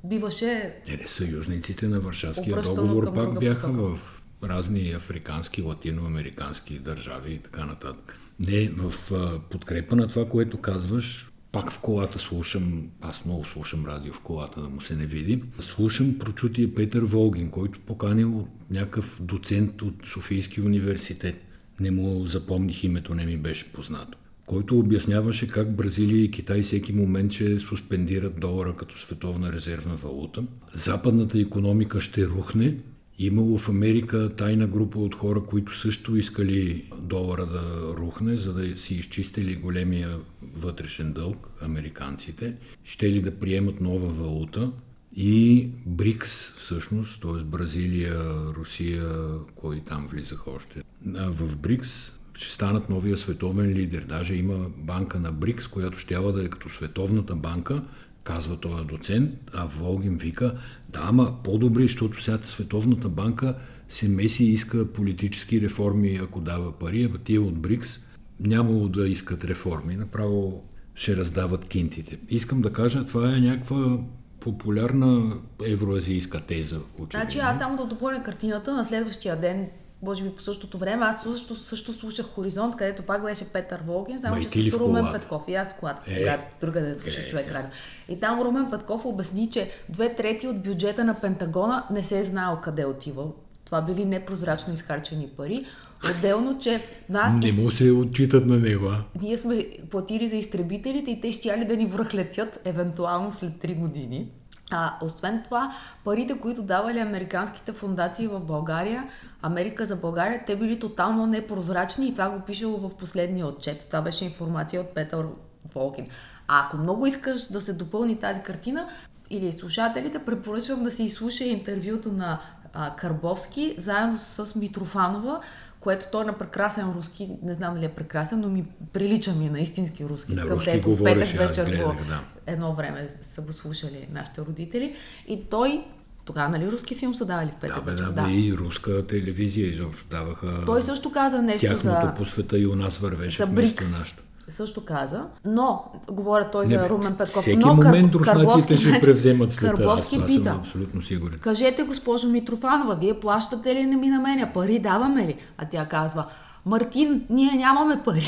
отбиваше... 0.04 0.74
Не, 0.88 0.96
не, 0.96 1.06
съюзниците 1.06 1.88
на 1.88 2.00
Варшавския 2.00 2.62
договор 2.62 3.14
пак 3.14 3.38
бяха 3.40 3.66
посока. 3.66 3.96
в 3.96 4.22
разни 4.44 4.90
африкански, 4.90 5.62
латиноамерикански 5.62 6.78
държави 6.78 7.32
и 7.32 7.38
така 7.38 7.64
нататък. 7.64 8.18
Не, 8.40 8.68
в 8.68 9.12
подкрепа 9.50 9.96
на 9.96 10.08
това, 10.08 10.24
което 10.24 10.58
казваш, 10.58 11.30
пак 11.56 11.72
в 11.72 11.80
колата 11.80 12.18
слушам, 12.18 12.90
аз 13.00 13.24
много 13.24 13.44
слушам 13.44 13.86
радио 13.86 14.12
в 14.12 14.20
колата, 14.20 14.60
да 14.60 14.68
му 14.68 14.80
се 14.80 14.96
не 14.96 15.06
види. 15.06 15.42
Слушам 15.60 16.18
прочутия 16.18 16.74
Петър 16.74 17.02
Волгин, 17.02 17.50
който 17.50 17.80
поканил 17.80 18.48
някакъв 18.70 19.20
доцент 19.22 19.82
от 19.82 19.94
Софийски 20.06 20.60
университет. 20.60 21.34
Не 21.80 21.90
му 21.90 22.26
запомних 22.26 22.84
името, 22.84 23.14
не 23.14 23.26
ми 23.26 23.36
беше 23.36 23.72
познато 23.72 24.18
който 24.46 24.78
обясняваше 24.78 25.48
как 25.48 25.76
Бразилия 25.76 26.24
и 26.24 26.30
Китай 26.30 26.62
всеки 26.62 26.92
момент 26.92 27.32
ще 27.32 27.60
суспендират 27.60 28.40
долара 28.40 28.76
като 28.76 28.98
световна 28.98 29.52
резервна 29.52 29.94
валута. 29.94 30.44
Западната 30.74 31.38
економика 31.38 32.00
ще 32.00 32.26
рухне 32.26 32.76
Имало 33.18 33.58
в 33.58 33.68
Америка 33.68 34.30
тайна 34.36 34.66
група 34.66 34.98
от 34.98 35.14
хора, 35.14 35.42
които 35.42 35.76
също 35.76 36.16
искали 36.16 36.84
долара 36.98 37.46
да 37.46 37.94
рухне, 37.96 38.36
за 38.36 38.52
да 38.52 38.78
си 38.78 38.94
изчистили 38.94 39.56
големия 39.56 40.18
вътрешен 40.54 41.12
дълг, 41.12 41.48
американците. 41.60 42.56
Ще 42.84 43.12
ли 43.12 43.20
да 43.20 43.38
приемат 43.38 43.80
нова 43.80 44.08
валута 44.08 44.72
и 45.16 45.68
БРИКС 45.86 46.54
всъщност, 46.56 47.22
т.е. 47.22 47.44
Бразилия, 47.44 48.34
Русия, 48.56 49.14
кой 49.54 49.80
там 49.86 50.08
влизаха 50.12 50.50
още. 50.50 50.82
В 51.14 51.56
БРИКС 51.56 52.12
ще 52.34 52.54
станат 52.54 52.88
новия 52.88 53.16
световен 53.16 53.68
лидер. 53.68 54.04
Даже 54.04 54.34
има 54.34 54.70
банка 54.76 55.20
на 55.20 55.32
БРИКС, 55.32 55.68
която 55.68 55.98
ще 55.98 56.14
да 56.14 56.44
е 56.44 56.48
като 56.48 56.68
световната 56.68 57.36
банка, 57.36 57.82
казва 58.26 58.56
този 58.56 58.84
доцент, 58.84 59.30
а 59.52 59.66
Волгин 59.66 60.16
вика, 60.16 60.54
да, 60.88 61.00
ама 61.02 61.34
по-добре, 61.44 61.82
защото 61.82 62.22
сега 62.22 62.38
Световната 62.42 63.08
банка 63.08 63.54
се 63.88 64.08
меси 64.08 64.44
и 64.44 64.52
иска 64.52 64.92
политически 64.92 65.60
реформи, 65.60 66.20
ако 66.22 66.40
дава 66.40 66.72
пари, 66.72 67.10
а 67.14 67.18
тия 67.18 67.42
от 67.42 67.58
БРИКС 67.58 68.00
нямало 68.40 68.88
да 68.88 69.08
искат 69.08 69.44
реформи, 69.44 69.96
направо 69.96 70.64
ще 70.94 71.16
раздават 71.16 71.64
кинтите. 71.64 72.18
Искам 72.28 72.62
да 72.62 72.72
кажа, 72.72 73.04
това 73.04 73.36
е 73.36 73.40
някаква 73.40 73.98
популярна 74.40 75.36
евроазийска 75.64 76.40
теза. 76.40 76.76
Очевидно. 76.76 77.08
Значи 77.10 77.38
аз 77.38 77.58
само 77.58 77.76
да 77.76 77.86
допълня 77.86 78.22
картината, 78.22 78.74
на 78.74 78.84
следващия 78.84 79.40
ден 79.40 79.66
може 80.02 80.24
би 80.24 80.30
по 80.30 80.42
същото 80.42 80.78
време. 80.78 81.06
Аз 81.06 81.22
също, 81.22 81.54
също 81.54 81.92
слушах 81.92 82.26
Хоризонт, 82.26 82.76
където 82.76 83.02
пак 83.02 83.22
беше 83.22 83.44
Петър 83.44 83.82
Волгин, 83.86 84.18
само 84.18 84.42
че 84.42 84.70
с 84.70 84.72
Румен 84.72 85.06
Петков. 85.12 85.44
И 85.48 85.54
аз 85.54 85.76
колата, 85.76 86.02
е, 86.06 86.18
когато 86.18 86.42
друга 86.60 86.80
да 86.80 86.94
слушах 86.94 87.24
е, 87.24 87.28
човек 87.28 87.52
радио. 87.52 87.70
И 88.08 88.20
там 88.20 88.40
Румен 88.40 88.70
Петков 88.70 89.04
обясни, 89.04 89.50
че 89.50 89.70
две 89.88 90.14
трети 90.14 90.48
от 90.48 90.62
бюджета 90.62 91.04
на 91.04 91.20
Пентагона 91.20 91.84
не 91.90 92.04
се 92.04 92.18
е 92.18 92.24
знаел 92.24 92.58
къде 92.62 92.82
е 92.82 92.86
отива. 92.86 93.24
Това 93.64 93.82
били 93.82 94.04
непрозрачно 94.04 94.72
изхарчени 94.72 95.28
пари. 95.36 95.64
Отделно, 96.10 96.58
че 96.58 96.82
нас... 97.08 97.36
Не 97.36 97.52
му 97.52 97.70
се 97.70 97.90
отчитат 97.90 98.46
на 98.46 98.58
него. 98.58 98.90
Ние 99.20 99.38
сме 99.38 99.66
платили 99.90 100.28
за 100.28 100.36
изтребителите 100.36 101.10
и 101.10 101.20
те 101.20 101.32
ще 101.32 101.64
да 101.64 101.76
ни 101.76 101.86
връхлетят 101.86 102.60
евентуално 102.64 103.32
след 103.32 103.52
3 103.52 103.78
години. 103.78 104.28
А, 104.70 104.94
освен 105.00 105.42
това, 105.42 105.72
парите, 106.04 106.38
които 106.40 106.62
давали 106.62 106.98
американските 106.98 107.72
фундации 107.72 108.26
в 108.26 108.40
България, 108.40 109.08
Америка 109.42 109.86
за 109.86 109.96
България, 109.96 110.44
те 110.46 110.56
били 110.56 110.78
тотално 110.78 111.26
непрозрачни 111.26 112.08
и 112.08 112.12
това 112.12 112.30
го 112.30 112.40
пишело 112.40 112.78
в 112.78 112.94
последния 112.94 113.46
отчет. 113.46 113.86
Това 113.86 114.02
беше 114.02 114.24
информация 114.24 114.80
от 114.80 114.94
Петър 114.94 115.26
Волкин. 115.74 116.06
А 116.48 116.66
ако 116.66 116.76
много 116.76 117.06
искаш 117.06 117.46
да 117.46 117.60
се 117.60 117.72
допълни 117.72 118.18
тази 118.18 118.42
картина, 118.42 118.88
или 119.30 119.52
слушателите, 119.52 120.18
препоръчвам 120.18 120.82
да 120.82 120.90
се 120.90 121.02
изслуша 121.02 121.44
интервюто 121.44 122.12
на 122.12 122.40
а, 122.72 122.96
Карбовски, 122.96 123.74
заедно 123.78 124.18
с 124.18 124.54
Митрофанова, 124.54 125.40
което 125.86 126.06
той 126.12 126.22
е 126.22 126.26
на 126.26 126.38
прекрасен 126.38 126.92
руски, 126.96 127.30
не 127.42 127.54
знам 127.54 127.74
дали 127.74 127.84
е 127.84 127.88
прекрасен, 127.88 128.40
но 128.40 128.48
ми 128.48 128.64
прилича 128.92 129.32
ми 129.32 129.48
на 129.48 129.60
истински 129.60 130.04
руски. 130.04 130.34
На 130.34 130.46
руски 130.46 130.70
дето 130.70 130.88
в 130.88 130.90
говореше, 130.90 131.36
петък 131.36 131.48
вечер 131.48 131.64
гледах, 131.64 131.86
го, 131.86 132.04
да. 132.08 132.20
едно 132.46 132.74
време 132.74 133.08
са 133.20 133.42
го 133.42 133.52
слушали 133.52 134.08
нашите 134.12 134.40
родители. 134.40 134.94
И 135.28 135.44
той, 135.50 135.84
тогава 136.24 136.48
нали 136.48 136.70
руски 136.70 136.94
филм 136.94 137.14
са 137.14 137.24
давали 137.24 137.50
в 137.50 137.60
петък 137.60 137.84
Да, 137.84 137.90
вечер? 137.90 138.04
да, 138.04 138.22
бе, 138.22 138.30
и 138.30 138.54
руска 138.54 139.06
телевизия 139.06 139.68
изобщо 139.68 140.06
даваха 140.10 140.64
Той 140.66 140.82
също 140.82 141.12
каза 141.12 141.42
нещо 141.42 141.66
тяхното 141.66 142.06
за, 142.06 142.14
по 142.16 142.24
света 142.24 142.58
и 142.58 142.66
у 142.66 142.74
нас 142.74 142.98
вървеше 142.98 143.36
за 143.36 143.46
вместо 143.46 143.84
нашето. 143.98 144.22
Също 144.48 144.84
каза, 144.84 145.22
но 145.44 145.84
говоря 146.10 146.50
той 146.50 146.66
Не, 146.66 146.78
за 146.78 146.88
Румен 146.88 147.16
Петков. 147.18 147.40
Всеки 147.42 147.56
но 147.56 147.74
момент 147.74 148.12
Кар- 148.14 148.34
руснаците 148.34 148.76
ще 148.76 149.00
превземат 149.00 149.52
света. 149.52 149.72
Аз 149.72 149.78
Карбовски 149.78 150.14
това 150.14 150.26
пита. 150.26 150.44
съм 150.44 150.58
абсолютно 150.58 151.02
сигурен. 151.02 151.38
Кажете, 151.38 151.82
госпожо 151.82 152.28
Митрофанова, 152.28 152.94
вие 152.94 153.20
плащате 153.20 153.74
ли 153.74 153.86
не 153.86 153.96
ми 153.96 154.08
на 154.08 154.20
мене? 154.20 154.52
Пари 154.54 154.78
даваме 154.78 155.26
ли? 155.26 155.38
А 155.58 155.64
тя 155.70 155.86
казва, 155.86 156.26
Мартин, 156.66 157.26
ние 157.30 157.52
нямаме 157.52 158.02
пари. 158.04 158.26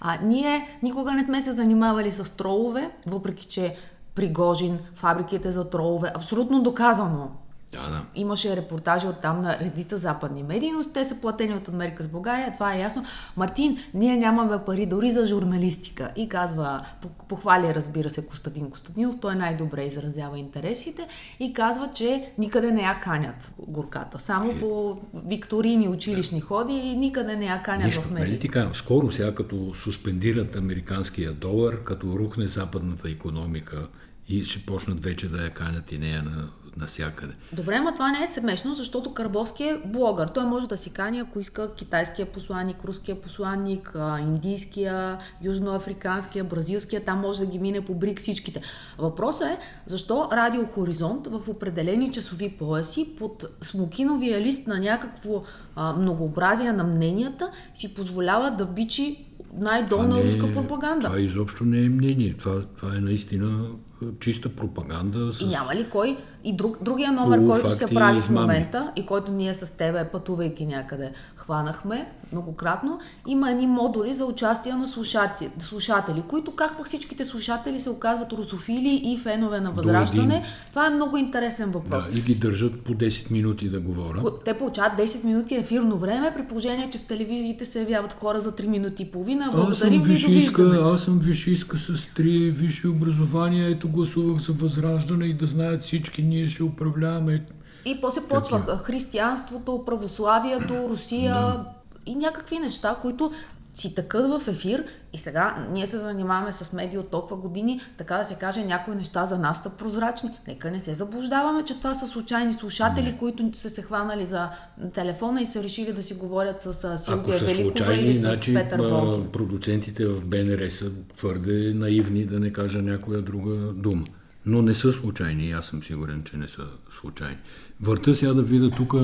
А 0.00 0.18
ние 0.22 0.78
никога 0.82 1.12
не 1.12 1.24
сме 1.24 1.42
се 1.42 1.52
занимавали 1.52 2.12
с 2.12 2.36
тролове, 2.36 2.90
въпреки 3.06 3.46
че 3.46 3.74
Пригожин, 4.14 4.78
фабриките 4.94 5.50
за 5.50 5.70
тролове, 5.70 6.12
абсолютно 6.16 6.62
доказано. 6.62 7.28
Да, 7.74 7.88
да. 7.90 8.02
Имаше 8.14 8.56
репортажи 8.56 9.06
от 9.06 9.20
там 9.20 9.42
на 9.42 9.58
редица 9.58 9.98
западни 9.98 10.42
медии, 10.42 10.72
но 10.72 10.92
те 10.94 11.04
са 11.04 11.20
платени 11.20 11.54
от 11.54 11.68
Америка 11.68 12.02
с 12.02 12.08
България, 12.08 12.52
това 12.52 12.74
е 12.74 12.80
ясно. 12.80 13.04
Мартин, 13.36 13.78
ние 13.94 14.16
нямаме 14.16 14.58
пари 14.66 14.86
дори 14.86 15.10
за 15.10 15.26
журналистика. 15.26 16.10
И 16.16 16.28
казва, 16.28 16.86
пох- 17.02 17.26
похвали, 17.28 17.74
разбира 17.74 18.10
се, 18.10 18.26
Костадин 18.26 18.70
Костадинов, 18.70 19.14
той 19.20 19.34
най-добре 19.34 19.84
изразява 19.84 20.38
интересите 20.38 21.06
и 21.40 21.52
казва, 21.52 21.90
че 21.94 22.32
никъде 22.38 22.70
не 22.70 22.82
я 22.82 23.00
канят 23.00 23.50
горката. 23.58 24.18
Само 24.18 24.58
по 24.60 24.98
викторини 25.26 25.88
училищни 25.88 26.40
ходи 26.40 26.74
и 26.74 26.96
никъде 26.96 27.36
не 27.36 27.46
я 27.46 27.62
канят 27.62 27.84
Нищо, 27.84 28.00
в 28.00 28.10
нали 28.10 28.22
медии. 28.22 28.38
ти 28.38 28.48
казвам, 28.48 28.74
скоро 28.74 29.10
сега 29.10 29.34
като 29.34 29.74
суспендират 29.74 30.56
американския 30.56 31.32
долар, 31.32 31.84
като 31.84 32.06
рухне 32.18 32.46
западната 32.46 33.10
економика 33.10 33.86
и 34.28 34.44
ще 34.44 34.66
почнат 34.66 35.02
вече 35.04 35.28
да 35.28 35.42
я 35.44 35.50
канят 35.50 35.92
и 35.92 35.98
нея 35.98 36.22
на, 36.22 36.48
навсякъде. 36.76 37.32
Добре, 37.52 37.80
ма 37.80 37.92
това 37.92 38.12
не 38.12 38.22
е 38.22 38.26
смешно, 38.26 38.74
защото 38.74 39.14
Карбовски 39.14 39.64
е 39.64 39.80
блогър. 39.86 40.28
Той 40.28 40.44
може 40.44 40.68
да 40.68 40.76
си 40.76 40.90
кани, 40.90 41.18
ако 41.18 41.40
иска 41.40 41.74
китайския 41.74 42.26
посланник, 42.26 42.84
руския 42.84 43.20
посланник, 43.20 43.96
индийския, 44.20 45.18
южноафриканския, 45.44 46.44
бразилския, 46.44 47.04
там 47.04 47.20
може 47.20 47.40
да 47.40 47.46
ги 47.46 47.58
мине 47.58 47.80
по 47.80 47.94
брик 47.94 48.18
всичките. 48.18 48.60
Въпросът 48.98 49.48
е, 49.48 49.58
защо 49.86 50.28
Радио 50.32 50.66
Хоризонт 50.66 51.26
в 51.26 51.48
определени 51.48 52.12
часови 52.12 52.48
пояси 52.58 53.08
под 53.18 53.44
смокиновия 53.62 54.40
лист 54.40 54.66
на 54.66 54.78
някакво 54.80 55.42
а, 55.76 55.92
многообразие 55.92 56.72
на 56.72 56.84
мненията 56.84 57.50
си 57.74 57.94
позволява 57.94 58.50
да 58.50 58.66
бичи 58.66 59.26
най-долна 59.58 60.14
не 60.14 60.20
е- 60.20 60.24
руска 60.24 60.52
пропаганда. 60.52 61.06
Това 61.06 61.20
изобщо 61.20 61.64
не 61.64 61.78
е 61.78 61.88
мнение. 61.88 62.34
Това, 62.38 62.62
това 62.76 62.96
е 62.96 63.00
наистина 63.00 63.66
е, 64.02 64.06
чиста 64.20 64.48
пропаганда. 64.48 65.32
С... 65.32 65.40
И 65.40 65.46
няма 65.46 65.74
ли 65.74 65.90
кой? 65.90 66.16
И 66.44 66.56
друг, 66.56 66.76
другия 66.82 67.12
номер, 67.12 67.38
Полуфакти 67.38 67.62
който 67.62 67.76
се 67.78 67.86
прави 67.86 68.20
в 68.20 68.30
момента 68.30 68.92
и 68.96 69.06
който 69.06 69.32
ние 69.32 69.54
с 69.54 69.72
тебе, 69.72 70.04
пътувайки 70.04 70.66
някъде, 70.66 71.10
хванахме 71.36 72.06
многократно, 72.32 72.98
има 73.26 73.50
едни 73.50 73.66
модули 73.66 74.12
за 74.12 74.24
участие 74.24 74.72
на 74.72 74.86
слушатели, 74.86 75.50
слушатели 75.58 76.22
които 76.28 76.50
как 76.50 76.76
пък 76.76 76.86
всичките 76.86 77.24
слушатели 77.24 77.80
се 77.80 77.90
оказват 77.90 78.32
русофили 78.32 79.00
и 79.04 79.18
фенове 79.18 79.60
на 79.60 79.70
Възраждане. 79.70 80.42
Това 80.70 80.86
е 80.86 80.90
много 80.90 81.16
интересен 81.16 81.70
въпрос. 81.70 82.10
Да, 82.10 82.18
и 82.18 82.22
ги 82.22 82.34
държат 82.34 82.80
по 82.80 82.92
10 82.92 83.30
минути 83.30 83.68
да 83.68 83.80
говорят. 83.80 84.22
Ко- 84.22 84.44
Те 84.44 84.54
получават 84.54 84.92
10 84.92 85.24
минути 85.24 85.54
ефирно 85.54 85.98
време, 85.98 86.32
при 86.36 86.42
положение, 86.42 86.90
че 86.90 86.98
в 86.98 87.02
телевизиите 87.02 87.64
се 87.64 87.80
явяват 87.80 88.12
хора 88.12 88.40
за 88.40 88.52
3 88.52 88.66
минути 88.66 89.02
и 89.02 89.06
половина. 89.06 89.48
Благодарим 89.52 90.02
ви, 90.02 90.08
вишиска, 90.08 90.62
довиждане. 90.62 90.92
аз 90.92 91.00
съм 91.00 91.18
вишиска 91.18 91.76
с 91.76 92.08
три 92.14 92.50
висши 92.50 92.88
образования, 92.88 93.68
ето 93.68 93.88
гласувах 93.88 94.40
за 94.40 94.52
възраждане 94.52 95.24
и 95.26 95.34
да 95.34 95.46
знаят 95.46 95.82
всички, 95.82 96.22
ние 96.34 96.48
ще 96.48 96.62
управляваме. 96.62 97.46
И 97.84 98.00
после 98.00 98.20
почва 98.28 98.58
християнството, 98.84 99.84
православието, 99.86 100.88
Русия 100.88 101.60
и 102.06 102.14
някакви 102.14 102.58
неща, 102.58 102.96
които 103.02 103.32
си 103.74 103.94
тъкат 103.94 104.42
в 104.42 104.48
ефир 104.48 104.84
и 105.12 105.18
сега 105.18 105.66
ние 105.72 105.86
се 105.86 105.98
занимаваме 105.98 106.52
с 106.52 106.72
медии 106.72 106.98
от 106.98 107.10
толкова 107.10 107.36
години, 107.36 107.80
така 107.96 108.16
да 108.16 108.24
се 108.24 108.34
каже, 108.34 108.64
някои 108.64 108.94
неща 108.94 109.26
за 109.26 109.38
нас 109.38 109.62
са 109.62 109.70
прозрачни. 109.70 110.30
Нека 110.48 110.70
не 110.70 110.80
се 110.80 110.94
заблуждаваме, 110.94 111.64
че 111.64 111.78
това 111.78 111.94
са 111.94 112.06
случайни 112.06 112.52
слушатели, 112.52 113.16
които 113.18 113.50
са 113.54 113.70
се 113.70 113.82
хванали 113.82 114.24
за 114.24 114.50
телефона 114.94 115.42
и 115.42 115.46
са 115.46 115.62
решили 115.62 115.92
да 115.92 116.02
си 116.02 116.14
говорят 116.14 116.60
с 116.60 116.98
Силвия 116.98 117.38
Великова 117.38 117.94
или 117.94 118.14
с 118.14 118.20
значи 118.20 118.54
Петър 118.54 118.78
а, 118.78 118.82
Волкин. 118.82 119.28
продуцентите 119.32 120.06
в 120.06 120.26
БНР 120.26 120.70
са 120.70 120.90
твърде 121.16 121.72
наивни 121.74 122.26
да 122.26 122.40
не 122.40 122.52
кажа 122.52 122.82
някоя 122.82 123.22
друга 123.22 123.54
дума. 123.72 124.04
Но 124.46 124.62
не 124.62 124.74
са 124.74 124.92
случайни, 124.92 125.52
аз 125.52 125.66
съм 125.66 125.82
сигурен, 125.82 126.22
че 126.30 126.36
не 126.36 126.48
са 126.48 126.62
случайни. 127.00 127.36
Върта 127.80 128.14
сега 128.14 128.32
да 128.32 128.42
видя 128.42 128.70
тук 128.70 128.94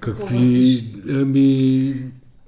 какви... 0.00 0.84
Ами, 1.08 1.94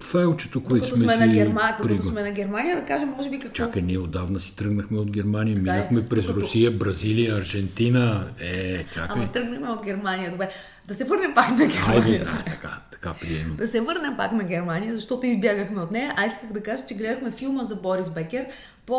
файлчето, 0.00 0.62
което 0.62 0.96
сме, 0.96 0.96
сме, 0.96 1.16
на 1.16 1.32
си 1.32 1.38
Герма... 1.38 1.76
докато 1.82 2.04
сме 2.04 2.22
на 2.22 2.30
Германия, 2.30 2.76
да 2.76 2.86
кажем, 2.86 3.08
може 3.08 3.30
би 3.30 3.38
какво 3.38 3.54
Чакай, 3.54 3.82
ние 3.82 3.98
отдавна 3.98 4.40
си 4.40 4.56
тръгнахме 4.56 4.98
от 4.98 5.10
Германия, 5.10 5.56
минахме 5.56 6.06
през 6.06 6.26
Докато- 6.26 6.40
Русия, 6.40 6.70
Бразилия, 6.70 7.36
Аржентина. 7.36 8.28
Е, 8.40 8.84
чакай. 8.84 9.06
Ама 9.22 9.32
тръгнем 9.32 9.70
от 9.70 9.84
Германия. 9.84 10.30
Добре, 10.30 10.50
да 10.88 10.94
се 10.94 11.04
върнем 11.04 11.34
пак 11.34 11.48
на 11.50 11.66
Германия. 11.66 12.02
Хайде, 12.02 12.18
да, 12.18 12.44
така, 12.46 12.80
така 12.92 13.14
приемам. 13.20 13.56
Да 13.56 13.68
се 13.68 13.80
върнем 13.80 14.16
пак 14.16 14.32
на 14.32 14.44
Германия, 14.44 14.94
защото 14.94 15.26
избягахме 15.26 15.80
от 15.82 15.90
нея. 15.90 16.14
А 16.16 16.26
исках 16.26 16.52
да 16.52 16.62
кажа, 16.62 16.82
че 16.88 16.94
гледахме 16.94 17.30
филма 17.30 17.64
за 17.64 17.76
Борис 17.76 18.10
Бекер 18.10 18.46
по 18.86 18.94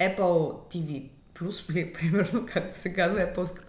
Apple 0.00 0.52
TV 0.74 1.02
Plus, 1.42 1.66
при- 1.68 1.92
примерно, 1.92 2.46
както 2.46 2.78
се 2.78 2.92
казва, 2.92 3.18
Apple, 3.18 3.60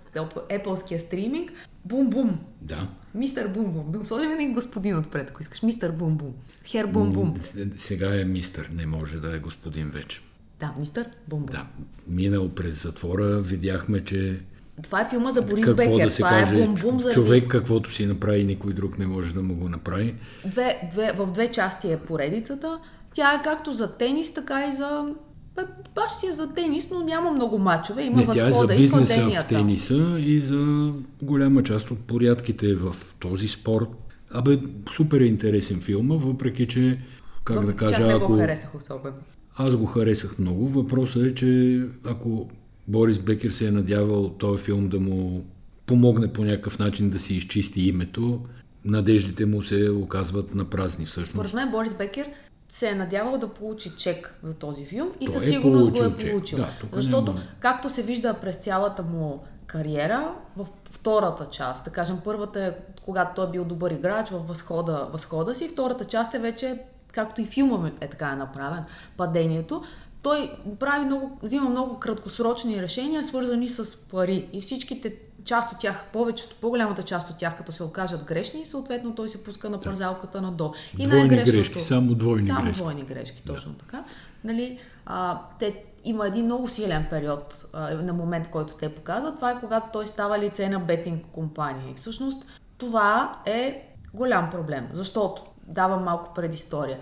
Apple 0.51 0.97
стриминг. 0.99 1.51
Бум-бум. 1.85 2.39
Да. 2.61 2.87
Мистер 3.15 3.47
Бум-бум. 3.47 3.91
Да 3.91 4.05
сложим 4.05 4.31
един 4.31 4.53
господин 4.53 4.97
отпред, 4.97 5.29
ако 5.29 5.41
искаш. 5.41 5.63
Мистер 5.63 5.91
Бум-бум. 5.91 6.33
Хер 6.65 6.87
Бум-бум. 6.87 7.33
Сега 7.77 8.21
е 8.21 8.25
мистър, 8.25 8.69
не 8.73 8.85
може 8.85 9.19
да 9.19 9.35
е 9.35 9.39
господин 9.39 9.89
вече. 9.89 10.21
Да, 10.59 10.73
мистер 10.79 11.09
Бум-бум. 11.29 11.51
Да, 11.51 11.65
минал 12.07 12.49
през 12.49 12.83
затвора, 12.83 13.41
видяхме, 13.41 14.03
че 14.03 14.39
Това 14.83 15.01
е 15.01 15.09
филма 15.09 15.31
за 15.31 15.41
Борис 15.41 15.65
какво 15.65 15.91
Бекер. 15.91 16.05
да 16.05 16.11
се 16.11 16.17
Това 16.17 16.29
каже, 16.29 16.55
е 16.55 16.67
Бум-бум 16.67 16.99
за 16.99 17.11
човек 17.11 17.47
каквото 17.47 17.93
си 17.93 18.05
направи, 18.05 18.43
никой 18.43 18.73
друг 18.73 18.97
не 18.97 19.07
може 19.07 19.33
да 19.33 19.41
му 19.43 19.55
го 19.55 19.69
направи. 19.69 20.15
две, 20.45 20.79
две, 20.91 21.11
в 21.11 21.31
две 21.31 21.47
части 21.47 21.91
е 21.91 21.99
поредицата. 21.99 22.79
Тя 23.13 23.33
е 23.33 23.41
както 23.43 23.71
за 23.71 23.97
тенис, 23.97 24.33
така 24.33 24.67
и 24.67 24.73
за... 24.73 25.13
Бе, 25.55 25.61
Баш 25.95 26.11
си 26.11 26.27
е 26.27 26.31
за 26.31 26.53
тенис, 26.53 26.89
но 26.91 26.99
няма 26.99 27.31
много 27.31 27.57
мачове. 27.57 28.03
Има 28.03 28.17
Не, 28.17 28.25
тя 28.25 28.31
е 28.31 28.35
за 28.35 28.45
възхода 28.45 28.75
бизнеса 28.75 29.29
в 29.29 29.47
тениса 29.47 30.17
и 30.19 30.39
за 30.39 30.93
голяма 31.21 31.63
част 31.63 31.91
от 31.91 31.99
порядките 31.99 32.75
в 32.75 32.95
този 33.19 33.47
спорт. 33.47 33.89
Абе, 34.31 34.59
супер 34.91 35.21
е 35.21 35.25
интересен 35.25 35.81
филма, 35.81 36.15
въпреки 36.15 36.67
че, 36.67 36.99
как 37.43 37.59
да 37.59 37.65
Въпреки 37.65 37.93
че 37.93 37.99
кажа, 37.99 38.07
аз 38.07 38.13
ако... 38.13 38.27
го 38.27 38.37
харесах 38.37 38.75
особено. 38.75 39.15
Аз 39.55 39.75
го 39.75 39.85
харесах 39.85 40.39
много. 40.39 40.67
Въпросът 40.67 41.23
е, 41.23 41.35
че 41.35 41.81
ако 42.05 42.49
Борис 42.87 43.19
Бекер 43.19 43.49
се 43.49 43.67
е 43.67 43.71
надявал 43.71 44.29
този 44.29 44.63
филм 44.63 44.89
да 44.89 44.99
му 44.99 45.45
помогне 45.85 46.33
по 46.33 46.45
някакъв 46.45 46.79
начин 46.79 47.09
да 47.09 47.19
си 47.19 47.35
изчисти 47.35 47.81
името, 47.81 48.41
надеждите 48.85 49.45
му 49.45 49.63
се 49.63 49.89
оказват 49.89 50.55
на 50.55 50.65
празни 50.65 51.05
всъщност. 51.05 51.31
Според 51.31 51.53
мен 51.53 51.71
Борис 51.71 51.93
Бекер 51.93 52.27
се 52.73 52.89
е 52.89 52.95
надявал 52.95 53.37
да 53.37 53.47
получи 53.47 53.91
чек 53.97 54.35
за 54.43 54.53
този 54.53 54.85
филм 54.85 55.11
и 55.19 55.27
със 55.27 55.43
е 55.43 55.47
сигурност 55.47 55.91
го 55.91 56.03
е 56.03 56.17
получил. 56.17 56.57
Да, 56.57 56.69
Защото, 56.91 57.33
няма- 57.33 57.45
както 57.59 57.89
се 57.89 58.01
вижда 58.01 58.33
през 58.33 58.55
цялата 58.55 59.03
му 59.03 59.43
кариера, 59.65 60.33
в 60.57 60.67
втората 60.89 61.45
част, 61.45 61.85
да 61.85 61.91
кажем, 61.91 62.17
първата 62.23 62.63
е 62.65 62.73
когато 63.05 63.35
той 63.35 63.47
е 63.47 63.51
бил 63.51 63.65
добър 63.65 63.91
играч 63.91 64.29
в 64.29 64.47
възхода, 64.47 65.07
възхода 65.11 65.55
си, 65.55 65.69
втората 65.69 66.05
част 66.05 66.33
е 66.33 66.39
вече, 66.39 66.79
както 67.11 67.41
и 67.41 67.45
филма 67.45 67.91
е 68.01 68.07
така 68.07 68.29
е 68.29 68.35
направен, 68.35 68.83
падението, 69.17 69.83
той 70.21 70.51
прави 70.79 71.05
много, 71.05 71.37
взима 71.41 71.69
много 71.69 71.99
краткосрочни 71.99 72.81
решения, 72.81 73.23
свързани 73.23 73.67
с 73.67 73.97
пари. 73.97 74.49
И 74.53 74.61
всичките 74.61 75.15
част 75.45 75.71
от 75.71 75.79
тях, 75.79 76.05
повечето, 76.13 76.55
по-голямата 76.61 77.03
част 77.03 77.29
от 77.29 77.37
тях, 77.37 77.57
като 77.57 77.71
се 77.71 77.83
окажат 77.83 78.23
грешни, 78.23 78.65
съответно 78.65 79.15
той 79.15 79.29
се 79.29 79.43
пуска 79.43 79.69
на 79.69 79.79
пързалката 79.79 80.41
надолу. 80.41 80.71
И 80.99 81.07
Двойни 81.07 81.29
грешки, 81.29 81.79
само 81.79 82.15
двойни 82.15 82.47
само 82.47 82.63
грешки. 82.63 82.81
двойни 82.81 83.03
грешки, 83.03 83.43
точно 83.45 83.73
така. 83.73 84.03
Нали, 84.43 84.79
а, 85.05 85.41
те 85.59 85.83
има 86.03 86.27
един 86.27 86.45
много 86.45 86.67
силен 86.67 87.05
период 87.09 87.65
а, 87.73 87.93
на 87.95 88.13
момент, 88.13 88.47
който 88.47 88.73
те 88.73 88.89
показват. 88.89 89.35
Това 89.35 89.51
е 89.51 89.59
когато 89.59 89.87
той 89.93 90.05
става 90.05 90.39
лице 90.39 90.69
на 90.69 90.79
бетинг 90.79 91.25
компания. 91.31 91.91
И 91.91 91.95
всъщност 91.95 92.45
това 92.77 93.37
е 93.45 93.89
голям 94.13 94.49
проблем, 94.49 94.87
защото 94.91 95.41
давам 95.67 96.03
малко 96.03 96.33
предистория. 96.33 96.99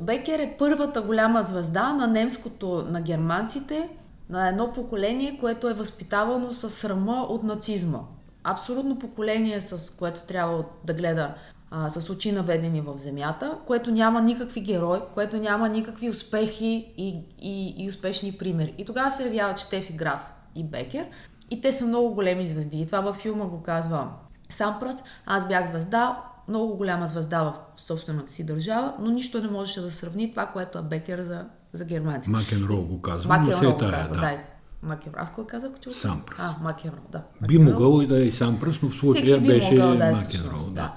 Бекер 0.00 0.38
е 0.38 0.56
първата 0.58 1.02
голяма 1.02 1.42
звезда 1.42 1.92
на 1.92 2.06
немското, 2.06 2.86
на 2.90 3.00
германците, 3.00 3.88
на 4.30 4.48
едно 4.48 4.72
поколение, 4.72 5.38
което 5.40 5.68
е 5.68 5.74
възпитавано 5.74 6.52
с 6.52 6.70
срама 6.70 7.26
от 7.30 7.42
нацизма. 7.42 8.00
Абсолютно 8.44 8.98
поколение, 8.98 9.60
с 9.60 9.96
което 9.96 10.22
трябва 10.22 10.64
да 10.84 10.94
гледа 10.94 11.34
а, 11.70 11.90
с 11.90 12.10
очи 12.10 12.32
наведени 12.32 12.80
в 12.80 12.98
земята, 12.98 13.58
което 13.66 13.90
няма 13.90 14.20
никакви 14.20 14.60
герои, 14.60 14.98
което 15.14 15.36
няма 15.36 15.68
никакви 15.68 16.10
успехи 16.10 16.92
и, 16.96 17.20
и, 17.42 17.84
и 17.84 17.88
успешни 17.88 18.32
примери. 18.32 18.74
И 18.78 18.84
тогава 18.84 19.10
се 19.10 19.24
явява 19.24 19.56
Штефи 19.56 19.92
Граф 19.92 20.32
и 20.54 20.64
Бекер. 20.64 21.06
И 21.50 21.60
те 21.60 21.72
са 21.72 21.86
много 21.86 22.14
големи 22.14 22.48
звезди. 22.48 22.80
И 22.80 22.86
това 22.86 23.00
във 23.00 23.16
филма 23.16 23.46
го 23.46 23.62
казва 23.62 24.08
Сампрас. 24.48 24.96
Аз 25.26 25.48
бях 25.48 25.68
звезда, 25.68 26.24
много 26.48 26.76
голяма 26.76 27.06
звезда 27.06 27.42
в 27.42 27.80
собствената 27.80 28.30
си 28.30 28.46
държава, 28.46 28.94
но 28.98 29.10
нищо 29.10 29.42
не 29.42 29.48
можеше 29.48 29.80
да 29.80 29.90
сравни 29.90 30.30
това, 30.30 30.46
което 30.46 30.78
е 30.78 30.82
Бекер 30.82 31.22
за, 31.22 31.44
за 31.76 31.84
германците. 31.84 32.30
Макенро 32.30 32.82
го 32.82 33.02
казва, 33.02 33.38
но 33.38 33.52
се 33.52 33.66
е 33.66 33.76
тая, 33.76 33.92
казва, 33.92 34.14
да. 34.14 34.20
да. 34.20 34.38
Макенро. 34.82 35.14
Аз 35.18 35.32
кой 35.32 35.46
казах? 35.46 35.70
Че... 35.80 35.92
Сампрас. 35.92 36.38
А, 36.38 36.56
Макенро, 36.62 37.00
да. 37.12 37.22
Би 37.46 37.58
могъл 37.58 38.00
и 38.00 38.06
да 38.06 38.18
е 38.18 38.22
и 38.22 38.32
Сампрас, 38.32 38.82
но 38.82 38.88
в 38.88 38.94
случая 38.94 39.40
беше 39.40 39.74
могъл, 39.74 39.96
да, 39.96 40.10
Макенро. 40.10 40.58
Да. 40.58 40.70
да. 40.70 40.94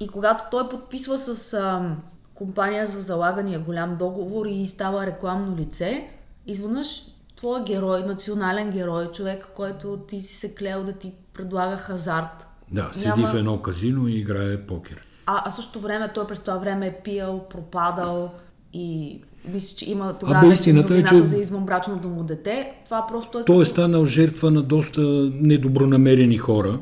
И 0.00 0.08
когато 0.08 0.44
той 0.50 0.68
подписва 0.68 1.18
с 1.18 1.54
а, 1.54 1.96
компания 2.34 2.86
за 2.86 3.00
залагания 3.00 3.60
голям 3.60 3.96
договор 3.96 4.46
и 4.46 4.66
става 4.66 5.06
рекламно 5.06 5.56
лице, 5.56 6.08
изведнъж 6.46 7.02
твой 7.36 7.64
герой, 7.64 8.02
национален 8.02 8.70
герой, 8.70 9.12
човек, 9.12 9.48
който 9.56 9.96
ти 9.96 10.22
си 10.22 10.34
се 10.34 10.54
клел 10.54 10.84
да 10.84 10.92
ти 10.92 11.12
предлага 11.34 11.76
хазарт. 11.76 12.46
Да, 12.72 12.90
седи 12.92 13.08
няма... 13.08 13.26
в 13.26 13.34
едно 13.34 13.62
казино 13.62 14.08
и 14.08 14.18
играе 14.18 14.66
покер. 14.66 15.06
А, 15.26 15.42
а 15.44 15.50
същото 15.50 15.80
време 15.80 16.12
той 16.14 16.26
през 16.26 16.40
това 16.40 16.56
време 16.56 16.86
е 16.86 17.02
пил, 17.02 17.40
пропадал 17.50 18.30
и 18.72 19.20
мисля, 19.52 19.76
че 19.76 19.90
има 19.90 20.18
тогава 20.18 20.46
Абе, 20.46 20.52
истината 20.52 20.96
е, 20.96 21.04
че... 21.04 21.24
за 21.24 21.36
извънбрачното 21.36 22.08
му 22.08 22.22
дете. 22.22 22.72
Това 22.84 23.06
просто 23.06 23.38
е... 23.38 23.44
Той 23.44 23.62
е 23.62 23.66
станал 23.66 24.06
жертва 24.06 24.50
на 24.50 24.62
доста 24.62 25.00
недобронамерени 25.40 26.38
хора, 26.38 26.78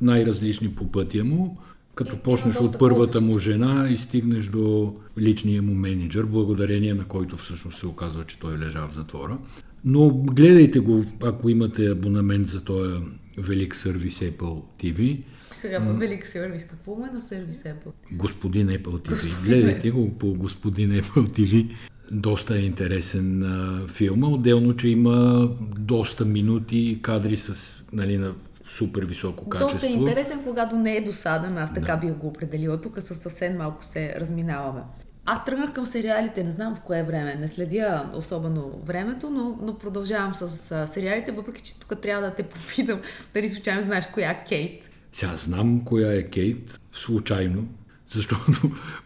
най-различни 0.00 0.74
по 0.74 0.92
пътя 0.92 1.24
му 1.24 1.56
като 1.94 2.16
е, 2.16 2.18
почнеш 2.18 2.56
от 2.56 2.78
първата 2.78 3.20
му 3.20 3.38
жена 3.38 3.88
и 3.90 3.98
стигнеш 3.98 4.46
до 4.46 4.94
личния 5.18 5.62
му 5.62 5.74
менеджер, 5.74 6.24
благодарение 6.24 6.94
на 6.94 7.04
който 7.04 7.36
всъщност 7.36 7.78
се 7.78 7.86
оказва, 7.86 8.24
че 8.24 8.38
той 8.38 8.58
лежа 8.58 8.86
в 8.86 8.94
затвора. 8.94 9.38
Но 9.84 10.10
гледайте 10.10 10.78
го, 10.78 11.04
ако 11.22 11.48
имате 11.48 11.90
абонамент 11.90 12.48
за 12.48 12.64
този 12.64 13.00
велик 13.38 13.74
сервис 13.74 14.18
Apple 14.18 14.62
TV. 14.82 15.22
Сега 15.38 15.86
по 15.86 15.94
велик 15.94 16.26
сервис, 16.26 16.64
какво 16.64 16.94
му 16.94 17.06
е 17.06 17.14
на 17.14 17.20
сервис 17.20 17.62
Apple? 17.62 18.16
Господин 18.16 18.68
Apple 18.68 18.84
TV. 18.84 19.10
Господин 19.10 19.36
гледайте 19.44 19.90
го 19.90 20.18
по 20.18 20.34
господин 20.34 20.90
Apple 20.90 21.38
TV. 21.38 21.74
Доста 22.12 22.54
е 22.54 22.60
интересен 22.60 23.42
а, 23.42 23.86
филма. 23.88 24.26
Отделно, 24.26 24.76
че 24.76 24.88
има 24.88 25.48
доста 25.78 26.24
минути 26.24 26.98
кадри 27.02 27.36
с 27.36 27.76
нали, 27.92 28.18
на 28.18 28.34
супер 28.70 29.04
високо 29.04 29.48
качество. 29.48 29.74
Доста 29.74 29.86
е 29.86 29.90
интересен, 29.90 30.42
когато 30.44 30.76
не 30.76 30.96
е 30.96 31.00
досаден. 31.00 31.58
Аз 31.58 31.74
така 31.74 31.96
да. 31.96 32.06
бих 32.06 32.16
го 32.16 32.26
определила. 32.26 32.80
Тук 32.80 33.00
със 33.00 33.18
съвсем 33.18 33.56
малко 33.56 33.84
се 33.84 34.14
разминаваме. 34.20 34.80
Аз 35.24 35.44
тръгнах 35.44 35.72
към 35.72 35.86
сериалите, 35.86 36.44
не 36.44 36.50
знам 36.50 36.74
в 36.74 36.80
кое 36.80 37.02
време, 37.02 37.34
не 37.34 37.48
следя 37.48 38.10
особено 38.14 38.80
времето, 38.84 39.30
но, 39.30 39.58
но 39.62 39.78
продължавам 39.78 40.34
с 40.34 40.72
а, 40.72 40.86
сериалите, 40.86 41.32
въпреки 41.32 41.62
че 41.62 41.80
тук 41.80 42.00
трябва 42.00 42.22
да 42.28 42.34
те 42.34 42.42
попитам 42.42 43.00
дали 43.34 43.48
случайно 43.48 43.82
знаеш 43.82 44.04
коя 44.12 44.30
е 44.30 44.44
Кейт. 44.44 44.90
Сега 45.12 45.36
знам 45.36 45.84
коя 45.84 46.12
е 46.12 46.22
Кейт, 46.22 46.80
случайно, 46.92 47.68
защото 48.12 48.52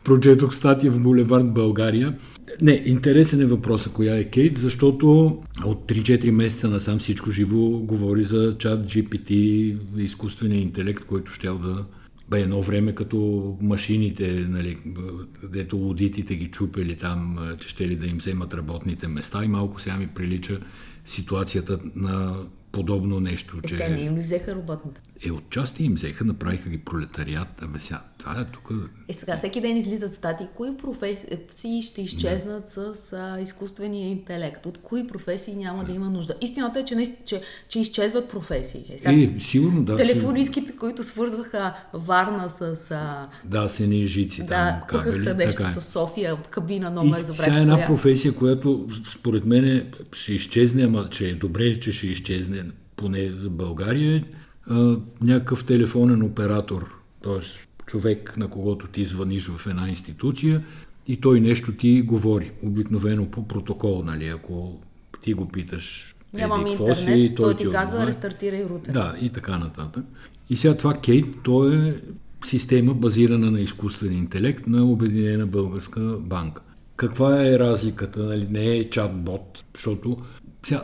прочетох 0.04 0.54
статия 0.54 0.92
в 0.92 1.02
Булевард 1.02 1.52
България. 1.52 2.16
Не, 2.62 2.82
интересен 2.86 3.40
е 3.40 3.46
въпросът 3.46 3.92
коя 3.92 4.16
е 4.16 4.24
Кейт, 4.24 4.58
защото 4.58 5.26
от 5.64 5.88
3-4 5.88 6.30
месеца 6.30 6.68
насам 6.68 6.98
всичко 6.98 7.30
живо 7.30 7.68
говори 7.68 8.24
за 8.24 8.56
чат 8.58 8.86
GPT, 8.86 9.30
изкуствения 9.96 10.60
интелект, 10.60 11.04
който 11.04 11.32
ще 11.32 11.46
да 11.46 11.84
бе 12.28 12.40
едно 12.40 12.62
време 12.62 12.94
като 12.94 13.56
машините, 13.60 14.46
нали, 14.48 14.76
дето 15.42 15.76
лудитите 15.76 16.36
ги 16.36 16.50
чупели 16.50 16.96
там, 16.96 17.38
че 17.60 17.68
ще 17.68 17.88
ли 17.88 17.96
да 17.96 18.06
им 18.06 18.18
вземат 18.18 18.54
работните 18.54 19.08
места 19.08 19.44
и 19.44 19.48
малко 19.48 19.80
сега 19.80 19.96
ми 19.96 20.06
прилича 20.06 20.60
ситуацията 21.04 21.78
на 21.94 22.36
подобно 22.72 23.20
нещо. 23.20 23.56
Е, 23.64 23.68
че... 23.68 23.76
Те 23.76 23.88
не 23.88 24.00
им 24.00 24.16
ли 24.16 24.20
взеха 24.20 24.56
работните? 24.56 25.00
Е, 25.26 25.32
отчасти 25.32 25.84
им 25.84 25.94
взеха, 25.94 26.24
направиха 26.24 26.68
ги 26.70 26.78
пролетариат. 26.78 27.62
Абе 27.62 27.78
сега, 27.78 28.02
е 28.40 28.44
тук... 28.52 28.70
Е, 29.08 29.12
сега 29.12 29.36
всеки 29.36 29.60
ден 29.60 29.76
излизат 29.76 30.14
статии. 30.14 30.46
Кои 30.54 30.76
професии 30.76 31.82
ще 31.82 32.02
изчезнат 32.02 32.72
да. 32.76 32.94
с 32.94 33.12
а, 33.12 33.40
изкуствения 33.40 34.10
интелект? 34.10 34.66
От 34.66 34.78
кои 34.78 35.06
професии 35.06 35.56
няма 35.56 35.84
да, 35.84 35.86
да 35.86 35.92
има 35.92 36.10
нужда? 36.10 36.34
Истината 36.40 36.80
е, 36.80 36.84
че, 36.84 37.16
че, 37.24 37.42
че 37.68 37.80
изчезват 37.80 38.28
професии. 38.28 38.84
Е, 38.94 38.98
сега, 38.98 39.12
е 39.12 39.40
сигурно, 39.40 39.84
да. 39.84 39.96
Телефонистките, 39.96 40.72
си... 40.72 40.76
които 40.78 41.02
свързваха 41.02 41.74
Варна 41.92 42.50
с... 42.50 42.90
А... 42.90 43.28
Да, 43.44 43.68
с 43.68 43.80
едни 43.80 44.06
жици 44.06 44.42
да, 44.42 44.46
там, 44.48 44.80
кабели. 44.86 45.34
нещо 45.34 45.62
така 45.62 45.70
е. 45.70 45.72
с 45.72 45.80
София 45.80 46.34
от 46.34 46.48
кабина 46.48 46.90
номер 46.90 47.20
за 47.20 47.34
Сега 47.34 47.56
една 47.56 47.74
коя... 47.74 47.86
професия, 47.86 48.34
която 48.34 48.88
според 49.12 49.44
мен 49.44 49.92
ще 50.12 50.32
изчезне, 50.32 50.82
ама 50.82 51.08
че 51.10 51.28
е 51.28 51.34
добре, 51.34 51.80
че 51.80 51.92
ще 51.92 52.06
изчезне 52.06 52.64
поне 52.96 53.30
за 53.30 53.50
България, 53.50 54.24
а, 54.70 54.96
някакъв 55.20 55.64
телефонен 55.64 56.22
оператор, 56.22 56.94
т.е. 57.22 57.65
човек, 57.86 58.36
на 58.36 58.48
когото 58.48 58.86
ти 58.86 59.04
звъниш 59.04 59.48
в 59.48 59.66
една 59.66 59.88
институция 59.88 60.64
и 61.06 61.20
той 61.20 61.40
нещо 61.40 61.72
ти 61.72 62.02
говори, 62.02 62.50
обикновено 62.62 63.30
по 63.30 63.48
протокол, 63.48 64.02
нали, 64.04 64.26
ако 64.26 64.80
ти 65.22 65.34
го 65.34 65.48
питаш 65.48 66.14
Нямам 66.32 66.66
интернет, 66.66 66.98
си, 66.98 67.34
той, 67.34 67.44
той 67.44 67.56
ти, 67.56 67.64
ти 67.64 67.70
казва 67.70 68.06
рестартирай 68.06 68.64
рутер. 68.64 68.92
Да, 68.92 69.16
и 69.20 69.30
така 69.30 69.58
нататък. 69.58 70.04
И 70.50 70.56
сега 70.56 70.76
това 70.76 70.94
Кейт, 70.94 71.26
то 71.42 71.72
е 71.72 72.00
система 72.44 72.94
базирана 72.94 73.50
на 73.50 73.60
изкуствен 73.60 74.12
интелект 74.12 74.66
на 74.66 74.84
Обединена 74.84 75.46
българска 75.46 76.00
банка. 76.20 76.62
Каква 76.96 77.46
е 77.46 77.58
разликата? 77.58 78.20
Нали? 78.20 78.46
Не 78.50 78.76
е 78.76 78.90
чат-бот, 78.90 79.62
защото 79.74 80.16
сега, 80.66 80.82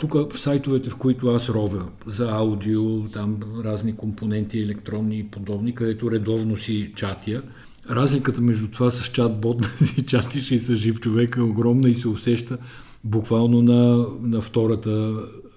тук 0.00 0.12
в 0.12 0.38
сайтовете, 0.38 0.90
в 0.90 0.96
които 0.96 1.28
аз 1.28 1.48
ровя 1.48 1.88
за 2.06 2.30
аудио, 2.30 3.08
там 3.08 3.36
разни 3.64 3.96
компоненти, 3.96 4.60
електронни 4.60 5.18
и 5.18 5.24
подобни, 5.24 5.74
където 5.74 6.10
редовно 6.10 6.58
си 6.58 6.92
чатя, 6.96 7.42
разликата 7.90 8.40
между 8.40 8.68
това 8.68 8.90
с 8.90 9.08
чат-бот 9.08 9.56
да 9.78 9.86
си 9.86 10.06
чатиш 10.06 10.50
и 10.50 10.58
с 10.58 10.76
жив 10.76 11.00
човек 11.00 11.36
е 11.38 11.42
огромна 11.42 11.88
и 11.88 11.94
се 11.94 12.08
усеща 12.08 12.58
буквално 13.04 13.62
на, 13.62 14.06
на 14.22 14.40
втората 14.40 15.14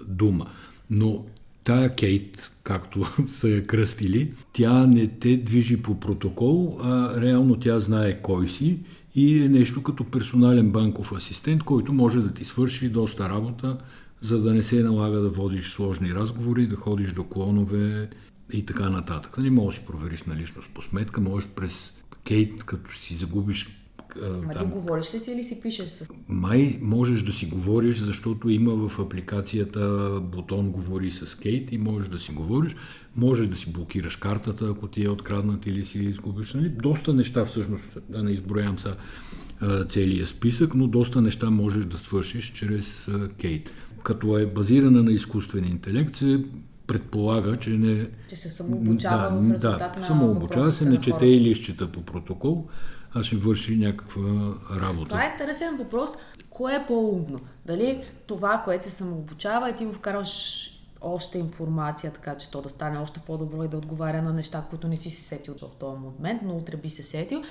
дума. 0.07 0.45
Но 0.89 1.26
тая 1.63 1.95
Кейт, 1.95 2.51
както 2.63 3.05
са 3.30 3.49
я 3.49 3.68
кръстили, 3.68 4.34
тя 4.53 4.88
не 4.88 5.07
те 5.07 5.38
движи 5.38 5.78
по 5.82 5.99
протокол, 5.99 6.80
а 6.84 7.22
реално 7.22 7.55
тя 7.55 7.80
знае 7.80 8.22
кой 8.22 8.49
си 8.49 8.78
и 9.16 9.43
е 9.43 9.49
нещо 9.49 9.84
като 9.84 10.03
персонален 10.03 10.72
банков 10.72 11.11
асистент, 11.11 11.63
който 11.63 11.93
може 11.93 12.22
да 12.22 12.34
ти 12.34 12.45
свърши 12.45 12.89
доста 12.89 13.30
работа 13.30 13.78
за 14.22 14.41
да 14.41 14.53
не 14.53 14.63
се 14.63 14.84
налага 14.84 15.20
да 15.20 15.30
водиш 15.30 15.70
сложни 15.70 16.13
разговори, 16.13 16.68
да 16.68 16.76
ходиш 16.76 17.11
до 17.11 17.24
клонове 17.24 18.09
и 18.53 18.66
така 18.66 18.89
нататък. 18.89 19.38
Не 19.38 19.43
нали, 19.43 19.55
можеш 19.55 19.80
да 19.80 19.86
си 19.86 19.88
провериш 19.88 20.24
наличност 20.24 20.70
по 20.74 20.82
сметка, 20.82 21.22
можеш 21.22 21.49
през 21.49 21.93
Кейт, 22.24 22.63
като 22.63 22.95
си 22.95 23.13
загубиш 23.13 23.82
Ма 24.22 24.53
там... 24.53 24.68
ти 24.68 24.74
говориш 24.74 25.13
ли 25.13 25.20
си 25.20 25.32
или 25.32 25.43
си 25.43 25.59
пишеш 25.61 25.89
с... 25.89 26.09
Май 26.28 26.80
можеш 26.82 27.22
да 27.22 27.34
си 27.34 27.45
говориш, 27.45 27.97
защото 27.97 28.49
има 28.49 28.88
в 28.88 28.99
апликацията 28.99 30.09
бутон 30.24 30.72
говори 30.72 31.11
с 31.11 31.38
Кейт 31.39 31.72
и 31.72 31.78
можеш 31.78 32.09
да 32.09 32.20
си 32.20 32.32
говориш. 32.32 32.76
Можеш 33.16 33.47
да 33.47 33.55
си 33.55 33.72
блокираш 33.72 34.16
картата, 34.16 34.70
ако 34.70 34.88
ти 34.88 35.03
е 35.03 35.09
откраднат 35.09 35.66
или 35.66 35.86
си 35.86 35.99
изгубиш. 35.99 36.53
Нали? 36.53 36.70
Доста 36.70 37.13
неща 37.13 37.45
всъщност, 37.45 37.97
да 38.09 38.24
не 38.24 38.32
изброявам 38.32 38.80
са 38.80 38.97
целият 39.89 40.30
списък, 40.30 40.76
но 40.76 40.88
доста 40.88 41.22
неща 41.22 41.49
можеш 41.49 41.86
да 41.86 41.97
свършиш 41.97 42.51
чрез 42.51 43.07
Кейт 43.41 43.74
като 44.05 44.37
е 44.37 44.45
базирана 44.45 45.03
на 45.03 45.11
изкуствен 45.11 45.65
интелект, 45.65 46.15
се 46.15 46.43
предполага, 46.87 47.59
че 47.59 47.69
не... 47.69 48.07
Че 48.29 48.35
се 48.35 48.49
самообучава 48.49 49.23
да, 49.23 49.29
в 49.29 49.51
резултат 49.51 49.93
да, 49.93 49.99
на 49.99 50.05
самообучава 50.05 50.71
се, 50.71 50.85
не 50.85 51.01
чете 51.01 51.25
и 51.25 51.41
лищчета 51.41 51.91
по 51.91 52.01
протокол, 52.01 52.67
а 53.13 53.23
ще 53.23 53.35
върши 53.35 53.77
някаква 53.77 54.53
работа. 54.81 55.09
Това 55.09 55.25
е 55.25 55.31
интересен 55.31 55.77
въпрос. 55.77 56.11
Кое 56.49 56.75
е 56.75 56.85
по-умно? 56.87 57.39
Дали 57.65 58.03
това, 58.27 58.61
което 58.65 58.83
се 58.83 58.91
самообучава 58.91 59.69
и 59.69 59.75
ти 59.75 59.85
му 59.85 59.93
вкарваш 59.93 60.71
още 61.01 61.37
информация, 61.37 62.11
така 62.11 62.37
че 62.37 62.51
то 62.51 62.61
да 62.61 62.69
стане 62.69 62.97
още 62.97 63.19
по-добро 63.19 63.63
и 63.63 63.67
да 63.67 63.77
отговаря 63.77 64.21
на 64.21 64.33
неща, 64.33 64.63
които 64.69 64.87
не 64.87 64.97
си 64.97 65.09
се 65.09 65.21
сетил 65.21 65.53
в 65.53 65.75
този 65.79 65.99
момент, 65.99 66.41
но 66.45 66.57
утре 66.57 66.77
би 66.77 66.89
се 66.89 67.03
сетил. 67.03 67.41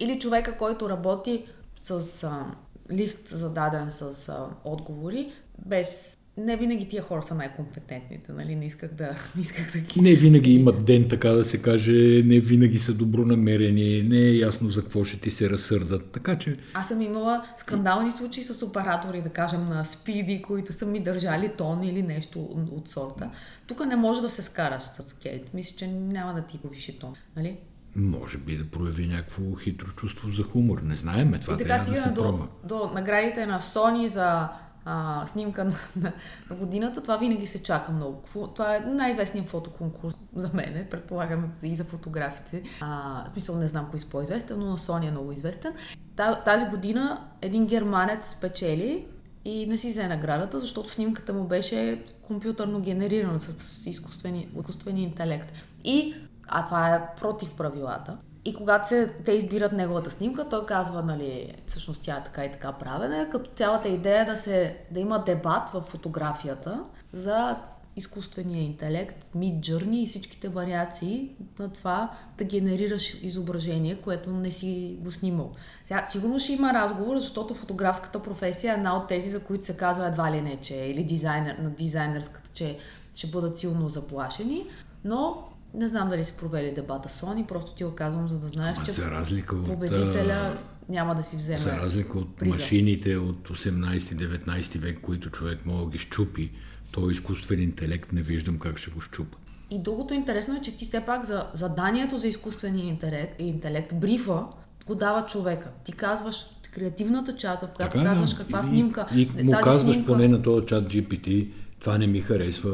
Или 0.00 0.18
човека, 0.18 0.56
който 0.56 0.88
работи 0.88 1.46
с 1.82 2.24
а, 2.24 2.44
лист 2.92 3.28
зададен 3.28 3.90
с 3.90 4.28
а, 4.28 4.46
отговори, 4.64 5.32
без 5.66 6.16
не 6.36 6.56
винаги 6.56 6.88
тия 6.88 7.02
хора 7.02 7.22
са 7.22 7.34
най-компетентните, 7.34 8.32
нали? 8.32 8.54
Не 8.56 8.66
исках 8.66 8.94
да, 8.94 9.04
не 9.36 9.42
исках 9.42 9.72
да 9.72 9.78
ги... 9.78 10.00
Не 10.00 10.14
винаги 10.14 10.54
имат 10.54 10.84
ден, 10.84 11.08
така 11.08 11.28
да 11.30 11.44
се 11.44 11.62
каже, 11.62 12.22
не 12.24 12.40
винаги 12.40 12.78
са 12.78 12.94
добронамерени, 12.94 14.02
не 14.02 14.18
е 14.18 14.36
ясно 14.36 14.70
за 14.70 14.82
какво 14.82 15.04
ще 15.04 15.20
ти 15.20 15.30
се 15.30 15.50
разсърдат, 15.50 16.10
така 16.10 16.38
че... 16.38 16.56
Аз 16.74 16.88
съм 16.88 17.00
имала 17.02 17.44
скандални 17.56 18.10
случаи 18.10 18.42
с 18.42 18.62
оператори, 18.62 19.22
да 19.22 19.28
кажем, 19.28 19.68
на 19.68 19.84
спиди, 19.84 20.42
които 20.42 20.72
са 20.72 20.86
ми 20.86 21.00
държали 21.00 21.48
тон 21.48 21.82
или 21.82 22.02
нещо 22.02 22.42
от 22.72 22.88
сорта. 22.88 23.30
Тук 23.66 23.86
не 23.86 23.96
може 23.96 24.20
да 24.20 24.30
се 24.30 24.42
скараш 24.42 24.82
с 24.82 25.12
Кейт. 25.12 25.54
Мисля, 25.54 25.76
че 25.76 25.86
няма 25.86 26.34
да 26.34 26.42
ти 26.42 26.58
повиши 26.58 26.98
тон, 26.98 27.14
нали? 27.36 27.56
Може 27.96 28.38
би 28.38 28.56
да 28.56 28.64
прояви 28.64 29.06
някакво 29.06 29.54
хитро 29.54 29.86
чувство 29.86 30.30
за 30.30 30.42
хумор. 30.42 30.82
Не 30.82 30.96
знаеме, 30.96 31.40
това 31.40 31.54
И 31.54 31.56
така 31.56 31.76
трябва 31.76 31.92
да 31.92 32.00
се 32.00 32.10
до, 32.10 32.48
до 32.64 32.90
наградите 32.94 33.46
на 33.46 33.60
Sony 33.60 34.06
за 34.06 34.48
а, 34.90 35.26
снимка 35.26 35.64
на, 35.64 35.72
на, 35.96 36.12
на 36.50 36.56
годината. 36.56 37.02
Това 37.02 37.16
винаги 37.16 37.46
се 37.46 37.62
чака 37.62 37.92
много. 37.92 38.22
Това 38.54 38.76
е 38.76 38.80
най-известният 38.80 39.48
фотоконкурс 39.48 40.14
за 40.36 40.50
мен, 40.54 40.86
предполагам 40.90 41.52
и 41.62 41.76
за 41.76 41.84
фотографите. 41.84 42.62
А, 42.80 43.24
в 43.28 43.30
смисъл 43.32 43.56
не 43.56 43.68
знам 43.68 43.86
кой 43.90 44.00
е 44.00 44.10
по-известен, 44.10 44.58
но 44.58 44.66
на 44.66 44.78
Sony 44.78 45.08
е 45.08 45.10
много 45.10 45.32
известен. 45.32 45.72
Та, 46.16 46.34
тази 46.34 46.64
година 46.64 47.26
един 47.42 47.66
германец 47.66 48.28
спечели 48.28 49.06
и 49.44 49.66
не 49.66 49.76
си 49.76 49.90
взе 49.90 50.08
наградата, 50.08 50.58
защото 50.58 50.90
снимката 50.90 51.32
му 51.32 51.44
беше 51.44 52.04
компютърно 52.22 52.80
генерирана 52.80 53.40
с 53.40 53.86
изкуствени, 53.86 54.48
изкуствени 54.58 55.02
интелект. 55.02 55.52
И, 55.84 56.14
а 56.48 56.66
това 56.66 56.94
е 56.94 57.14
против 57.20 57.54
правилата, 57.54 58.16
и 58.44 58.54
когато 58.54 58.88
се, 58.88 59.14
те 59.24 59.32
избират 59.32 59.72
неговата 59.72 60.10
снимка, 60.10 60.48
той 60.48 60.66
казва, 60.66 61.02
нали, 61.02 61.54
всъщност 61.66 62.02
тя 62.02 62.16
е 62.16 62.24
така 62.24 62.44
и 62.44 62.52
така 62.52 62.72
правена, 62.72 63.28
като 63.30 63.50
цялата 63.50 63.88
идея 63.88 64.22
е 64.22 64.24
да, 64.24 64.36
се, 64.36 64.76
да 64.90 65.00
има 65.00 65.24
дебат 65.24 65.68
в 65.68 65.80
фотографията 65.80 66.84
за 67.12 67.56
изкуствения 67.96 68.62
интелект, 68.62 69.34
Mid 69.36 69.60
Journey 69.60 69.96
и 69.96 70.06
всичките 70.06 70.48
вариации 70.48 71.30
на 71.58 71.72
това 71.72 72.12
да 72.38 72.44
генерираш 72.44 73.14
изображение, 73.22 73.96
което 73.96 74.30
не 74.30 74.50
си 74.50 74.98
го 75.02 75.10
снимал. 75.10 75.52
Сега, 75.84 76.04
сигурно 76.04 76.38
ще 76.38 76.52
има 76.52 76.74
разговор, 76.74 77.16
защото 77.16 77.54
фотографската 77.54 78.22
професия 78.22 78.72
е 78.72 78.76
една 78.76 78.96
от 78.96 79.08
тези, 79.08 79.30
за 79.30 79.44
които 79.44 79.64
се 79.64 79.76
казва 79.76 80.06
едва 80.06 80.32
ли 80.32 80.40
не, 80.40 80.56
че 80.56 80.74
или 80.74 81.04
дизайнер, 81.04 81.56
на 81.58 81.70
дизайнерската, 81.70 82.50
че 82.54 82.78
ще 83.16 83.26
бъдат 83.26 83.58
силно 83.58 83.88
заплашени, 83.88 84.66
но 85.04 85.49
не 85.74 85.88
знам 85.88 86.08
дали 86.08 86.24
се 86.24 86.36
провели 86.36 86.74
дебата 86.74 87.08
Sony, 87.08 87.46
просто 87.46 87.74
ти 87.74 87.84
го 87.84 87.90
казвам, 87.90 88.28
за 88.28 88.38
да 88.38 88.48
знаеш, 88.48 88.76
Ама 88.78 88.86
че 88.86 88.92
за 88.92 89.10
разлика 89.10 89.56
от, 89.56 89.66
победителя 89.66 90.54
няма 90.88 91.14
да 91.14 91.22
си 91.22 91.36
вземе. 91.36 91.58
За 91.58 91.76
разлика 91.76 92.18
от 92.18 92.36
приза. 92.36 92.54
машините 92.54 93.16
от 93.16 93.48
18-19 93.48 94.78
век, 94.78 94.98
които 95.02 95.30
човек 95.30 95.66
мога 95.66 95.84
да 95.84 95.90
ги 95.90 95.98
щупи, 95.98 96.52
то 96.92 97.10
изкуствен 97.10 97.60
интелект 97.60 98.12
не 98.12 98.22
виждам 98.22 98.58
как 98.58 98.78
ще 98.78 98.90
го 98.90 99.00
щупа. 99.00 99.38
И 99.70 99.78
другото 99.78 100.14
интересно 100.14 100.56
е, 100.56 100.60
че 100.60 100.76
ти 100.76 100.84
все 100.84 101.00
пак 101.00 101.24
за 101.24 101.46
заданието 101.52 102.18
за 102.18 102.28
изкуствения 102.28 102.86
интелект, 102.86 103.40
интелект 103.40 103.94
брифа, 103.94 104.46
го 104.86 104.94
дава 104.94 105.26
човека. 105.26 105.70
Ти 105.84 105.92
казваш 105.92 106.46
креативната 106.74 107.36
част, 107.36 107.62
в 107.62 107.68
която 107.76 107.92
Така 107.92 108.00
е, 108.00 108.04
казваш 108.04 108.34
каква 108.34 108.60
и, 108.60 108.64
снимка. 108.64 109.06
И, 109.14 109.30
и 109.38 109.42
му 109.42 109.50
тази 109.50 109.62
казваш 109.62 109.94
снимка, 109.94 110.12
поне 110.12 110.28
на 110.28 110.42
този 110.42 110.66
чат 110.66 110.84
GPT, 110.84 111.52
това 111.80 111.98
не 111.98 112.06
ми 112.06 112.20
харесва, 112.20 112.72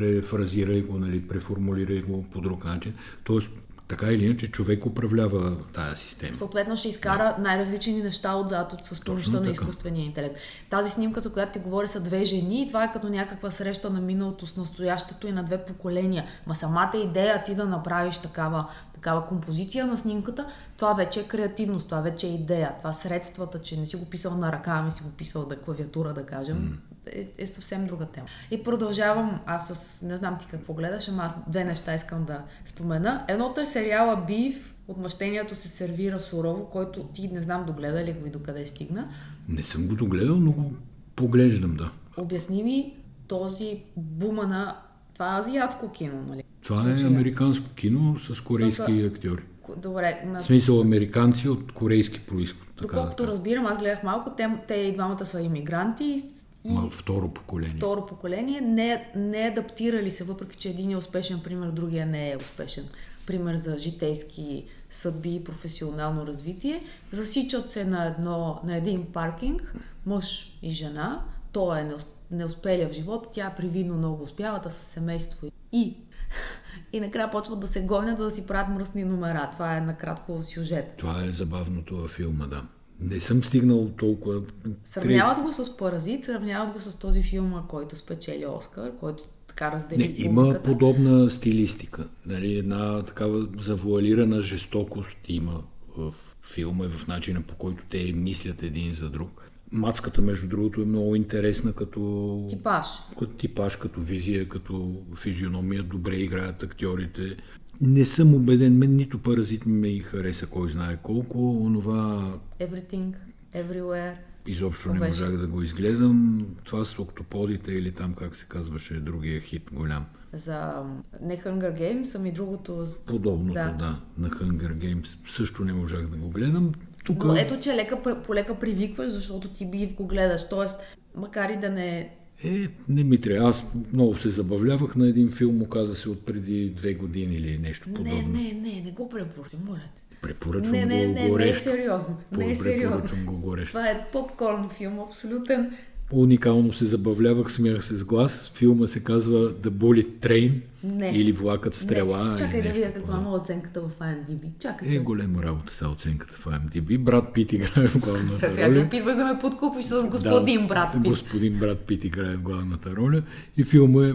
рефразирай 0.00 0.82
го, 0.82 0.98
нали, 0.98 1.28
преформулирай 1.28 2.02
го 2.02 2.24
по 2.32 2.40
друг 2.40 2.64
начин. 2.64 2.94
Тоест, 3.24 3.48
така 3.88 4.06
или 4.06 4.24
иначе, 4.24 4.50
човек 4.50 4.86
управлява 4.86 5.56
тая 5.72 5.96
система. 5.96 6.34
Съответно 6.34 6.76
ще 6.76 6.88
изкара 6.88 7.36
най-различни 7.38 7.92
неща 7.92 8.36
отзад 8.36 8.72
от 8.72 8.84
с 8.84 9.00
помощта 9.00 9.40
на 9.40 9.50
изкуствения 9.50 10.06
интелект. 10.06 10.36
Тази 10.70 10.90
снимка, 10.90 11.20
за 11.20 11.32
която 11.32 11.52
ти 11.52 11.58
говоря, 11.58 11.88
са 11.88 12.00
две 12.00 12.24
жени 12.24 12.62
и 12.62 12.66
това 12.66 12.84
е 12.84 12.92
като 12.92 13.08
някаква 13.08 13.50
среща 13.50 13.90
на 13.90 14.00
миналото 14.00 14.46
с 14.46 14.56
настоящето 14.56 15.26
и 15.26 15.32
на 15.32 15.44
две 15.44 15.64
поколения. 15.64 16.24
Ма 16.46 16.54
самата 16.54 16.96
идея 17.04 17.44
ти 17.44 17.54
да 17.54 17.64
направиш 17.64 18.18
такава, 18.18 18.68
такава 19.06 19.26
композиция 19.26 19.86
на 19.86 19.96
снимката, 19.96 20.46
това 20.76 20.92
вече 20.92 21.20
е 21.20 21.24
креативност, 21.24 21.88
това 21.88 22.00
вече 22.00 22.26
е 22.26 22.30
идея. 22.30 22.72
Това 22.78 22.92
средствата, 22.92 23.58
че 23.62 23.80
не 23.80 23.86
си 23.86 23.96
го 23.96 24.04
писал 24.04 24.36
на 24.36 24.52
ръка, 24.52 24.72
ами 24.74 24.90
си 24.90 25.02
го 25.02 25.10
писал 25.10 25.46
на 25.50 25.56
клавиатура, 25.56 26.14
да 26.14 26.26
кажем, 26.26 26.78
е, 27.06 27.28
е 27.38 27.46
съвсем 27.46 27.86
друга 27.86 28.06
тема. 28.06 28.26
И 28.50 28.62
продължавам, 28.62 29.40
аз 29.46 29.68
с, 29.68 30.02
не 30.02 30.16
знам 30.16 30.38
ти 30.38 30.46
какво 30.50 30.74
гледаш, 30.74 31.08
ама 31.08 31.22
аз 31.22 31.34
две 31.48 31.64
неща 31.64 31.94
искам 31.94 32.24
да 32.24 32.42
спомена. 32.64 33.24
Едното 33.28 33.60
е 33.60 33.64
сериала 33.64 34.24
Бив, 34.26 34.72
Отмъщението 34.88 35.54
се 35.54 35.68
сервира 35.68 36.20
сурово, 36.20 36.64
който 36.64 37.04
ти 37.04 37.28
не 37.28 37.40
знам 37.40 37.64
догледа 37.66 38.04
ли 38.04 38.12
го 38.12 38.26
и 38.26 38.30
докъде 38.30 38.66
стигна. 38.66 39.08
Не 39.48 39.64
съм 39.64 39.86
го 39.86 39.94
догледал, 39.94 40.36
но 40.36 40.52
го 40.52 40.72
поглеждам, 41.16 41.76
да. 41.76 41.90
Обясни 42.16 42.62
ми 42.62 42.96
този 43.28 43.82
бума 43.96 44.46
на... 44.46 44.76
Това 45.16 45.36
е 45.36 45.38
азиатско 45.38 45.90
кино, 45.90 46.22
нали? 46.22 46.42
Това 46.62 46.90
е 46.92 47.06
американско 47.06 47.68
кино 47.70 48.16
с 48.20 48.40
корейски 48.40 48.82
актьори. 49.04 49.42
Ко- 49.62 49.76
Добре, 49.76 50.22
на 50.26 50.38
В 50.38 50.42
смисъл 50.42 50.80
американци 50.80 51.48
от 51.48 51.72
корейски 51.72 52.20
происход. 52.20 52.62
Да 52.76 52.82
Доколкото 52.82 53.16
кажа. 53.16 53.30
разбирам, 53.30 53.66
аз 53.66 53.78
гледах 53.78 54.02
малко, 54.02 54.30
те, 54.30 54.48
те 54.68 54.74
и 54.74 54.92
двамата 54.92 55.24
са 55.24 55.40
иммигранти 55.40 56.22
и, 56.64 56.72
Ма, 56.72 56.90
второ 56.90 57.28
поколение. 57.28 57.74
второ 57.76 58.06
поколение 58.06 58.60
не, 58.60 59.10
не 59.16 59.38
адаптирали 59.38 60.10
се, 60.10 60.24
въпреки 60.24 60.56
че 60.56 60.68
един 60.68 60.90
е 60.90 60.96
успешен 60.96 61.40
пример, 61.40 61.68
другия 61.68 62.06
не 62.06 62.30
е 62.30 62.36
успешен 62.36 62.84
пример 63.26 63.56
за 63.56 63.76
житейски 63.78 64.64
съдби 64.90 65.34
и 65.34 65.44
професионално 65.44 66.26
развитие. 66.26 66.80
Засичат 67.10 67.72
се 67.72 67.84
на, 67.84 68.06
едно, 68.06 68.60
на 68.64 68.76
един 68.76 69.04
паркинг, 69.04 69.74
мъж 70.06 70.58
и 70.62 70.70
жена. 70.70 71.20
Той 71.52 71.80
е 71.80 71.84
неус- 71.84 72.06
неуспелия 72.30 72.88
в 72.88 72.92
живота, 72.92 73.28
тя 73.32 73.46
е 73.46 73.54
привидно 73.54 73.94
много 73.94 74.22
успявата 74.22 74.70
с 74.70 74.74
семейство 74.74 75.48
и 75.72 75.96
и 76.92 77.00
накрая 77.00 77.30
почват 77.30 77.60
да 77.60 77.66
се 77.66 77.80
гонят, 77.80 78.18
за 78.18 78.24
да 78.24 78.30
си 78.30 78.46
правят 78.46 78.68
мръсни 78.68 79.04
номера. 79.04 79.48
Това 79.52 79.76
е 79.76 79.80
накратко 79.80 80.42
сюжет. 80.42 80.94
Това 80.98 81.24
е 81.24 81.32
забавното 81.32 81.96
във 81.96 82.10
филма, 82.10 82.46
да. 82.46 82.62
Не 83.00 83.20
съм 83.20 83.44
стигнал 83.44 83.88
толкова... 83.88 84.42
Сравняват 84.84 85.40
го 85.40 85.52
с 85.52 85.76
Паразит, 85.76 86.24
сравняват 86.24 86.72
го 86.72 86.80
с 86.80 86.98
този 86.98 87.22
филм, 87.22 87.62
който 87.68 87.96
спечели 87.96 88.46
Оскар, 88.46 88.92
който 89.00 89.24
така 89.46 89.72
раздели 89.72 89.98
Не, 89.98 90.14
има 90.16 90.42
публиката. 90.42 90.70
подобна 90.70 91.30
стилистика. 91.30 92.04
Нали, 92.26 92.58
една 92.58 93.02
такава 93.02 93.48
завуалирана 93.58 94.40
жестокост 94.40 95.16
има 95.28 95.62
в 95.96 96.14
филма 96.54 96.84
и 96.84 96.88
в 96.88 97.06
начина 97.06 97.42
по 97.42 97.54
който 97.54 97.82
те 97.90 98.12
мислят 98.12 98.62
един 98.62 98.94
за 98.94 99.10
друг. 99.10 99.45
Мацката, 99.76 100.22
между 100.22 100.48
другото, 100.48 100.82
е 100.82 100.84
много 100.84 101.16
интересна 101.16 101.72
като 101.72 102.44
Типаж. 102.48 102.86
като 103.18 103.32
типаж, 103.32 103.76
като 103.76 104.00
визия, 104.00 104.48
като 104.48 105.02
физиономия, 105.16 105.82
добре 105.82 106.16
играят 106.16 106.62
актьорите. 106.62 107.36
Не 107.80 108.04
съм 108.04 108.34
убеден, 108.34 108.78
мен 108.78 108.96
нито 108.96 109.18
паразит 109.18 109.66
ми 109.66 109.88
и 109.88 110.00
хареса 110.00 110.46
кой 110.46 110.70
знае 110.70 110.96
колко, 111.02 111.64
онова 111.64 112.32
Everything, 112.60 113.14
Everywhere. 113.54 114.14
изобщо 114.46 114.92
не 114.92 115.06
можах 115.06 115.36
да 115.36 115.46
го 115.46 115.62
изгледам. 115.62 116.38
Това 116.64 116.84
с 116.84 116.98
октоподите 116.98 117.72
или 117.72 117.92
там 117.92 118.14
как 118.14 118.36
се 118.36 118.46
казваше 118.48 119.00
другия 119.00 119.40
хит 119.40 119.70
голям. 119.72 120.06
За 120.32 120.82
не 121.22 121.38
Hunger 121.38 121.80
Games, 121.80 122.14
ами 122.16 122.32
другото... 122.32 122.86
Подобното. 123.06 123.54
Да. 123.54 123.76
да, 123.78 124.00
на 124.18 124.30
Hunger 124.30 124.74
Games. 124.76 125.28
Също 125.28 125.64
не 125.64 125.72
можах 125.72 126.06
да 126.06 126.16
го 126.16 126.28
гледам. 126.28 126.72
Тук 127.06 127.24
Но 127.24 127.36
ето, 127.36 127.60
че 127.60 127.74
лека, 127.74 128.22
полека 128.22 128.54
привикваш, 128.54 129.10
защото 129.10 129.48
ти 129.48 129.66
би 129.66 129.86
го 129.86 130.06
гледаш. 130.06 130.48
Тоест, 130.48 130.78
макар 131.16 131.50
и 131.50 131.56
да 131.56 131.70
не... 131.70 132.10
е, 132.44 132.68
не 132.88 133.04
ми 133.04 133.20
трябва. 133.20 133.48
Аз 133.48 133.64
много 133.92 134.16
се 134.16 134.30
забавлявах 134.30 134.96
на 134.96 135.08
един 135.08 135.30
филм, 135.30 135.62
оказа 135.62 135.94
се 135.94 136.08
от 136.08 136.26
преди 136.26 136.70
две 136.70 136.94
години 136.94 137.34
или 137.34 137.58
нещо 137.58 137.88
подобно. 137.94 138.14
Не, 138.14 138.22
не, 138.22 138.52
не, 138.52 138.82
не 138.84 138.90
го 138.90 139.08
препоръчам, 139.08 139.60
моля 139.64 139.80
те. 139.96 140.16
Препоръчвам 140.22 140.72
Не, 140.72 140.86
не, 140.86 141.06
го 141.06 141.12
не, 141.12 141.20
не 141.20 141.26
е 141.26 141.28
горещо. 141.28 141.62
сериозно. 141.70 142.16
Не 142.32 142.50
е 142.50 142.54
сериозно. 142.56 142.96
Препоръчвам 142.96 143.26
го 143.26 143.40
горещо. 143.40 143.72
Това 143.72 143.88
е 143.88 144.06
попкорн 144.12 144.68
филм, 144.68 145.00
абсолютен. 145.00 145.76
Уникално 146.12 146.72
се 146.72 146.84
забавлявах, 146.84 147.52
смях 147.52 147.84
се 147.84 147.96
с 147.96 148.04
глас. 148.04 148.52
Филма 148.54 148.86
се 148.86 149.00
казва 149.00 149.52
The 149.52 149.68
Bullet 149.68 150.08
Train 150.08 150.52
Не. 150.84 151.08
или 151.10 151.32
Влакът 151.32 151.74
стрела. 151.74 152.24
Не, 152.24 152.36
чакай 152.36 152.62
да 152.62 152.68
видя 152.68 152.92
каква 152.92 153.16
му 153.16 153.28
е 153.28 153.38
оценката 153.38 153.80
в 153.80 153.98
IMDb. 154.00 154.40
Чакай, 154.58 154.88
Е, 154.88 154.98
голема 154.98 155.42
работа 155.42 155.74
са 155.74 155.88
оценката 155.88 156.36
в 156.36 156.44
IMDb. 156.44 156.98
Брат 156.98 157.34
Пит 157.34 157.52
играе 157.52 157.88
в 157.88 157.98
главната 157.98 158.50
Сега 158.50 158.66
се 158.66 158.74
роля. 158.74 158.86
опитваш 158.86 159.16
да 159.16 159.24
ме 159.24 159.40
подкупиш 159.40 159.84
с 159.84 160.06
господин 160.06 160.60
Да, 160.60 160.66
брат 160.66 160.92
Пит. 160.92 161.02
Господин 161.02 161.58
брат 161.58 161.78
Пит 161.78 162.04
играе 162.04 162.36
в 162.36 162.42
главната 162.42 162.90
роля. 162.90 163.22
И 163.56 163.64
филма 163.64 164.06
е 164.06 164.12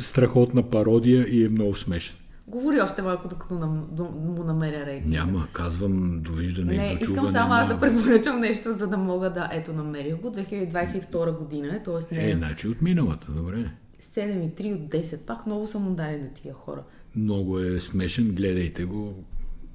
страхотна 0.00 0.62
пародия 0.62 1.26
и 1.28 1.44
е 1.44 1.48
много 1.48 1.76
смешен. 1.76 2.16
Говори 2.52 2.80
още 2.80 3.02
малко, 3.02 3.28
докато 3.28 3.54
нам, 3.54 3.86
му 3.98 4.44
намеря 4.44 4.86
рейтинг. 4.86 5.14
Няма, 5.14 5.48
казвам 5.52 6.20
довиждане 6.22 6.76
Не, 6.76 6.86
и 6.86 6.98
дочуване. 6.98 7.00
искам 7.00 7.28
само 7.28 7.54
аз 7.54 7.68
да 7.68 7.80
препоръчам 7.80 8.40
нещо, 8.40 8.72
за 8.72 8.86
да 8.86 8.96
мога 8.96 9.30
да... 9.30 9.48
Ето, 9.52 9.72
намерих 9.72 10.16
го. 10.16 10.28
2022 10.28 11.38
година 11.38 11.76
е, 11.76 11.82
т.е. 11.82 12.14
не 12.14 12.24
Е, 12.24 12.30
е 12.30 12.34
значи 12.34 12.68
от 12.68 12.82
миналата, 12.82 13.32
добре. 13.32 13.70
7,3 14.02 14.74
от 14.74 14.90
10. 14.90 15.26
Пак 15.26 15.46
много 15.46 15.68
му 15.78 15.90
дали 15.90 16.16
на 16.16 16.28
тия 16.34 16.54
хора. 16.54 16.82
Много 17.16 17.58
е 17.58 17.80
смешен, 17.80 18.34
гледайте 18.34 18.84
го. 18.84 19.14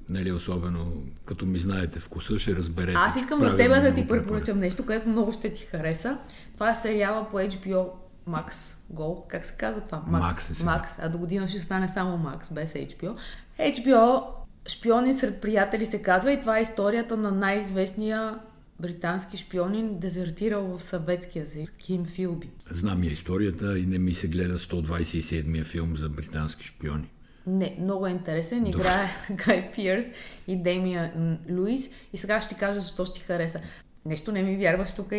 нали, 0.08 0.32
особено 0.32 0.92
като 1.24 1.46
ми 1.46 1.58
знаете 1.58 2.00
вкуса, 2.00 2.38
ще 2.38 2.56
разберете. 2.56 2.94
Аз 2.96 3.16
искам 3.16 3.40
на 3.40 3.56
тебе 3.56 3.80
да 3.80 3.94
ти 3.94 4.06
препоръчам 4.06 4.58
нещо, 4.58 4.86
което 4.86 5.08
много 5.08 5.32
ще 5.32 5.52
ти 5.52 5.62
хареса. 5.62 6.18
Това 6.54 6.70
е 6.70 6.74
сериала 6.74 7.26
по 7.30 7.36
HBO 7.36 7.86
Max 8.28 8.76
Go. 8.94 9.28
Как 9.28 9.44
се 9.44 9.54
казва 9.56 9.80
това? 9.80 10.04
Е 10.08 10.10
Max. 10.10 10.98
А 11.02 11.08
до 11.08 11.18
година 11.18 11.48
ще 11.48 11.58
стане 11.58 11.88
само 11.88 12.18
Max, 12.18 12.54
без 12.54 12.72
HBO. 12.72 13.16
HBO 13.58 14.24
Шпиони 14.68 15.14
сред 15.14 15.40
приятели 15.40 15.86
се 15.86 16.02
казва 16.02 16.32
и 16.32 16.40
това 16.40 16.58
е 16.58 16.62
историята 16.62 17.16
на 17.16 17.30
най-известния 17.30 18.38
британски 18.80 19.36
шпионин, 19.36 19.98
дезертирал 19.98 20.78
в 20.78 20.82
Съветския 20.82 21.46
съюз, 21.46 21.70
Ким 21.70 22.04
Филби. 22.04 22.50
Знам 22.70 23.04
я 23.04 23.12
историята 23.12 23.78
и 23.78 23.86
не 23.86 23.98
ми 23.98 24.14
се 24.14 24.28
гледа 24.28 24.58
127-я 24.58 25.64
филм 25.64 25.96
за 25.96 26.08
британски 26.08 26.64
шпиони. 26.64 27.10
Не, 27.46 27.76
много 27.80 28.06
е 28.06 28.10
интересен. 28.10 28.66
Играе 28.66 29.08
Гай 29.30 29.72
Пирс 29.72 30.06
и 30.46 30.62
Демия 30.62 31.12
Луис. 31.50 31.90
И 32.12 32.18
сега 32.18 32.40
ще 32.40 32.54
ти 32.54 32.60
кажа 32.60 32.80
защо 32.80 33.04
ще 33.04 33.20
ти 33.20 33.26
хареса. 33.26 33.60
Нещо 34.06 34.32
не 34.32 34.42
ми 34.42 34.56
вярваш 34.56 34.92
тук 34.92 35.12
и, 35.12 35.16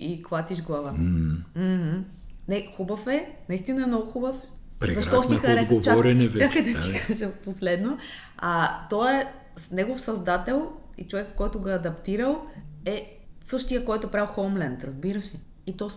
и 0.00 0.22
клатиш 0.22 0.62
глава. 0.62 0.92
Mm. 0.92 1.36
Mm-hmm. 1.56 2.02
Не, 2.48 2.68
хубав 2.76 3.06
е. 3.06 3.36
Наистина 3.48 3.82
е 3.82 3.86
много 3.86 4.06
хубав. 4.06 4.36
Преград 4.78 5.04
Защо 5.04 5.22
ще 5.22 5.36
хареса? 5.36 5.82
Чак, 5.82 6.04
вече. 6.04 6.38
Чакай 6.38 6.62
да 6.62 6.80
ти 6.80 7.00
кажа 7.06 7.30
последно. 7.44 7.98
А, 8.36 8.70
той 8.90 9.12
е 9.12 9.26
с 9.56 9.70
негов 9.70 10.00
създател 10.00 10.72
и 10.98 11.04
човек, 11.04 11.26
който 11.36 11.60
го 11.60 11.68
е 11.68 11.72
адаптирал, 11.72 12.42
е 12.84 13.18
същия, 13.44 13.84
който 13.84 14.06
е 14.06 14.10
правил 14.10 14.26
Хоумленд, 14.26 14.84
разбираш 14.84 15.34
ли? 15.34 15.40
И 15.66 15.76
то, 15.76 15.88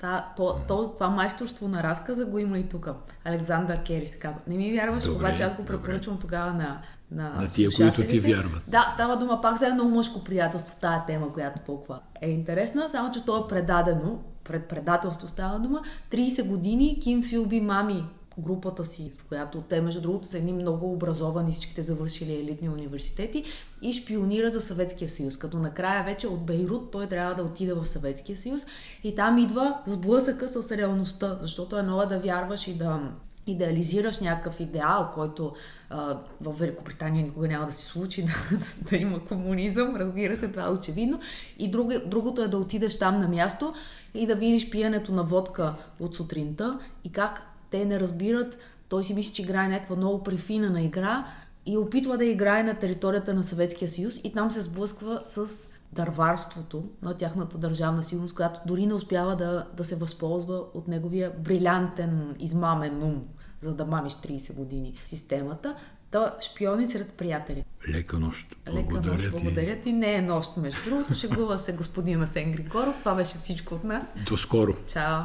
та, 0.00 0.32
то, 0.36 0.60
то, 0.68 0.88
това 0.88 1.08
майсторство 1.08 1.68
на 1.68 1.82
разказа 1.82 2.26
го 2.26 2.38
има 2.38 2.58
и 2.58 2.68
тук. 2.68 2.88
Александър 3.24 3.82
Кери 3.82 4.08
се 4.08 4.18
казва. 4.18 4.40
Не 4.46 4.56
ми 4.56 4.72
вярваш, 4.72 5.04
добре, 5.04 5.16
обаче 5.16 5.42
аз 5.42 5.56
го 5.56 5.64
препоръчвам 5.64 6.18
тогава 6.18 6.52
на 6.52 6.82
на, 7.10 7.28
на 7.28 7.48
тия, 7.48 7.70
които 7.76 8.06
ти 8.06 8.20
вярват. 8.20 8.62
Да, 8.68 8.88
става 8.94 9.16
дума 9.16 9.40
пак 9.40 9.58
за 9.58 9.66
едно 9.66 9.84
мъжко 9.84 10.24
приятелство, 10.24 10.76
тая 10.80 11.06
тема, 11.06 11.32
която 11.32 11.60
толкова 11.66 12.00
е 12.20 12.30
интересна, 12.30 12.88
само 12.88 13.10
че 13.10 13.24
то 13.24 13.44
е 13.44 13.48
предадено, 13.48 14.18
пред 14.50 14.68
предателство 14.68 15.28
става 15.28 15.58
дума. 15.58 15.82
30 16.10 16.48
години 16.48 16.98
Ким 17.02 17.22
Филби 17.22 17.60
мами 17.60 18.04
групата 18.38 18.84
си, 18.84 19.10
в 19.18 19.24
която 19.24 19.60
те, 19.60 19.80
между 19.80 20.00
другото, 20.00 20.28
са 20.28 20.38
едни 20.38 20.52
много 20.52 20.92
образовани, 20.92 21.52
всичките 21.52 21.82
завършили 21.82 22.34
елитни 22.34 22.68
университети 22.68 23.44
и 23.82 23.92
шпионира 23.92 24.50
за 24.50 24.60
Съветския 24.60 25.08
съюз. 25.08 25.36
Като 25.36 25.58
накрая 25.58 26.04
вече 26.04 26.28
от 26.28 26.46
Бейрут 26.46 26.90
той 26.90 27.06
трябва 27.06 27.34
да 27.34 27.42
отиде 27.42 27.72
в 27.72 27.86
Съветския 27.86 28.38
съюз 28.38 28.62
и 29.04 29.14
там 29.14 29.38
идва 29.38 29.78
сблъсъка 29.86 30.48
с 30.48 30.76
реалността, 30.76 31.38
защото 31.40 31.78
е 31.78 31.82
много 31.82 32.08
да 32.08 32.18
вярваш 32.18 32.68
и 32.68 32.74
да 32.74 33.00
идеализираш 33.46 34.20
някакъв 34.20 34.60
идеал, 34.60 35.10
който 35.14 35.52
а, 35.90 36.18
в 36.40 36.52
Великобритания 36.52 37.24
никога 37.24 37.48
няма 37.48 37.66
да 37.66 37.72
се 37.72 37.84
случи 37.84 38.22
да, 38.50 38.56
да 38.90 38.96
има 38.96 39.24
комунизъм, 39.24 39.96
разбира 39.96 40.36
се, 40.36 40.48
това 40.48 40.66
е 40.66 40.70
очевидно. 40.70 41.20
И 41.58 41.70
друго, 41.70 41.92
другото 42.06 42.42
е 42.42 42.48
да 42.48 42.58
отидеш 42.58 42.98
там 42.98 43.20
на 43.20 43.28
място 43.28 43.74
и 44.14 44.26
да 44.26 44.34
видиш 44.34 44.70
пиенето 44.70 45.12
на 45.12 45.22
водка 45.22 45.74
от 46.00 46.14
сутринта 46.14 46.78
и 47.04 47.12
как 47.12 47.42
те 47.70 47.84
не 47.84 48.00
разбират, 48.00 48.58
той 48.88 49.04
си 49.04 49.14
мисли, 49.14 49.34
че 49.34 49.42
играе 49.42 49.68
някаква 49.68 49.96
много 49.96 50.24
префинена 50.24 50.82
игра 50.82 51.26
и 51.66 51.76
опитва 51.76 52.18
да 52.18 52.24
играе 52.24 52.62
на 52.62 52.74
територията 52.74 53.34
на 53.34 53.42
Съветския 53.42 53.88
съюз 53.88 54.20
и 54.24 54.32
там 54.32 54.50
се 54.50 54.60
сблъсква 54.60 55.20
с 55.22 55.46
дърварството 55.92 56.84
на 57.02 57.14
тяхната 57.14 57.58
държавна 57.58 58.02
сигурност, 58.02 58.34
която 58.34 58.60
дори 58.66 58.86
не 58.86 58.94
успява 58.94 59.36
да, 59.36 59.66
да 59.76 59.84
се 59.84 59.96
възползва 59.96 60.64
от 60.74 60.88
неговия 60.88 61.32
брилянтен, 61.38 62.36
измамен 62.38 63.02
ум, 63.02 63.24
за 63.60 63.74
да 63.74 63.84
мамиш 63.84 64.12
30 64.12 64.54
години 64.54 64.94
системата. 65.04 65.76
Та 66.10 66.36
шпиони 66.40 66.86
сред 66.86 67.12
приятели. 67.12 67.64
Лека 67.88 68.18
нощ. 68.18 68.46
Лека 68.68 68.88
Благодаря 68.88 69.12
нощ. 69.14 69.24
ти. 69.24 69.30
Благодаря 69.30 69.80
ти. 69.80 69.92
Не 69.92 70.14
е 70.14 70.22
нощ, 70.22 70.56
между 70.56 70.90
другото. 70.90 71.14
Шегува 71.14 71.58
се 71.58 71.72
господина 71.72 72.26
Сен 72.26 72.52
Григоров. 72.52 72.96
Това 72.98 73.14
беше 73.14 73.38
всичко 73.38 73.74
от 73.74 73.84
нас. 73.84 74.14
До 74.26 74.36
скоро. 74.36 74.76
Чао. 74.92 75.22